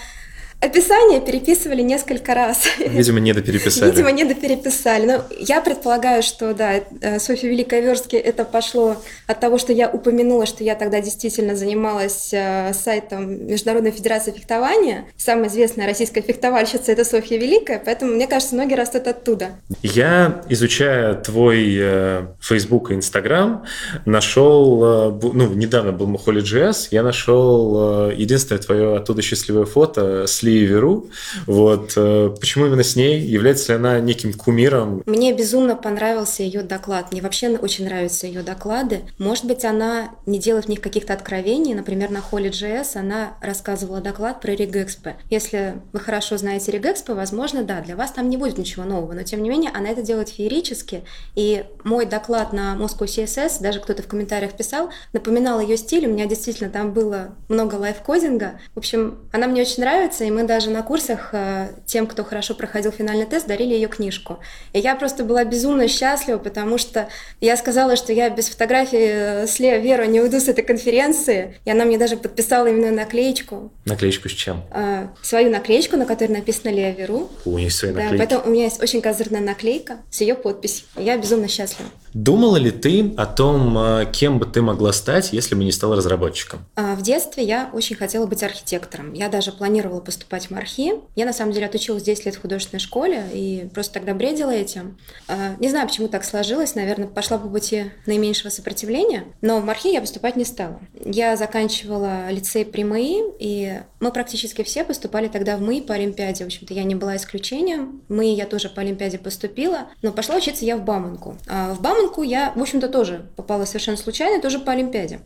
Описание 0.63 1.21
переписывали 1.21 1.83
несколько 1.83 2.35
раз. 2.35 2.69
Видимо, 2.79 3.19
не 3.19 3.33
допереписали. 3.33 3.91
Видимо, 3.91 4.13
не 4.13 4.23
допереписали. 4.23 5.07
Но 5.07 5.25
я 5.41 5.61
предполагаю, 5.61 6.23
что, 6.23 6.55
да, 6.55 6.75
э, 7.01 7.19
Софья 7.19 7.49
Великая 7.49 7.81
Верстки 7.81 8.15
это 8.15 8.45
пошло 8.45 8.97
от 9.27 9.41
того, 9.41 9.59
что 9.59 9.73
я 9.73 9.91
упомянула, 9.91 10.47
что 10.47 10.63
я 10.63 10.77
тогда 10.77 11.01
действительно 11.01 11.57
занималась 11.57 12.31
э, 12.33 12.73
сайтом 12.75 13.49
Международной 13.49 13.91
Федерации 13.91 14.31
фехтования. 14.31 15.07
Самая 15.17 15.49
известная 15.49 15.89
российская 15.89 16.23
фехтовальщица– 16.23 16.93
это 16.93 17.05
Софья 17.05 17.39
Великая, 17.39 17.83
поэтому, 17.85 18.13
мне 18.13 18.29
кажется, 18.29 18.55
ноги 18.55 18.75
растут 18.75 19.09
оттуда. 19.09 19.57
Я, 19.83 20.43
изучая 20.49 21.15
твой 21.15 21.77
э, 21.77 22.27
Facebook 22.41 22.93
и 22.93 22.95
Instagram, 22.95 23.65
нашел, 24.07 25.11
ну, 25.21 25.53
недавно 25.55 25.91
был 25.91 26.07
Махоли 26.07 26.41
GS, 26.41 26.89
я 26.93 27.03
нашел 27.03 28.11
единственное 28.11 28.63
твое 28.63 28.97
оттуда 28.99 29.23
счастливое 29.23 29.65
фото 29.65 30.29
с 30.29 30.41
Веру. 30.59 31.09
Вот. 31.47 31.93
Э, 31.97 32.35
почему 32.39 32.67
именно 32.67 32.83
с 32.83 32.97
ней? 32.97 33.21
Является 33.21 33.73
ли 33.73 33.79
она 33.79 34.01
неким 34.01 34.33
кумиром? 34.33 35.03
Мне 35.07 35.33
безумно 35.33 35.77
понравился 35.77 36.43
ее 36.43 36.63
доклад. 36.63 37.13
Мне 37.13 37.21
вообще 37.21 37.49
очень 37.57 37.85
нравятся 37.85 38.27
ее 38.27 38.43
доклады. 38.43 39.01
Может 39.19 39.45
быть, 39.45 39.65
она 39.65 40.11
не 40.27 40.39
делает 40.39 40.67
в 40.67 40.69
них 40.69 40.81
каких-то 40.81 41.13
откровений. 41.13 41.75
Например, 41.75 42.11
на 42.11 42.21
Холли 42.21 42.51
GS 42.51 42.97
она 42.97 43.35
рассказывала 43.41 44.01
доклад 44.01 44.41
про 44.41 44.53
Регэкспо. 44.53 45.15
Если 45.31 45.75
вы 45.93 46.01
хорошо 46.01 46.37
знаете 46.37 46.73
Регэкспо, 46.73 47.15
возможно, 47.15 47.63
да, 47.63 47.81
для 47.81 47.97
вас 47.97 48.13
там 48.13 48.29
не 48.29 48.37
будет 48.37 48.59
ничего 48.59 48.85
нового. 48.85 49.13
Но, 49.13 49.23
тем 49.23 49.43
не 49.43 49.49
менее, 49.49 49.71
она 49.75 49.91
это 49.91 50.03
делает 50.03 50.29
феерически. 50.29 51.05
И 51.35 51.65
мой 51.85 52.07
доклад 52.07 52.53
на 52.53 52.77
Moscow 52.77 53.07
CSS, 53.07 53.61
даже 53.61 53.81
кто-то 53.81 54.03
в 54.03 54.07
комментариях 54.07 54.53
писал, 54.53 54.91
напоминал 55.13 55.61
ее 55.61 55.77
стиль. 55.77 56.07
У 56.07 56.11
меня 56.11 56.27
действительно 56.27 56.71
там 56.71 56.93
было 56.93 57.35
много 57.49 57.77
лайфкодинга. 57.77 58.61
В 58.75 58.79
общем, 58.79 59.19
она 59.33 59.47
мне 59.47 59.63
очень 59.63 59.83
нравится, 59.83 60.25
и 60.25 60.31
мы 60.31 60.42
даже 60.47 60.71
на 60.71 60.83
курсах 60.83 61.31
э, 61.33 61.69
тем, 61.87 62.07
кто 62.07 62.25
хорошо 62.25 62.55
проходил 62.55 62.93
финальный 62.93 63.27
тест, 63.27 63.47
дарили 63.47 63.75
ее 63.75 63.89
книжку. 63.89 64.39
И 64.73 64.79
я 64.79 64.95
просто 64.97 65.25
была 65.25 65.45
безумно 65.45 65.89
счастлива, 65.89 66.39
потому 66.39 66.79
что 66.79 67.09
я 67.41 67.57
сказала, 67.57 67.97
что 67.97 68.13
я 68.13 68.31
без 68.31 68.49
фотографии 68.49 69.43
э, 69.43 69.47
с 69.47 69.59
Лео 69.59 69.79
Веру 69.79 70.05
не 70.05 70.21
уйду 70.21 70.41
с 70.41 70.49
этой 70.49 70.65
конференции, 70.65 71.59
и 71.65 71.71
она 71.71 71.85
мне 71.85 71.99
даже 71.99 72.17
подписала 72.17 72.67
именно 72.67 72.91
наклеечку. 72.91 73.73
Наклеечку 73.85 74.29
с 74.29 74.33
чем? 74.33 74.63
Э, 74.73 75.09
свою 75.23 75.51
наклеечку, 75.51 75.97
на 75.97 76.07
которой 76.07 76.33
написано 76.33 76.71
Лео 76.71 76.91
Веру. 76.91 77.31
У 77.45 77.59
нее 77.59 77.71
свои 77.71 77.93
наклейки. 77.93 78.13
Да, 78.13 78.19
поэтому 78.19 78.43
у 78.47 78.51
меня 78.51 78.65
есть 78.65 78.83
очень 78.83 79.01
козырная 79.01 79.41
наклейка 79.41 79.99
с 80.11 80.21
ее 80.21 80.35
подписью. 80.35 80.87
Я 80.97 81.17
безумно 81.17 81.49
счастлива. 81.49 81.89
Думала 82.15 82.57
ли 82.57 82.71
ты 82.71 83.15
о 83.17 83.27
том, 83.27 84.07
кем 84.13 84.39
бы 84.39 84.47
ты 84.47 84.63
могла 84.63 84.93
стать, 84.93 85.33
если 85.33 85.55
бы 85.55 85.65
не 85.65 85.73
стала 85.73 85.97
разработчиком? 85.97 86.61
В 86.77 87.03
детстве 87.03 87.45
я 87.45 87.71
очень 87.73 87.97
хотела 87.97 88.27
быть 88.27 88.43
архитектором. 88.43 89.13
Я 89.13 89.29
даже 89.29 89.53
планировала 89.53 90.01
поступать 90.01 90.47
в 90.47 90.51
Мархи. 90.51 90.93
Я, 91.17 91.25
на 91.25 91.33
самом 91.33 91.53
деле, 91.53 91.67
отучилась 91.67 92.03
10 92.03 92.27
лет 92.27 92.35
в 92.35 92.41
художественной 92.41 92.81
школе 92.81 93.25
и 93.33 93.69
просто 93.73 93.95
тогда 93.95 94.15
бредила 94.15 94.51
этим. 94.51 94.99
А, 95.29 95.57
не 95.59 95.69
знаю, 95.71 95.89
почему 95.89 96.09
так 96.09 96.25
сложилось. 96.25 96.75
Наверное, 96.75 97.09
пошла 97.09 97.39
по 97.39 97.49
пути 97.49 97.91
наименьшего 98.07 98.51
сопротивления. 98.51 99.25
Но 99.41 99.61
в 99.61 99.65
Мархи 99.65 99.89
я 99.89 100.01
поступать 100.01 100.37
не 100.37 100.45
стала. 100.45 100.81
Я 101.05 101.37
заканчивала 101.37 102.31
лицей 102.31 102.65
при 102.65 102.85
МАИ, 102.85 103.23
и 103.39 103.81
мы 104.01 104.13
практически 104.13 104.63
все 104.63 104.85
поступали 104.85 105.29
тогда 105.29 105.57
в 105.57 105.61
МАИ 105.61 105.81
по 105.81 105.95
Олимпиаде. 105.95 106.45
В 106.45 106.49
общем-то, 106.49 106.75
я 106.75 106.85
не 106.85 106.95
была 106.95 107.17
исключением. 107.17 108.03
МАИ 108.09 108.35
я 108.35 108.47
тоже 108.47 108.69
по 108.69 108.81
Олимпиаде 108.81 109.19
поступила, 109.19 109.87
но 110.03 110.13
пошла 110.13 110.37
учиться 110.37 110.65
я 110.65 110.77
в 110.77 110.85
Бауманку. 110.85 111.37
А 111.49 111.75
в 111.75 111.81
Бауманку 112.03 112.23
я, 112.23 112.53
в 112.55 112.61
общем-то, 112.61 112.89
тоже 112.89 113.27
попала 113.37 113.65
совершенно 113.65 113.97
случайно, 113.97 114.41
тоже 114.41 114.59
по 114.59 114.73
Олимпиаде. 114.73 115.21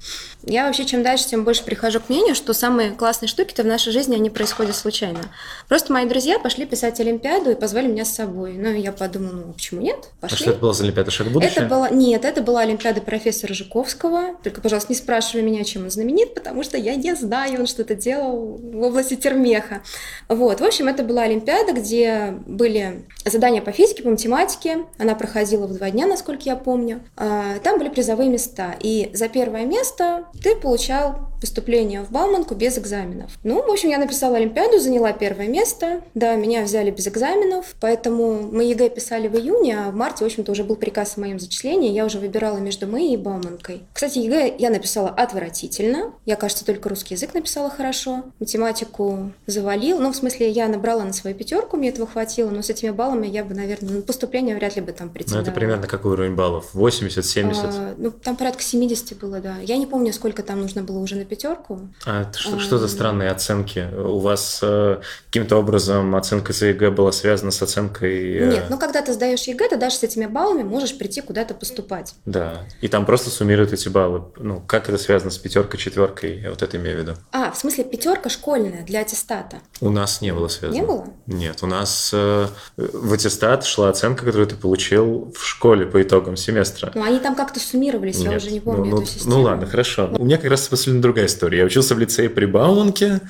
Я 0.44 0.66
вообще, 0.66 0.84
чем 0.84 1.02
дальше, 1.02 1.26
тем 1.28 1.44
больше 1.44 1.64
прихожу 1.64 2.00
к 2.00 2.08
мнению, 2.08 2.34
что 2.34 2.52
самые 2.52 2.90
классные 2.90 3.28
штуки-то 3.28 3.62
в 3.62 3.66
нашей 3.66 3.92
жизни, 3.92 4.14
они 4.14 4.30
происходят 4.30 4.76
случайно. 4.76 5.20
Просто 5.68 5.92
мои 5.92 6.06
друзья 6.06 6.38
пошли 6.38 6.66
писать 6.66 7.00
Олимпиаду 7.00 7.50
и 7.50 7.54
позвали 7.54 7.86
меня 7.86 8.04
с 8.04 8.14
собой. 8.14 8.54
Ну, 8.54 8.72
я 8.72 8.92
подумала, 8.92 9.32
ну, 9.32 9.52
почему 9.52 9.80
нет? 9.80 10.10
Пошли. 10.20 10.36
А 10.36 10.38
что 10.38 10.50
это 10.50 10.60
была 10.60 10.72
за 10.72 10.84
Олимпиада 10.84 11.10
«Шаг 11.10 11.28
будущее»? 11.28 11.52
Это 11.56 11.66
была... 11.66 11.88
Нет, 11.90 12.24
это 12.24 12.42
была 12.42 12.60
Олимпиада 12.60 13.00
профессора 13.00 13.54
Жуковского. 13.54 14.36
Только, 14.42 14.60
пожалуйста, 14.60 14.92
не 14.92 14.98
спрашивай 14.98 15.42
меня, 15.42 15.64
чем 15.64 15.84
он 15.84 15.90
знаменит, 15.90 16.34
потому 16.34 16.62
что 16.62 16.76
я 16.76 16.94
не 16.94 17.14
знаю, 17.14 17.60
он 17.60 17.66
что-то 17.66 17.94
делал 17.94 18.58
в 18.62 18.82
области 18.82 19.16
термеха. 19.16 19.82
Вот, 20.28 20.60
в 20.60 20.64
общем, 20.64 20.88
это 20.88 21.02
была 21.02 21.22
Олимпиада, 21.22 21.72
где 21.72 22.34
были 22.46 23.04
задания 23.24 23.62
по 23.62 23.72
физике, 23.72 24.02
по 24.02 24.10
математике. 24.10 24.84
Она 24.98 25.14
проходила 25.14 25.66
в 25.66 25.74
два 25.74 25.90
дня, 25.90 26.06
насколько 26.06 26.42
я 26.44 26.56
помню. 26.66 27.00
А, 27.16 27.60
там 27.60 27.78
были 27.78 27.88
призовые 27.88 28.28
места. 28.28 28.74
И 28.80 29.10
за 29.14 29.28
первое 29.28 29.64
место 29.64 30.24
ты 30.42 30.56
получал 30.56 31.30
поступление 31.40 32.02
в 32.02 32.10
Бауманку 32.10 32.54
без 32.54 32.78
экзаменов. 32.78 33.30
Ну, 33.44 33.62
в 33.62 33.70
общем, 33.70 33.90
я 33.90 33.98
написала 33.98 34.36
Олимпиаду, 34.36 34.78
заняла 34.78 35.12
первое 35.12 35.48
место. 35.48 36.00
Да, 36.14 36.34
меня 36.34 36.62
взяли 36.62 36.90
без 36.90 37.06
экзаменов, 37.06 37.74
поэтому 37.80 38.48
мы 38.50 38.64
ЕГЭ 38.64 38.90
писали 38.90 39.28
в 39.28 39.36
июне, 39.36 39.78
а 39.78 39.90
в 39.90 39.94
марте, 39.94 40.24
в 40.24 40.26
общем-то, 40.26 40.50
уже 40.52 40.64
был 40.64 40.76
приказ 40.76 41.16
о 41.16 41.20
моем 41.20 41.38
зачислении. 41.38 41.92
Я 41.92 42.04
уже 42.04 42.18
выбирала 42.18 42.58
между 42.58 42.86
МЭИ 42.86 43.14
и 43.14 43.16
Бауманкой. 43.16 43.82
Кстати, 43.92 44.18
ЕГЭ 44.18 44.56
я 44.58 44.70
написала 44.70 45.10
отвратительно. 45.10 46.12
Я, 46.24 46.36
кажется, 46.36 46.64
только 46.64 46.88
русский 46.88 47.14
язык 47.14 47.34
написала 47.34 47.70
хорошо. 47.70 48.24
Математику 48.40 49.32
завалила. 49.46 50.00
Ну, 50.00 50.12
в 50.12 50.16
смысле, 50.16 50.50
я 50.50 50.68
набрала 50.68 51.04
на 51.04 51.12
свою 51.12 51.36
пятерку, 51.36 51.76
мне 51.76 51.90
этого 51.90 52.08
хватило, 52.08 52.50
но 52.50 52.62
с 52.62 52.70
этими 52.70 52.90
баллами 52.90 53.26
я 53.26 53.44
бы, 53.44 53.54
наверное, 53.54 53.96
на 53.96 54.02
поступление 54.02 54.56
вряд 54.56 54.76
ли 54.76 54.82
бы 54.82 54.92
там 54.92 55.10
претендовала. 55.10 55.44
Ну, 55.44 55.50
это 55.50 55.58
примерно 55.58 55.86
какой 55.86 56.12
уровень 56.12 56.34
баллов? 56.56 56.74
80, 56.74 57.24
70? 57.24 57.64
А, 57.64 57.94
ну, 57.96 58.10
там 58.10 58.36
порядка 58.36 58.62
70 58.62 59.18
было, 59.18 59.40
да. 59.40 59.56
Я 59.58 59.76
не 59.76 59.86
помню, 59.86 60.12
сколько 60.12 60.42
там 60.42 60.60
нужно 60.60 60.82
было 60.82 60.98
уже 60.98 61.16
на 61.16 61.24
пятерку. 61.24 61.80
А 62.04 62.30
что, 62.34 62.58
что 62.58 62.78
за 62.78 62.88
странные 62.88 63.30
оценки? 63.30 63.88
У 63.96 64.18
вас 64.18 64.60
э, 64.62 65.00
каким-то 65.26 65.56
образом 65.56 66.14
оценка 66.16 66.52
за 66.52 66.66
ЕГЭ 66.66 66.90
была 66.90 67.12
связана 67.12 67.50
с 67.50 67.62
оценкой... 67.62 68.36
Э... 68.36 68.50
Нет, 68.50 68.64
ну 68.70 68.78
когда 68.78 69.02
ты 69.02 69.12
сдаешь 69.12 69.42
ЕГЭ, 69.42 69.68
ты 69.68 69.76
даже 69.76 69.96
с 69.96 70.02
этими 70.02 70.26
баллами 70.26 70.62
можешь 70.62 70.96
прийти 70.96 71.20
куда-то 71.20 71.54
поступать. 71.54 72.14
Да, 72.24 72.64
и 72.80 72.88
там 72.88 73.06
просто 73.06 73.30
суммируют 73.30 73.72
эти 73.72 73.88
баллы. 73.88 74.24
Ну, 74.36 74.60
как 74.60 74.88
это 74.88 74.98
связано 74.98 75.30
с 75.30 75.38
пятеркой, 75.38 75.78
четверкой? 75.78 76.40
Я 76.40 76.50
вот 76.50 76.62
это 76.62 76.76
имею 76.76 76.96
в 76.96 77.00
виду. 77.00 77.14
А, 77.32 77.50
в 77.50 77.58
смысле 77.58 77.84
пятерка 77.84 78.28
школьная 78.28 78.82
для 78.84 79.00
аттестата? 79.00 79.58
У 79.80 79.90
нас 79.90 80.20
не 80.20 80.32
было 80.32 80.48
связано. 80.48 80.80
Не 80.80 80.86
было? 80.86 81.06
Нет, 81.26 81.62
у 81.62 81.66
нас 81.66 82.10
э, 82.12 82.46
в 82.76 83.12
аттестат 83.12 83.64
шла 83.64 83.88
оценка, 83.88 84.24
которую 84.24 84.46
ты 84.46 84.56
получил 84.56 85.32
в 85.34 85.44
школе 85.44 85.86
по 85.86 86.02
итогам 86.02 86.36
семестра. 86.46 86.92
Ну, 86.94 87.02
они 87.02 87.18
там 87.18 87.34
как-то 87.34 87.60
суммировались, 87.60 88.18
Нет. 88.18 88.30
я 88.30 88.36
уже 88.36 88.50
не 88.50 88.60
помню 88.60 88.84
ну, 88.84 88.88
эту 88.88 89.00
ну, 89.00 89.06
систему. 89.06 89.34
Ну, 89.34 89.42
ладно, 89.42 89.66
хорошо. 89.66 90.10
У 90.18 90.24
меня 90.24 90.36
как 90.38 90.50
раз 90.50 90.68
абсолютно 90.70 91.02
другая 91.02 91.26
история. 91.26 91.58
Я 91.58 91.64
учился 91.64 91.94
в 91.94 91.98
лицее 91.98 92.28
при 92.30 92.46
Бауманке 92.46 93.20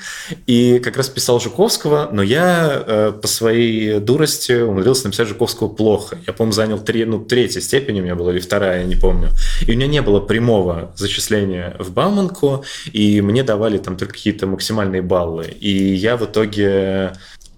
и 0.46 0.78
как 0.78 0.96
раз 0.96 1.08
писал 1.08 1.40
Жуковского, 1.40 2.10
но 2.12 2.22
я 2.22 2.84
э, 2.86 3.12
по 3.20 3.28
своей 3.28 3.98
дурости 4.00 4.52
умудрился 4.52 5.06
написать 5.06 5.28
Жуковского 5.28 5.68
плохо. 5.68 6.18
Я, 6.26 6.32
по-моему, 6.32 6.52
занял 6.52 6.78
три, 6.78 7.04
ну, 7.04 7.24
третья 7.24 7.60
степень 7.60 8.00
у 8.00 8.02
меня 8.02 8.14
была, 8.14 8.32
или 8.32 8.40
вторая, 8.40 8.80
я 8.80 8.86
не 8.86 8.96
помню. 8.96 9.30
И 9.66 9.72
у 9.72 9.74
меня 9.74 9.86
не 9.86 10.02
было 10.02 10.20
прямого 10.20 10.92
зачисления 10.96 11.76
в 11.78 11.92
Бауманку, 11.92 12.64
и 12.92 13.20
мне 13.20 13.42
давали 13.42 13.78
там 13.78 13.96
только 13.96 14.14
какие-то 14.14 14.46
максимальные 14.46 15.02
баллы. 15.02 15.46
И 15.60 15.94
я 15.94 16.16
в 16.16 16.24
итоге 16.24 17.12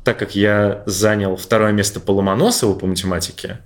так 0.04 0.18
как 0.18 0.34
я 0.34 0.84
занял 0.86 1.36
второе 1.36 1.70
место 1.72 2.00
по 2.00 2.12
Ломоносову 2.12 2.74
по 2.74 2.86
математике, 2.86 3.58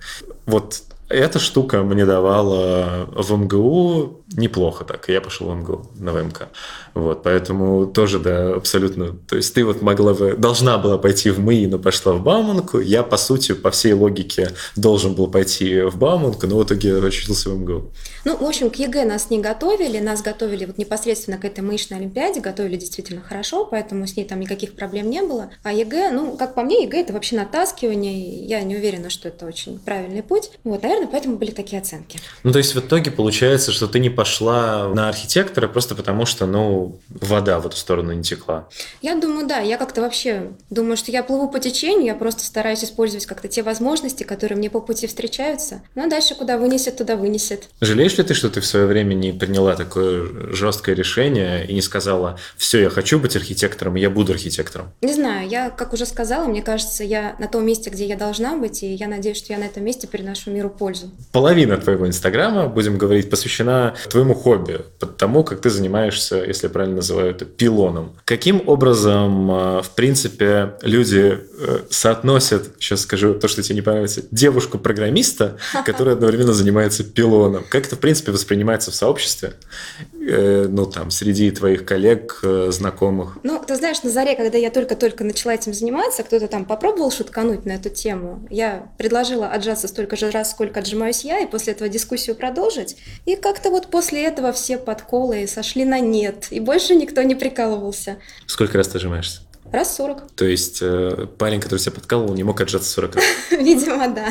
вот 0.45 0.81
эта 1.09 1.39
штука 1.39 1.83
мне 1.83 2.05
давала 2.05 3.07
в 3.11 3.31
МГУ 3.31 4.23
неплохо 4.35 4.83
так. 4.83 5.09
Я 5.09 5.21
пошел 5.21 5.47
в 5.49 5.55
МГУ 5.55 5.87
на 5.95 6.11
ВМК. 6.11 6.49
Вот, 6.93 7.23
поэтому 7.23 7.87
тоже, 7.87 8.19
да, 8.19 8.53
абсолютно. 8.53 9.15
То 9.27 9.35
есть 9.35 9.53
ты 9.53 9.65
вот 9.65 9.81
могла 9.81 10.13
бы, 10.13 10.35
должна 10.37 10.77
была 10.77 10.97
пойти 10.97 11.31
в 11.31 11.39
МИИ, 11.39 11.67
но 11.67 11.79
пошла 11.79 12.13
в 12.13 12.23
Бауманку. 12.23 12.79
Я, 12.79 13.03
по 13.03 13.17
сути, 13.17 13.53
по 13.53 13.71
всей 13.71 13.93
логике 13.93 14.51
должен 14.75 15.15
был 15.15 15.27
пойти 15.27 15.81
в 15.81 15.97
Бауманку, 15.97 16.45
но 16.45 16.57
в 16.59 16.63
итоге 16.63 16.97
очутился 16.97 17.49
в 17.49 17.57
МГУ. 17.57 17.91
Ну, 18.25 18.37
в 18.37 18.43
общем, 18.43 18.69
к 18.69 18.75
ЕГЭ 18.75 19.05
нас 19.05 19.29
не 19.29 19.39
готовили, 19.39 19.99
нас 19.99 20.21
готовили 20.21 20.65
вот 20.65 20.77
непосредственно 20.77 21.37
к 21.37 21.45
этой 21.45 21.61
МИИшной 21.61 21.99
Олимпиаде, 21.99 22.41
готовили 22.41 22.77
действительно 22.77 23.21
хорошо, 23.21 23.65
поэтому 23.65 24.05
с 24.05 24.15
ней 24.15 24.25
там 24.25 24.39
никаких 24.39 24.75
проблем 24.75 25.09
не 25.09 25.21
было. 25.21 25.49
А 25.63 25.73
ЕГЭ, 25.73 26.11
ну, 26.11 26.37
как 26.37 26.53
по 26.53 26.61
мне, 26.61 26.83
ЕГЭ 26.83 27.01
это 27.01 27.13
вообще 27.13 27.35
натаскивание, 27.35 28.45
я 28.45 28.61
не 28.61 28.75
уверена, 28.75 29.09
что 29.09 29.29
это 29.29 29.45
очень 29.45 29.79
правильный 29.79 30.23
путь. 30.23 30.51
Вот, 30.63 30.83
наверное, 30.83 31.07
поэтому 31.07 31.37
были 31.37 31.51
такие 31.51 31.81
оценки. 31.81 32.19
Ну, 32.43 32.51
то 32.51 32.59
есть 32.59 32.75
в 32.75 32.79
итоге 32.79 33.11
получается, 33.11 33.71
что 33.71 33.87
ты 33.87 33.99
не 33.99 34.09
пошла 34.09 34.89
на 34.89 35.09
архитектора 35.09 35.67
просто 35.67 35.95
потому, 35.95 36.25
что, 36.25 36.45
ну, 36.45 36.82
вода 37.09 37.59
в 37.59 37.67
эту 37.67 37.77
сторону 37.77 38.13
не 38.13 38.23
текла? 38.23 38.67
Я 39.01 39.15
думаю, 39.15 39.47
да. 39.47 39.59
Я 39.59 39.77
как-то 39.77 40.01
вообще 40.01 40.51
думаю, 40.69 40.97
что 40.97 41.11
я 41.11 41.23
плыву 41.23 41.49
по 41.49 41.59
течению, 41.59 42.05
я 42.05 42.15
просто 42.15 42.43
стараюсь 42.43 42.83
использовать 42.83 43.25
как-то 43.25 43.47
те 43.47 43.63
возможности, 43.63 44.23
которые 44.23 44.57
мне 44.57 44.69
по 44.69 44.79
пути 44.79 45.07
встречаются. 45.07 45.81
Ну, 45.95 46.05
а 46.05 46.09
дальше 46.09 46.35
куда 46.35 46.57
вынесет, 46.57 46.97
туда 46.97 47.15
вынесет. 47.15 47.69
Жалеешь 47.81 48.17
ли 48.17 48.23
ты, 48.23 48.33
что 48.33 48.49
ты 48.49 48.61
в 48.61 48.65
свое 48.65 48.85
время 48.85 49.13
не 49.13 49.31
приняла 49.31 49.75
такое 49.75 50.53
жесткое 50.53 50.95
решение 50.95 51.65
и 51.65 51.73
не 51.73 51.81
сказала, 51.81 52.37
все, 52.57 52.81
я 52.81 52.89
хочу 52.89 53.19
быть 53.19 53.35
архитектором, 53.35 53.95
я 53.95 54.09
буду 54.09 54.33
архитектором? 54.33 54.93
Не 55.01 55.13
знаю, 55.13 55.47
я, 55.47 55.69
как 55.69 55.93
уже 55.93 56.05
сказала, 56.05 56.45
мне 56.45 56.61
кажется, 56.61 57.03
я 57.03 57.35
на 57.39 57.47
том 57.47 57.65
месте, 57.65 57.89
где 57.89 58.05
я 58.05 58.15
должна 58.15 58.57
быть, 58.57 58.83
и 58.83 58.93
я 58.93 59.07
надеюсь, 59.07 59.37
что 59.37 59.53
я 59.53 59.59
на 59.59 59.65
этом 59.65 59.83
месте 59.83 60.07
приношу 60.07 60.51
миру 60.51 60.69
пользу. 60.69 61.11
Половина 61.31 61.77
твоего 61.77 62.07
инстаграма, 62.07 62.67
будем 62.67 62.97
говорить, 62.97 63.29
посвящена 63.29 63.95
твоему 64.09 64.33
хобби, 64.33 64.81
тому, 65.17 65.43
как 65.43 65.61
ты 65.61 65.69
занимаешься, 65.69 66.37
если 66.37 66.67
правильно 66.73 66.97
называю 66.97 67.31
это, 67.31 67.45
пилоном. 67.45 68.15
Каким 68.25 68.67
образом, 68.67 69.49
э, 69.49 69.81
в 69.81 69.91
принципе, 69.95 70.73
люди 70.81 71.39
э, 71.39 71.79
соотносят, 71.89 72.71
сейчас 72.79 73.01
скажу 73.01 73.35
то, 73.35 73.47
что 73.47 73.63
тебе 73.63 73.75
не 73.75 73.81
понравится, 73.81 74.23
девушку-программиста, 74.31 75.57
которая 75.85 76.15
одновременно 76.15 76.53
занимается 76.53 77.03
пилоном? 77.03 77.63
Как 77.69 77.87
это, 77.87 77.95
в 77.95 77.99
принципе, 77.99 78.31
воспринимается 78.31 78.91
в 78.91 78.95
сообществе? 78.95 79.53
Э, 80.25 80.67
ну, 80.69 80.85
там, 80.85 81.11
среди 81.11 81.51
твоих 81.51 81.85
коллег, 81.85 82.39
знакомых? 82.69 83.37
Ну, 83.43 83.61
ты 83.65 83.75
знаешь, 83.75 84.01
на 84.03 84.09
заре, 84.09 84.35
когда 84.35 84.57
я 84.57 84.69
только-только 84.71 85.23
начала 85.23 85.53
этим 85.53 85.73
заниматься, 85.73 86.23
кто-то 86.23 86.47
там 86.47 86.65
попробовал 86.65 87.11
шуткануть 87.11 87.65
на 87.65 87.73
эту 87.73 87.89
тему. 87.89 88.45
Я 88.49 88.91
предложила 88.97 89.47
отжаться 89.47 89.87
столько 89.87 90.15
же 90.15 90.31
раз, 90.31 90.51
сколько 90.51 90.79
отжимаюсь 90.79 91.23
я, 91.23 91.39
и 91.39 91.45
после 91.45 91.73
этого 91.73 91.89
дискуссию 91.89 92.35
продолжить. 92.35 92.97
И 93.25 93.35
как-то 93.35 93.69
вот 93.69 93.87
после 93.87 94.23
этого 94.23 94.51
все 94.51 94.77
подколы 94.77 95.47
сошли 95.47 95.85
на 95.85 95.99
нет, 95.99 96.47
и 96.49 96.59
больше 96.59 96.95
никто 96.95 97.21
не 97.21 97.35
прикалывался. 97.35 98.17
Сколько 98.47 98.77
раз 98.77 98.87
ты 98.87 98.97
отжимаешься? 98.97 99.42
Раз 99.73 99.95
40. 99.95 100.33
То 100.35 100.45
есть 100.45 100.83
э, 100.83 101.25
парень, 101.39 101.59
который 101.59 101.79
тебя 101.79 101.93
подкалывал, 101.93 102.35
не 102.35 102.43
мог 102.43 102.61
отжаться 102.61 102.91
40 102.91 103.15
раз? 103.15 103.25
Видимо, 103.51 104.07
да. 104.07 104.27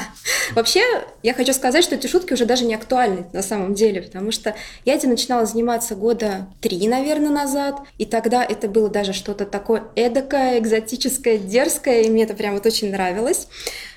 Вообще, 0.53 0.83
я 1.25 1.35
хочу 1.35 1.53
сказать, 1.53 1.83
что 1.83 1.97
эти 1.97 2.07
шутки 2.07 2.33
уже 2.33 2.47
даже 2.47 2.65
не 2.65 2.77
актуальны 2.77 3.27
на 3.33 3.43
самом 3.43 3.75
деле, 3.75 4.03
потому 4.03 4.31
что 4.31 4.55
я 4.85 4.95
этим 4.95 5.11
начинала 5.11 5.45
заниматься 5.45 5.97
года 5.97 6.47
три, 6.61 6.87
наверное, 6.87 7.31
назад, 7.31 7.81
и 7.99 8.07
тогда 8.07 8.45
это 8.45 8.69
было 8.69 8.89
даже 8.89 9.13
что-то 9.13 9.45
такое 9.45 9.83
эдакое, 9.97 10.61
экзотическое, 10.61 11.39
дерзкое, 11.39 12.03
и 12.03 12.09
мне 12.09 12.23
это 12.23 12.35
прям 12.35 12.55
вот 12.55 12.65
очень 12.65 12.93
нравилось. 12.93 13.49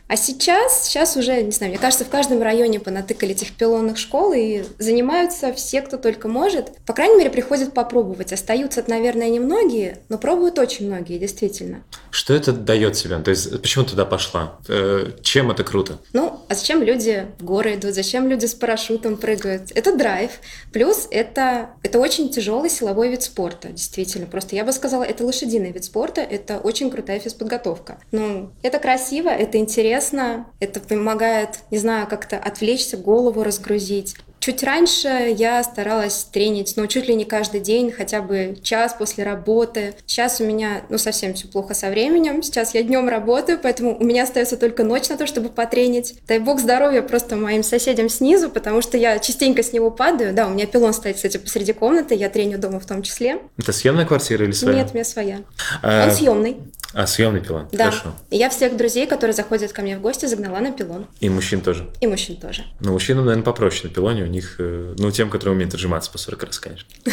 А 0.08 0.18
сейчас, 0.18 0.86
сейчас 0.86 1.18
уже, 1.18 1.42
не 1.42 1.52
знаю, 1.52 1.72
мне 1.72 1.80
кажется, 1.80 2.06
в 2.06 2.10
каждом 2.10 2.42
районе 2.42 2.80
понатыкали 2.80 3.32
этих 3.32 3.54
пилонных 3.54 3.98
школ 3.98 4.34
и 4.34 4.64
занимаются 4.78 5.52
все, 5.52 5.82
кто 5.82 5.98
только 5.98 6.28
может. 6.28 6.72
По 6.86 6.94
крайней 6.94 7.18
мере, 7.18 7.32
приходят 7.32 7.74
попробовать. 7.74 8.32
Остаются, 8.32 8.84
наверное, 8.86 9.30
немногие, 9.30 10.00
но 10.10 10.20
пробуют 10.20 10.60
очень 10.60 10.88
многие, 10.88 11.18
действительно. 11.18 11.84
Что 12.12 12.36
это 12.36 12.52
дает 12.52 12.94
тебе? 12.94 13.18
То 13.18 13.32
есть, 13.32 13.60
почему 13.62 13.84
туда 13.84 14.06
пошла? 14.06 14.60
Э, 14.68 15.10
чем 15.24 15.50
это 15.50 15.64
круто? 15.64 15.98
Ну, 16.14 16.40
а 16.50 16.54
зачем 16.54 16.84
люди 16.84 17.26
в 17.40 17.44
горы 17.44 17.74
идут? 17.74 17.96
Зачем 17.96 18.28
люди 18.28 18.46
с 18.46 18.54
парашютом 18.54 19.18
прыгают? 19.18 19.72
Это 19.74 19.96
драйв. 19.96 20.32
Плюс 20.72 21.08
это, 21.10 21.72
это 21.82 22.00
очень 22.00 22.30
тяжелый 22.30 22.70
силовой 22.70 23.10
вид 23.10 23.24
спорта, 23.24 23.70
действительно. 23.70 24.28
Просто 24.28 24.56
я 24.56 24.64
бы 24.66 24.72
сказала, 24.72 25.04
это 25.04 25.26
лошадиный 25.26 25.72
вид 25.72 25.84
спорта, 25.84 26.22
это 26.22 26.60
очень 26.60 26.92
крутая 26.92 27.20
физподготовка. 27.20 27.98
Ну, 28.12 28.52
это 28.62 28.78
красиво, 28.78 29.30
это 29.30 29.58
интересно, 29.58 29.95
интересно, 29.96 30.46
это 30.60 30.80
помогает, 30.80 31.60
не 31.72 31.78
знаю, 31.78 32.08
как-то 32.08 32.38
отвлечься, 32.38 32.98
голову 32.98 33.44
разгрузить. 33.44 34.16
Чуть 34.40 34.62
раньше 34.62 35.34
я 35.36 35.64
старалась 35.64 36.28
тренить, 36.32 36.74
ну, 36.76 36.86
чуть 36.86 37.08
ли 37.08 37.16
не 37.16 37.26
каждый 37.26 37.62
день, 37.62 37.92
хотя 37.92 38.22
бы 38.22 38.56
час 38.62 38.96
после 38.96 39.24
работы. 39.24 39.96
Сейчас 40.06 40.40
у 40.40 40.46
меня, 40.46 40.84
ну, 40.90 41.00
совсем 41.00 41.34
все 41.34 41.48
плохо 41.48 41.74
со 41.74 41.90
временем. 41.90 42.44
Сейчас 42.44 42.76
я 42.76 42.84
днем 42.84 43.10
работаю, 43.10 43.58
поэтому 43.60 43.98
у 43.98 44.04
меня 44.04 44.22
остается 44.22 44.56
только 44.56 44.84
ночь 44.84 45.10
на 45.10 45.18
то, 45.18 45.26
чтобы 45.26 45.50
потренить. 45.50 46.20
Дай 46.28 46.38
бог 46.38 46.60
здоровья 46.60 47.02
просто 47.02 47.36
моим 47.38 47.64
соседям 47.64 48.08
снизу, 48.08 48.52
потому 48.52 48.84
что 48.84 48.98
я 48.98 49.18
частенько 49.18 49.64
с 49.64 49.74
него 49.74 49.90
падаю. 49.90 50.32
Да, 50.32 50.46
у 50.46 50.52
меня 50.52 50.68
пилон 50.68 50.94
стоит, 50.94 51.16
кстати, 51.16 51.38
посреди 51.38 51.74
комнаты, 51.74 52.14
я 52.14 52.30
треню 52.30 52.60
дома 52.60 52.80
в 52.80 52.86
том 52.86 53.02
числе. 53.02 53.40
Это 53.58 53.72
съемная 53.72 54.06
квартира 54.06 54.46
или 54.46 54.52
своя? 54.52 54.78
Нет, 54.78 54.90
у 54.92 54.94
меня 54.94 55.06
своя. 55.06 55.40
А... 55.82 56.06
Он 56.06 56.12
съемный. 56.12 56.58
А, 56.96 57.08
съемный 57.08 57.42
пилон. 57.42 57.68
Да. 57.74 57.92
Хорошо. 57.92 58.16
И 58.30 58.38
я 58.38 58.50
всех 58.50 58.78
друзей, 58.78 59.06
которые 59.06 59.34
заходят 59.34 59.74
ко 59.74 59.82
мне 59.82 59.98
в 59.98 60.02
гости, 60.02 60.28
загнала 60.28 60.60
на 60.60 60.72
пилон. 60.72 61.08
И 61.20 61.28
мужчин 61.28 61.60
тоже? 61.60 61.90
И 62.00 62.08
мужчин 62.08 62.38
тоже. 62.38 62.64
Ну, 62.80 62.94
мужчинам, 62.94 63.26
наверное, 63.26 63.44
попроще 63.44 63.90
на 63.90 63.94
пилоне. 63.94 64.24
У 64.24 64.28
них, 64.28 64.56
э, 64.60 64.96
ну, 64.98 65.12
тем, 65.12 65.30
которые 65.30 65.56
умеют 65.56 65.74
отжиматься 65.74 66.10
по 66.10 66.18
40 66.18 66.44
раз, 66.44 66.60
конечно. 66.60 66.88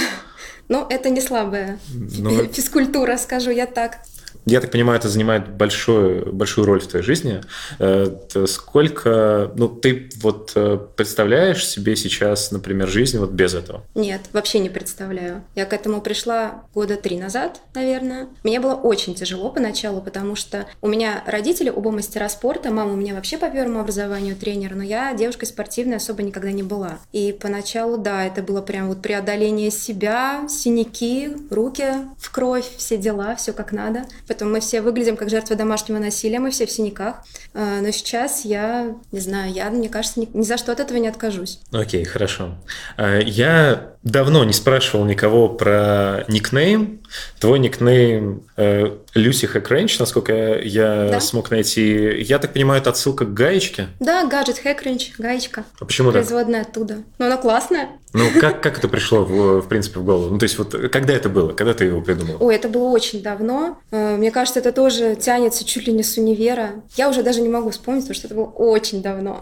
Ну, 0.68 0.86
это 0.88 1.10
не 1.10 1.20
слабая 1.20 1.78
ну, 1.92 2.46
физкультура, 2.46 3.16
скажу 3.18 3.50
я 3.50 3.66
так 3.66 3.98
я 4.44 4.60
так 4.60 4.70
понимаю, 4.70 4.98
это 4.98 5.08
занимает 5.08 5.48
большую, 5.48 6.32
большую 6.32 6.66
роль 6.66 6.80
в 6.80 6.86
твоей 6.86 7.04
жизни. 7.04 7.40
Э, 7.78 8.06
сколько, 8.46 9.52
ну, 9.56 9.68
ты 9.68 10.10
вот 10.16 10.52
э, 10.54 10.78
представляешь 10.96 11.66
себе 11.66 11.94
сейчас, 11.96 12.50
например, 12.50 12.88
жизнь 12.88 13.18
вот 13.18 13.30
без 13.30 13.54
этого? 13.54 13.84
Нет, 13.94 14.22
вообще 14.32 14.58
не 14.58 14.68
представляю. 14.68 15.42
Я 15.54 15.64
к 15.64 15.72
этому 15.72 16.00
пришла 16.00 16.64
года 16.74 16.96
три 16.96 17.18
назад, 17.18 17.60
наверное. 17.74 18.28
Мне 18.42 18.58
было 18.58 18.74
очень 18.74 19.14
тяжело 19.14 19.50
поначалу, 19.50 20.00
потому 20.00 20.34
что 20.34 20.66
у 20.80 20.88
меня 20.88 21.22
родители 21.26 21.70
оба 21.70 21.90
мастера 21.90 22.28
спорта, 22.28 22.70
мама 22.70 22.92
у 22.92 22.96
меня 22.96 23.14
вообще 23.14 23.38
по 23.38 23.48
первому 23.48 23.80
образованию 23.80 24.34
тренер, 24.34 24.74
но 24.74 24.82
я 24.82 25.14
девушкой 25.14 25.46
спортивной 25.46 25.96
особо 25.98 26.22
никогда 26.22 26.50
не 26.50 26.62
была. 26.62 26.98
И 27.12 27.36
поначалу, 27.38 27.96
да, 27.96 28.24
это 28.24 28.42
было 28.42 28.60
прям 28.60 28.88
вот 28.88 29.02
преодоление 29.02 29.70
себя, 29.70 30.46
синяки, 30.48 31.30
руки 31.50 31.92
в 32.18 32.30
кровь, 32.30 32.68
все 32.76 32.96
дела, 32.96 33.36
все 33.36 33.52
как 33.52 33.72
надо. 33.72 34.04
Поэтому 34.32 34.52
мы 34.52 34.60
все 34.60 34.80
выглядим 34.80 35.18
как 35.18 35.28
жертвы 35.28 35.56
домашнего 35.56 35.98
насилия, 35.98 36.38
мы 36.38 36.50
все 36.50 36.64
в 36.64 36.70
синяках. 36.70 37.16
А, 37.52 37.82
но 37.82 37.90
сейчас 37.90 38.46
я, 38.46 38.96
не 39.12 39.20
знаю, 39.20 39.52
я, 39.52 39.68
мне 39.68 39.90
кажется, 39.90 40.20
ни, 40.20 40.28
ни 40.32 40.42
за 40.42 40.56
что 40.56 40.72
от 40.72 40.80
этого 40.80 40.96
не 40.96 41.06
откажусь. 41.06 41.60
Окей, 41.70 42.02
okay, 42.02 42.06
хорошо. 42.06 42.54
А, 42.96 43.18
я 43.18 43.92
давно 44.02 44.44
не 44.44 44.52
спрашивал 44.52 45.04
никого 45.04 45.48
про 45.48 46.24
никнейм. 46.28 47.00
Твой 47.38 47.58
никнейм 47.58 48.42
э, 48.56 48.96
Люси 49.14 49.46
Хэкренч, 49.46 49.98
насколько 49.98 50.58
я 50.60 51.08
да. 51.10 51.20
смог 51.20 51.50
найти. 51.50 52.22
Я 52.22 52.38
так 52.38 52.54
понимаю, 52.54 52.80
это 52.80 52.90
отсылка 52.90 53.26
к 53.26 53.34
гаечке? 53.34 53.88
Да, 54.00 54.26
гаджет 54.26 54.58
Хэкренч, 54.58 55.12
гаечка. 55.18 55.64
А 55.78 55.84
почему 55.84 56.10
Производная 56.10 56.64
так? 56.64 56.70
оттуда. 56.70 56.98
Но 57.18 57.26
она 57.26 57.36
классная. 57.36 57.90
Ну, 58.14 58.24
как, 58.40 58.62
как 58.62 58.78
это 58.78 58.88
пришло, 58.88 59.24
в, 59.24 59.62
в 59.62 59.68
принципе, 59.68 60.00
в 60.00 60.04
голову? 60.04 60.30
Ну, 60.30 60.38
то 60.38 60.44
есть, 60.44 60.58
вот 60.58 60.74
когда 60.90 61.14
это 61.14 61.28
было? 61.28 61.52
Когда 61.52 61.72
ты 61.72 61.86
его 61.86 62.00
придумал? 62.02 62.36
Ой, 62.40 62.54
это 62.54 62.68
было 62.68 62.88
очень 62.88 63.22
давно. 63.22 63.78
Э, 63.90 64.16
мне 64.22 64.30
кажется, 64.30 64.60
это 64.60 64.70
тоже 64.70 65.16
тянется 65.16 65.64
чуть 65.64 65.88
ли 65.88 65.92
не 65.92 66.04
с 66.04 66.16
универа. 66.16 66.84
Я 66.94 67.08
уже 67.08 67.24
даже 67.24 67.40
не 67.40 67.48
могу 67.48 67.70
вспомнить, 67.70 68.04
потому 68.04 68.14
что 68.14 68.28
это 68.28 68.36
было 68.36 68.44
очень 68.44 69.02
давно. 69.02 69.40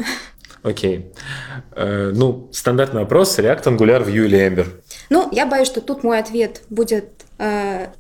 Окей. 0.62 1.12
Э, 1.72 2.10
ну, 2.14 2.48
стандартный 2.50 3.02
вопрос. 3.02 3.38
React 3.38 3.64
Angular 3.64 4.06
Vue 4.06 4.24
или 4.24 4.38
Ember? 4.38 4.66
Ну, 5.10 5.28
я 5.32 5.44
боюсь, 5.44 5.68
что 5.68 5.82
тут 5.82 6.02
мой 6.02 6.18
ответ 6.18 6.62
будет 6.70 7.10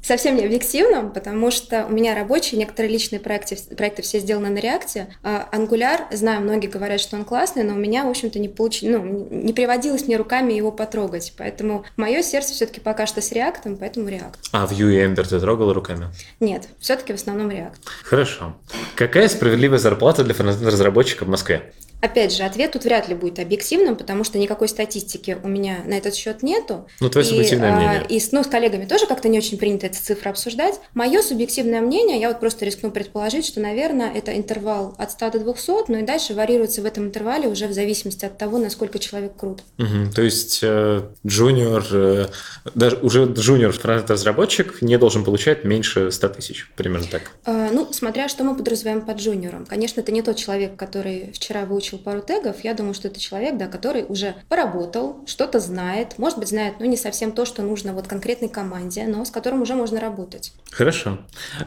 совсем 0.02 0.36
не 0.36 0.44
объективным, 0.44 1.12
потому 1.12 1.50
что 1.50 1.86
у 1.86 1.92
меня 1.92 2.14
рабочие, 2.14 2.58
некоторые 2.58 2.92
личные 2.92 3.20
проекты, 3.20 3.56
проекты 3.74 4.02
все 4.02 4.18
сделаны 4.18 4.50
на. 4.50 5.08
А 5.22 5.48
Angular, 5.52 6.14
знаю, 6.14 6.42
многие 6.42 6.66
говорят, 6.66 7.00
что 7.00 7.16
он 7.16 7.24
классный, 7.24 7.62
но 7.62 7.74
у 7.74 7.78
меня, 7.78 8.04
в 8.04 8.08
общем-то, 8.10 8.38
не 8.38 8.48
получ... 8.48 8.82
ну, 8.82 9.28
не 9.30 9.52
приводилось 9.52 10.06
мне 10.06 10.16
руками 10.16 10.52
его 10.52 10.70
потрогать. 10.70 11.32
Поэтому 11.38 11.84
мое 11.96 12.22
сердце 12.22 12.52
все-таки 12.52 12.80
пока 12.80 13.06
что 13.06 13.22
с 13.22 13.32
React, 13.32 13.78
поэтому 13.78 14.08
React. 14.08 14.34
А 14.52 14.66
Vue 14.66 14.92
и 14.92 14.98
Ember 14.98 15.26
ты 15.26 15.40
трогала 15.40 15.72
руками? 15.72 16.08
Нет, 16.40 16.68
все-таки 16.78 17.12
в 17.12 17.16
основном 17.16 17.48
React. 17.48 17.76
Хорошо. 18.02 18.56
Какая 18.94 19.28
справедливая 19.28 19.78
зарплата 19.78 20.22
для 20.22 20.34
разработчика 20.34 21.24
в 21.24 21.28
Москве? 21.28 21.72
Опять 22.00 22.34
же, 22.34 22.44
ответ 22.44 22.72
тут 22.72 22.84
вряд 22.84 23.08
ли 23.08 23.14
будет 23.14 23.38
объективным, 23.38 23.96
потому 23.96 24.24
что 24.24 24.38
никакой 24.38 24.68
статистики 24.68 25.36
у 25.42 25.48
меня 25.48 25.78
на 25.84 25.94
этот 25.94 26.14
счет 26.14 26.42
нету. 26.42 26.86
Ну, 27.00 27.10
твое 27.10 27.26
субъективное 27.26 27.70
и, 27.70 27.74
мнение. 27.74 28.06
И 28.08 28.18
с, 28.18 28.32
ну, 28.32 28.42
с 28.42 28.46
коллегами 28.46 28.86
тоже 28.86 29.06
как-то 29.06 29.28
не 29.28 29.38
очень 29.38 29.58
принято 29.58 29.86
эти 29.86 29.98
цифры 29.98 30.30
обсуждать. 30.30 30.80
Мое 30.94 31.22
субъективное 31.22 31.80
мнение, 31.80 32.18
я 32.18 32.28
вот 32.28 32.40
просто 32.40 32.64
рискну 32.64 32.90
предположить, 32.90 33.46
что, 33.46 33.60
наверное, 33.60 34.12
это 34.12 34.36
интервал 34.36 34.94
от 34.98 35.10
100 35.12 35.30
до 35.30 35.38
200, 35.40 35.90
но 35.90 35.98
и 35.98 36.02
дальше 36.02 36.34
варьируется 36.34 36.82
в 36.82 36.86
этом 36.86 37.06
интервале 37.06 37.48
уже 37.48 37.66
в 37.66 37.72
зависимости 37.72 38.24
от 38.24 38.38
того, 38.38 38.58
насколько 38.58 38.98
человек 38.98 39.36
крут. 39.36 39.62
Угу, 39.78 40.12
то 40.14 40.22
есть 40.22 40.60
э, 40.62 41.02
джуниор, 41.26 41.84
э, 41.90 42.26
даже 42.74 42.96
уже 42.96 43.24
джуниор 43.26 43.74
разработчик 43.84 44.80
не 44.80 44.96
должен 44.96 45.24
получать 45.24 45.64
меньше 45.64 46.10
100 46.10 46.28
тысяч, 46.30 46.70
примерно 46.76 47.06
так? 47.10 47.32
Э, 47.44 47.68
ну, 47.72 47.92
смотря 47.92 48.28
что 48.28 48.44
мы 48.44 48.56
подразумеваем 48.56 49.04
под 49.04 49.18
джуниором. 49.18 49.66
Конечно, 49.66 50.00
это 50.00 50.12
не 50.12 50.22
тот 50.22 50.36
человек, 50.36 50.76
который 50.76 51.32
вчера 51.32 51.64
выучил 51.64 51.89
выучил 51.90 51.98
пару 51.98 52.20
тегов, 52.20 52.62
я 52.64 52.74
думаю, 52.74 52.94
что 52.94 53.08
это 53.08 53.20
человек, 53.20 53.56
да, 53.56 53.66
который 53.66 54.04
уже 54.08 54.34
поработал, 54.48 55.24
что-то 55.26 55.60
знает, 55.60 56.18
может 56.18 56.38
быть, 56.38 56.48
знает, 56.48 56.74
ну, 56.78 56.86
не 56.86 56.96
совсем 56.96 57.32
то, 57.32 57.44
что 57.44 57.62
нужно 57.62 57.92
вот 57.92 58.06
конкретной 58.06 58.48
команде, 58.48 59.06
но 59.06 59.24
с 59.24 59.30
которым 59.30 59.62
уже 59.62 59.74
можно 59.74 60.00
работать. 60.00 60.52
Хорошо. 60.70 61.18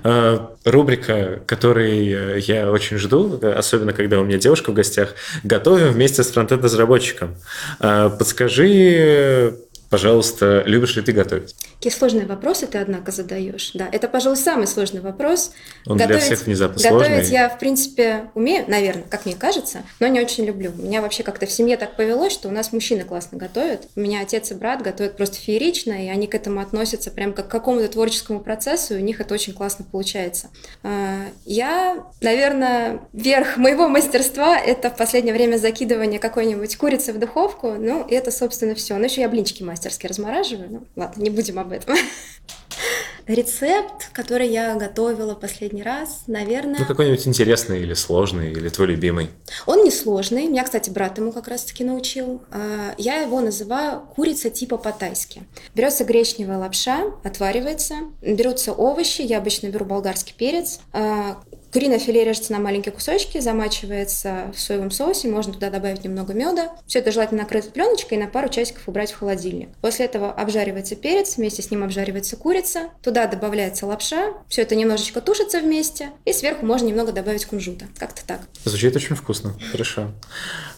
А, 0.04 0.56
рубрика, 0.66 1.42
которой 1.46 2.42
я 2.42 2.72
очень 2.72 2.98
жду, 2.98 3.40
особенно 3.56 3.94
когда 3.94 4.20
у 4.20 4.24
меня 4.24 4.38
девушка 4.38 4.72
в 4.72 4.74
гостях, 4.74 5.16
готовим 5.44 5.92
вместе 5.92 6.24
с 6.24 6.32
фронтенд-разработчиком. 6.32 7.36
А, 7.80 8.10
подскажи, 8.10 9.58
Пожалуйста, 9.94 10.64
любишь 10.66 10.96
ли 10.96 11.04
ты 11.04 11.12
готовить? 11.12 11.56
Какие 11.76 11.94
сложные 11.94 12.26
вопросы 12.26 12.66
ты, 12.66 12.80
однако, 12.80 13.12
задаешь. 13.12 13.74
Да, 13.76 13.88
это, 13.92 14.08
пожалуй, 14.08 14.38
самый 14.38 14.66
сложный 14.66 15.02
вопрос. 15.02 15.52
Он 15.86 16.00
готовить, 16.00 16.18
для 16.18 16.36
всех 16.36 16.48
внезапно 16.48 16.82
готовить 16.82 17.08
сложный. 17.10 17.32
я, 17.32 17.48
в 17.48 17.60
принципе, 17.60 18.32
умею, 18.34 18.66
наверное, 18.68 19.04
как 19.08 19.28
мне 19.28 19.36
кажется, 19.36 19.84
но 20.00 20.08
не 20.08 20.20
очень 20.20 20.46
люблю. 20.46 20.72
У 20.76 20.82
меня 20.82 21.04
вообще 21.04 21.22
как-то 21.22 21.46
в 21.46 21.52
семье 21.52 21.78
так 21.78 21.96
повелось, 21.96 22.34
что 22.34 22.48
у 22.48 22.52
нас 22.52 22.74
мужчины 22.74 23.04
классно 23.04 23.38
готовят. 23.38 23.84
У 23.96 24.00
меня 24.00 24.22
отец 24.22 24.50
и 24.50 24.56
брат 24.56 24.82
готовят 24.82 25.16
просто 25.16 25.38
феерично, 25.38 25.94
и 26.04 26.08
они 26.08 26.26
к 26.26 26.34
этому 26.34 26.60
относятся 26.60 27.12
прям 27.12 27.32
как 27.32 27.48
к 27.48 27.52
какому-то 27.52 27.88
творческому 27.88 28.40
процессу, 28.40 28.96
и 28.96 28.98
у 28.98 29.02
них 29.02 29.22
это 29.22 29.36
очень 29.36 29.54
классно 29.54 29.86
получается. 29.86 30.50
А, 30.82 31.20
я, 31.46 32.04
наверное, 32.20 33.02
верх 33.14 33.58
моего 33.58 33.88
мастерства– 33.88 34.58
это 34.60 34.90
в 34.90 34.98
последнее 34.98 35.36
время 35.36 35.58
закидывание 35.58 36.20
какой-нибудь 36.20 36.78
курицы 36.78 37.14
в 37.14 37.20
духовку, 37.20 37.74
ну, 37.74 38.08
и 38.08 38.16
это, 38.16 38.32
собственно, 38.32 38.74
все. 38.74 38.98
Но 38.98 39.06
еще 39.06 39.22
я 39.22 39.30
блинчики 39.30 39.62
мастер 39.62 39.83
мастерски 39.84 40.08
размораживаю. 40.08 40.70
Ну, 40.72 40.88
ладно, 40.96 41.22
не 41.22 41.30
будем 41.30 41.60
об 41.60 41.72
этом. 41.72 41.96
Рецепт, 43.28 44.10
который 44.12 44.50
я 44.50 44.76
готовила 44.76 45.34
последний 45.34 45.84
раз, 45.84 46.24
наверное... 46.28 46.80
Ну, 46.80 46.86
какой-нибудь 46.86 47.26
интересный 47.26 47.82
или 47.82 47.94
сложный, 47.94 48.52
или 48.52 48.68
твой 48.68 48.88
любимый? 48.88 49.30
Он 49.66 49.84
не 49.84 49.92
сложный. 49.92 50.48
Меня, 50.48 50.64
кстати, 50.64 50.90
брат 50.90 51.18
ему 51.18 51.32
как 51.32 51.48
раз-таки 51.48 51.86
научил. 51.86 52.42
А, 52.52 52.94
я 52.98 53.22
его 53.22 53.40
называю 53.40 54.02
курица 54.02 54.50
типа 54.50 54.78
по-тайски. 54.78 55.44
Берется 55.74 56.04
гречневая 56.04 56.58
лапша, 56.58 57.14
отваривается, 57.24 57.96
берутся 58.22 58.74
овощи, 58.74 59.22
я 59.22 59.38
обычно 59.38 59.68
беру 59.68 59.86
болгарский 59.86 60.36
перец, 60.38 60.80
а, 60.92 61.42
Куриное 61.74 61.98
филе 61.98 62.24
режется 62.24 62.52
на 62.52 62.60
маленькие 62.60 62.92
кусочки, 62.92 63.40
замачивается 63.40 64.52
в 64.56 64.60
соевом 64.60 64.92
соусе, 64.92 65.28
можно 65.28 65.54
туда 65.54 65.72
добавить 65.72 66.04
немного 66.04 66.34
меда. 66.34 66.76
Все 66.86 67.00
это 67.00 67.12
желательно 67.12 67.42
накрыть 67.42 67.74
пленочкой 67.74 68.20
и 68.20 68.22
на 68.22 68.28
пару 68.28 68.48
часиков 68.48 68.88
убрать 68.88 69.12
в 69.12 69.18
холодильник. 69.18 69.70
После 69.82 70.06
этого 70.06 70.32
обжаривается 70.32 70.96
перец, 70.96 71.38
вместе 71.38 71.64
с 71.64 71.72
ним 71.72 71.84
обжаривается 71.84 72.38
курица, 72.38 72.90
туда 73.02 73.26
добавляется 73.26 73.88
лапша, 73.88 74.34
все 74.48 74.62
это 74.62 74.76
немножечко 74.76 75.20
тушится 75.20 75.60
вместе, 75.62 76.12
и 76.26 76.34
сверху 76.34 76.64
можно 76.64 76.86
немного 76.86 77.12
добавить 77.12 77.46
кунжута. 77.46 77.88
Как-то 77.98 78.22
так. 78.24 78.42
Звучит 78.66 78.96
очень 78.96 79.16
вкусно. 79.16 79.56
Хорошо. 79.72 80.12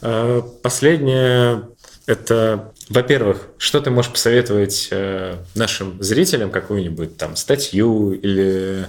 А, 0.02 0.44
последнее 0.64 1.68
это, 2.08 2.74
во-первых, 2.90 3.50
что 3.58 3.82
ты 3.82 3.90
можешь 3.90 4.12
посоветовать 4.12 4.90
э, 4.92 5.38
нашим 5.56 6.02
зрителям, 6.02 6.52
какую-нибудь 6.52 7.18
там 7.18 7.36
статью 7.36 8.12
или 8.14 8.86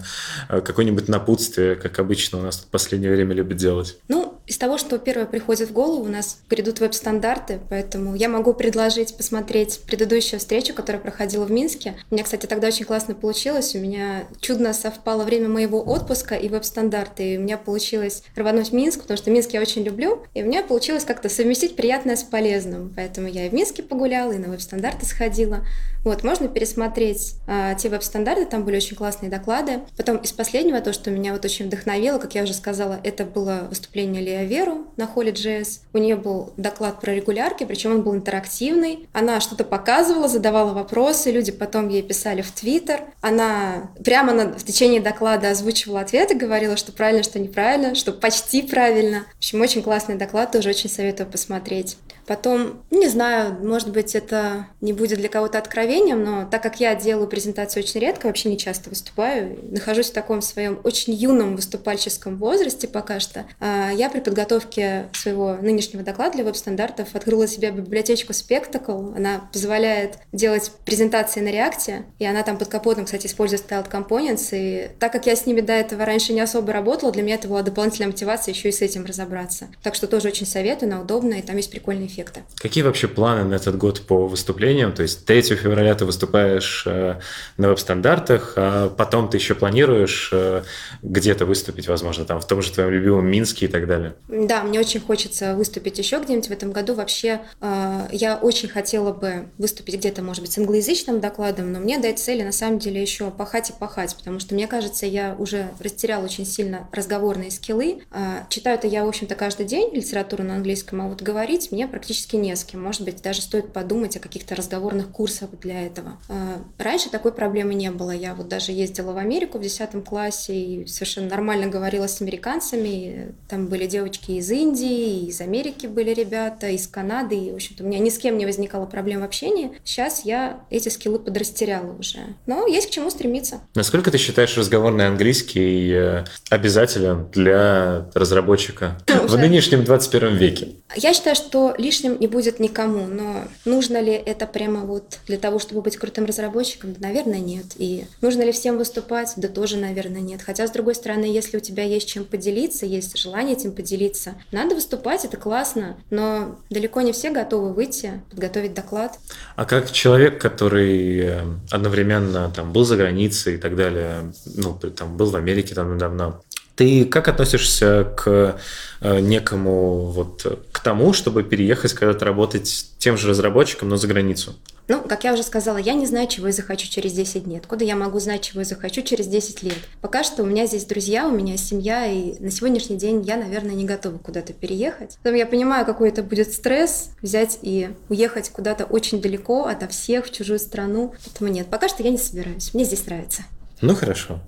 э, 0.48 0.60
какое-нибудь 0.60 1.08
напутствие, 1.08 1.76
как 1.76 1.98
обычно 1.98 2.38
у 2.38 2.42
нас 2.42 2.58
в 2.58 2.66
последнее 2.66 3.10
время 3.10 3.34
любят 3.34 3.56
делать? 3.56 3.96
Ну, 4.08 4.36
из 4.46 4.58
того, 4.58 4.78
что 4.78 4.98
первое 4.98 5.26
приходит 5.26 5.70
в 5.70 5.72
голову, 5.72 6.04
у 6.04 6.08
нас 6.08 6.38
грядут 6.48 6.78
веб-стандарты, 6.78 7.58
поэтому 7.68 8.14
я 8.14 8.28
могу 8.28 8.54
предложить 8.54 9.16
посмотреть 9.16 9.80
предыдущую 9.86 10.38
встречу, 10.38 10.72
которая 10.72 11.02
проходила 11.02 11.44
в 11.44 11.50
Минске. 11.50 11.96
У 12.10 12.14
меня, 12.14 12.22
кстати, 12.22 12.46
тогда 12.46 12.68
очень 12.68 12.84
классно 12.84 13.14
получилось. 13.14 13.74
У 13.74 13.78
меня 13.78 14.24
чудно 14.40 14.72
совпало 14.72 15.24
время 15.24 15.48
моего 15.48 15.82
отпуска 15.82 16.36
и 16.36 16.48
веб-стандарты. 16.48 17.34
И 17.34 17.38
у 17.38 17.40
меня 17.40 17.58
получилось 17.58 18.22
рвануть 18.36 18.70
в 18.70 18.72
Минск, 18.72 19.02
потому 19.02 19.18
что 19.18 19.30
Минск 19.30 19.50
я 19.52 19.60
очень 19.60 19.82
люблю. 19.82 20.22
И 20.34 20.42
у 20.42 20.46
меня 20.46 20.62
получилось 20.62 21.04
как-то 21.04 21.28
совместить 21.28 21.74
приятное 21.74 22.14
с 22.14 22.22
полезным. 22.22 22.92
Поэтому 22.94 23.26
я 23.26 23.46
и 23.46 23.48
в 23.48 23.52
Минске 23.52 23.82
погуляла, 23.86 24.32
и 24.32 24.38
на 24.38 24.48
веб-стандарты 24.48 25.06
сходила. 25.06 25.64
Вот, 26.06 26.22
можно 26.22 26.46
пересмотреть 26.46 27.34
а, 27.48 27.74
те 27.74 27.88
веб-стандарты, 27.88 28.46
там 28.46 28.64
были 28.64 28.76
очень 28.76 28.96
классные 28.96 29.28
доклады. 29.28 29.80
Потом 29.96 30.18
из 30.18 30.30
последнего, 30.30 30.80
то, 30.80 30.92
что 30.92 31.10
меня 31.10 31.32
вот 31.32 31.44
очень 31.44 31.66
вдохновило, 31.66 32.18
как 32.18 32.36
я 32.36 32.44
уже 32.44 32.54
сказала, 32.54 33.00
это 33.02 33.24
было 33.24 33.66
выступление 33.68 34.22
Лея 34.22 34.44
Веру 34.44 34.86
на 34.96 35.08
холле 35.08 35.32
JS. 35.32 35.80
У 35.92 35.98
нее 35.98 36.14
был 36.14 36.52
доклад 36.56 37.00
про 37.00 37.12
регулярки, 37.12 37.64
причем 37.64 37.90
он 37.90 38.02
был 38.02 38.14
интерактивный. 38.14 39.08
Она 39.12 39.40
что-то 39.40 39.64
показывала, 39.64 40.28
задавала 40.28 40.72
вопросы, 40.72 41.32
люди 41.32 41.50
потом 41.50 41.88
ей 41.88 42.02
писали 42.02 42.40
в 42.40 42.52
Твиттер. 42.52 43.00
Она 43.20 43.90
прямо 44.04 44.32
на, 44.32 44.52
в 44.52 44.62
течение 44.62 45.00
доклада 45.00 45.50
озвучивала 45.50 46.02
ответы, 46.02 46.36
говорила, 46.36 46.76
что 46.76 46.92
правильно, 46.92 47.24
что 47.24 47.40
неправильно, 47.40 47.96
что 47.96 48.12
почти 48.12 48.62
правильно. 48.62 49.26
В 49.34 49.38
общем, 49.38 49.60
очень 49.60 49.82
классный 49.82 50.14
доклад, 50.14 50.52
тоже 50.52 50.68
очень 50.68 50.88
советую 50.88 51.28
посмотреть. 51.28 51.96
Потом, 52.26 52.82
не 52.90 53.08
знаю, 53.08 53.56
может 53.62 53.90
быть, 53.90 54.14
это 54.14 54.66
не 54.80 54.92
будет 54.92 55.18
для 55.18 55.28
кого-то 55.28 55.58
откровением, 55.58 56.24
но 56.24 56.48
так 56.50 56.62
как 56.62 56.80
я 56.80 56.94
делаю 56.94 57.28
презентации 57.28 57.80
очень 57.80 58.00
редко, 58.00 58.26
вообще 58.26 58.48
не 58.48 58.58
часто 58.58 58.90
выступаю, 58.90 59.58
нахожусь 59.70 60.10
в 60.10 60.12
таком 60.12 60.42
своем 60.42 60.80
очень 60.82 61.12
юном 61.12 61.56
выступальческом 61.56 62.36
возрасте 62.36 62.88
пока 62.88 63.20
что, 63.20 63.46
а, 63.60 63.90
я 63.92 64.10
при 64.10 64.20
подготовке 64.20 65.08
своего 65.12 65.54
нынешнего 65.54 66.02
доклада 66.02 66.36
для 66.36 66.44
веб-стандартов 66.44 67.14
открыла 67.14 67.46
себе 67.46 67.70
библиотечку 67.70 68.32
Spectacle. 68.32 69.16
Она 69.16 69.48
позволяет 69.52 70.18
делать 70.32 70.72
презентации 70.84 71.40
на 71.40 71.48
реакте, 71.48 72.04
и 72.18 72.26
она 72.26 72.42
там 72.42 72.58
под 72.58 72.68
капотом, 72.68 73.04
кстати, 73.04 73.26
использует 73.26 73.62
Styled 73.62 73.90
Components, 73.90 74.48
и 74.52 74.90
так 74.98 75.12
как 75.12 75.26
я 75.26 75.36
с 75.36 75.46
ними 75.46 75.60
до 75.60 75.72
этого 75.72 76.04
раньше 76.04 76.32
не 76.32 76.40
особо 76.40 76.72
работала, 76.72 77.12
для 77.12 77.22
меня 77.22 77.36
это 77.36 77.48
была 77.48 77.62
дополнительная 77.62 78.08
мотивация 78.08 78.52
еще 78.52 78.68
и 78.68 78.72
с 78.72 78.82
этим 78.82 79.04
разобраться. 79.04 79.68
Так 79.82 79.94
что 79.94 80.06
тоже 80.06 80.28
очень 80.28 80.46
советую, 80.46 80.92
она 80.92 81.02
удобная, 81.02 81.38
и 81.38 81.42
там 81.42 81.56
есть 81.56 81.70
прикольные 81.70 82.08
эффекта. 82.16 82.42
Какие 82.56 82.82
вообще 82.82 83.08
планы 83.08 83.44
на 83.44 83.54
этот 83.54 83.76
год 83.76 84.00
по 84.00 84.26
выступлениям? 84.26 84.92
То 84.92 85.02
есть 85.02 85.24
3 85.24 85.42
февраля 85.42 85.94
ты 85.94 86.04
выступаешь 86.04 86.84
э, 86.86 87.20
на 87.58 87.68
веб-стандартах, 87.68 88.54
а 88.56 88.88
потом 88.88 89.28
ты 89.28 89.36
еще 89.36 89.54
планируешь 89.54 90.30
э, 90.32 90.62
где-то 91.02 91.44
выступить, 91.44 91.88
возможно, 91.88 92.24
там 92.24 92.40
в 92.40 92.46
том 92.46 92.62
же 92.62 92.72
твоем 92.72 92.90
любимом 92.90 93.26
Минске 93.26 93.66
и 93.66 93.68
так 93.68 93.86
далее? 93.86 94.14
Да, 94.28 94.62
мне 94.62 94.80
очень 94.80 95.00
хочется 95.00 95.54
выступить 95.54 95.98
еще 95.98 96.18
где-нибудь 96.18 96.48
в 96.48 96.52
этом 96.52 96.72
году. 96.72 96.94
Вообще, 96.94 97.40
э, 97.60 98.08
я 98.12 98.36
очень 98.36 98.68
хотела 98.68 99.12
бы 99.12 99.48
выступить 99.58 99.96
где-то, 99.96 100.22
может 100.22 100.42
быть, 100.42 100.52
с 100.52 100.58
англоязычным 100.58 101.20
докладом, 101.20 101.72
но 101.72 101.80
мне 101.80 101.98
до 101.98 102.08
этой 102.08 102.18
цели 102.18 102.42
на 102.42 102.52
самом 102.52 102.78
деле 102.78 103.00
еще 103.00 103.30
пахать 103.30 103.70
и 103.70 103.72
пахать, 103.72 104.16
потому 104.16 104.40
что, 104.40 104.54
мне 104.54 104.66
кажется, 104.66 105.06
я 105.06 105.36
уже 105.38 105.68
растеряла 105.80 106.24
очень 106.24 106.46
сильно 106.46 106.88
разговорные 106.92 107.50
скиллы. 107.50 108.02
Читаю 108.48 108.78
это 108.78 108.86
я, 108.86 109.04
в 109.04 109.08
общем-то, 109.08 109.34
каждый 109.34 109.66
день 109.66 109.94
литературу 109.94 110.42
на 110.42 110.54
английском, 110.56 111.00
а 111.02 111.08
вот 111.08 111.22
говорить 111.22 111.70
мне 111.72 111.86
практически 111.86 112.05
практически 112.06 112.36
не 112.36 112.54
с 112.54 112.62
кем. 112.62 112.84
Может 112.84 113.02
быть, 113.02 113.20
даже 113.20 113.42
стоит 113.42 113.72
подумать 113.72 114.16
о 114.16 114.20
каких-то 114.20 114.54
разговорных 114.54 115.08
курсах 115.08 115.50
для 115.60 115.86
этого. 115.86 116.18
А, 116.28 116.62
раньше 116.78 117.10
такой 117.10 117.32
проблемы 117.32 117.74
не 117.74 117.90
было. 117.90 118.12
Я 118.12 118.34
вот 118.36 118.46
даже 118.46 118.70
ездила 118.70 119.10
в 119.10 119.16
Америку 119.16 119.58
в 119.58 119.62
10 119.62 120.04
классе 120.04 120.54
и 120.54 120.86
совершенно 120.86 121.28
нормально 121.28 121.66
говорила 121.66 122.06
с 122.06 122.20
американцами. 122.20 123.34
Там 123.48 123.66
были 123.66 123.86
девочки 123.86 124.32
из 124.32 124.48
Индии, 124.52 125.26
из 125.26 125.40
Америки 125.40 125.88
были 125.88 126.14
ребята, 126.14 126.68
из 126.68 126.86
Канады. 126.86 127.34
И, 127.34 127.50
в 127.50 127.56
общем-то, 127.56 127.82
у 127.82 127.86
меня 127.88 127.98
ни 127.98 128.10
с 128.10 128.18
кем 128.18 128.38
не 128.38 128.46
возникало 128.46 128.86
проблем 128.86 129.22
в 129.22 129.24
общении. 129.24 129.72
Сейчас 129.82 130.24
я 130.24 130.60
эти 130.70 130.88
скиллы 130.88 131.18
подрастеряла 131.18 131.92
уже. 131.98 132.20
Но 132.46 132.68
есть 132.68 132.86
к 132.86 132.90
чему 132.90 133.10
стремиться. 133.10 133.62
Насколько 133.74 134.12
ты 134.12 134.18
считаешь 134.18 134.56
разговорный 134.56 135.08
английский 135.08 135.90
э, 135.92 136.24
обязателен 136.50 137.26
для 137.32 138.08
разработчика 138.14 138.96
в 139.08 139.36
нынешнем 139.36 139.82
21 139.82 140.36
веке? 140.36 140.68
Я 140.94 141.12
считаю, 141.12 141.34
что 141.34 141.74
лишь 141.76 141.95
лишним 141.96 142.20
не 142.20 142.26
будет 142.26 142.60
никому, 142.60 143.06
но 143.06 143.44
нужно 143.64 144.00
ли 144.00 144.12
это 144.12 144.46
прямо 144.46 144.80
вот 144.80 145.18
для 145.26 145.38
того, 145.38 145.58
чтобы 145.58 145.82
быть 145.82 145.96
крутым 145.96 146.26
разработчиком? 146.26 146.94
Наверное, 146.98 147.38
нет. 147.38 147.66
И 147.76 148.04
нужно 148.20 148.42
ли 148.42 148.52
всем 148.52 148.76
выступать? 148.78 149.32
Да 149.36 149.48
тоже, 149.48 149.76
наверное, 149.76 150.20
нет. 150.20 150.42
Хотя, 150.42 150.66
с 150.66 150.70
другой 150.70 150.94
стороны, 150.94 151.24
если 151.24 151.56
у 151.56 151.60
тебя 151.60 151.84
есть 151.84 152.08
чем 152.08 152.24
поделиться, 152.24 152.86
есть 152.86 153.16
желание 153.18 153.56
этим 153.56 153.72
поделиться, 153.72 154.34
надо 154.52 154.74
выступать, 154.74 155.24
это 155.24 155.36
классно, 155.36 155.96
но 156.10 156.58
далеко 156.70 157.00
не 157.00 157.12
все 157.12 157.30
готовы 157.30 157.72
выйти, 157.72 158.20
подготовить 158.30 158.74
доклад. 158.74 159.18
А 159.56 159.64
как 159.64 159.90
человек, 159.90 160.40
который 160.40 161.18
э, 161.18 161.40
одновременно 161.70 162.50
там 162.54 162.72
был 162.72 162.84
за 162.84 162.96
границей 162.96 163.54
и 163.54 163.58
так 163.58 163.76
далее, 163.76 164.32
ну, 164.54 164.74
там 164.74 165.16
был 165.16 165.30
в 165.30 165.36
Америке 165.36 165.74
там 165.74 165.94
недавно, 165.94 166.40
ты 166.76 167.06
как 167.06 167.28
относишься 167.28 168.12
к 168.16 168.58
э, 169.00 169.20
некому 169.20 170.10
вот 170.10 170.66
к 170.70 170.80
тому, 170.80 171.12
чтобы 171.12 171.42
переехать 171.42 171.94
когда-то 171.94 172.24
работать 172.24 172.90
тем 172.98 173.16
же 173.16 173.28
разработчиком, 173.28 173.88
но 173.88 173.96
за 173.96 174.06
границу? 174.06 174.54
Ну, 174.88 175.00
как 175.00 175.24
я 175.24 175.32
уже 175.32 175.42
сказала, 175.42 175.78
я 175.78 175.94
не 175.94 176.06
знаю, 176.06 176.28
чего 176.28 176.46
я 176.46 176.52
захочу 176.52 176.86
через 176.88 177.12
10 177.12 177.46
лет. 177.48 177.62
Откуда 177.62 177.84
я 177.84 177.96
могу 177.96 178.20
знать, 178.20 178.42
чего 178.42 178.60
я 178.60 178.64
захочу 178.64 179.02
через 179.02 179.26
10 179.26 179.62
лет? 179.64 179.78
Пока 180.00 180.22
что 180.22 180.44
у 180.44 180.46
меня 180.46 180.66
здесь 180.66 180.84
друзья, 180.84 181.26
у 181.26 181.32
меня 181.32 181.56
семья, 181.56 182.06
и 182.06 182.38
на 182.40 182.50
сегодняшний 182.52 182.96
день 182.96 183.22
я, 183.22 183.36
наверное, 183.36 183.74
не 183.74 183.84
готова 183.84 184.18
куда-то 184.18 184.52
переехать. 184.52 185.18
Потом 185.22 185.34
я 185.34 185.46
понимаю, 185.46 185.86
какой 185.86 186.10
это 186.10 186.22
будет 186.22 186.52
стресс 186.52 187.10
взять 187.20 187.58
и 187.62 187.90
уехать 188.08 188.50
куда-то 188.50 188.84
очень 188.84 189.20
далеко 189.20 189.64
ото 189.64 189.88
всех 189.88 190.26
в 190.26 190.32
чужую 190.32 190.60
страну. 190.60 191.14
Поэтому 191.24 191.50
нет, 191.50 191.66
пока 191.66 191.88
что 191.88 192.04
я 192.04 192.10
не 192.10 192.18
собираюсь. 192.18 192.72
Мне 192.72 192.84
здесь 192.84 193.04
нравится. 193.06 193.42
Ну 193.80 193.94
хорошо. 193.94 194.40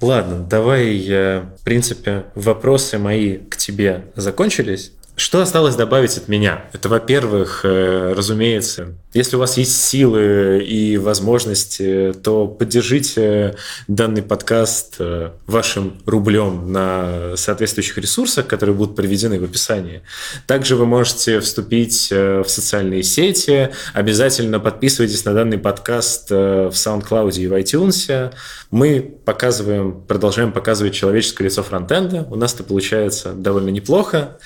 Ладно, 0.00 0.46
давай, 0.48 0.98
в 0.98 1.64
принципе, 1.64 2.24
вопросы 2.34 2.98
мои 2.98 3.36
к 3.36 3.56
тебе 3.56 4.06
закончились. 4.16 4.92
Что 5.20 5.42
осталось 5.42 5.76
добавить 5.76 6.16
от 6.16 6.28
меня? 6.28 6.64
Это, 6.72 6.88
во-первых, 6.88 7.60
э, 7.64 8.14
разумеется, 8.16 8.94
если 9.12 9.36
у 9.36 9.38
вас 9.40 9.58
есть 9.58 9.76
силы 9.76 10.64
и 10.64 10.96
возможности, 10.96 12.14
то 12.22 12.46
поддержите 12.46 13.56
данный 13.86 14.22
подкаст 14.22 14.96
э, 15.00 15.32
вашим 15.46 16.00
рублем 16.06 16.72
на 16.72 17.36
соответствующих 17.36 17.98
ресурсах, 17.98 18.46
которые 18.46 18.74
будут 18.74 18.96
приведены 18.96 19.40
в 19.40 19.44
описании. 19.44 20.02
Также 20.46 20.76
вы 20.76 20.86
можете 20.86 21.40
вступить 21.40 22.08
э, 22.12 22.42
в 22.42 22.48
социальные 22.48 23.02
сети. 23.02 23.70
Обязательно 23.92 24.58
подписывайтесь 24.58 25.24
на 25.26 25.34
данный 25.34 25.58
подкаст 25.58 26.28
э, 26.30 26.70
в 26.72 26.74
SoundCloud 26.74 27.34
и 27.34 27.46
в 27.46 27.52
iTunes. 27.52 28.32
Мы 28.70 29.00
показываем, 29.24 30.02
продолжаем 30.06 30.52
показывать 30.52 30.94
человеческое 30.94 31.44
лицо 31.44 31.64
фронтенда. 31.64 32.28
У 32.30 32.36
нас 32.36 32.54
это 32.54 32.62
получается 32.62 33.32
довольно 33.32 33.70
неплохо. 33.70 34.38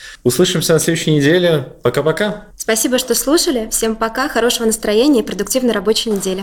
Услышимся 0.64 0.72
на 0.72 0.78
следующей 0.78 1.10
неделе. 1.10 1.68
Пока-пока. 1.82 2.46
Спасибо, 2.56 2.96
что 2.98 3.14
слушали. 3.14 3.68
Всем 3.70 3.96
пока. 3.96 4.28
Хорошего 4.30 4.64
настроения 4.64 5.20
и 5.20 5.22
продуктивной 5.22 5.74
рабочей 5.74 6.10
недели. 6.10 6.42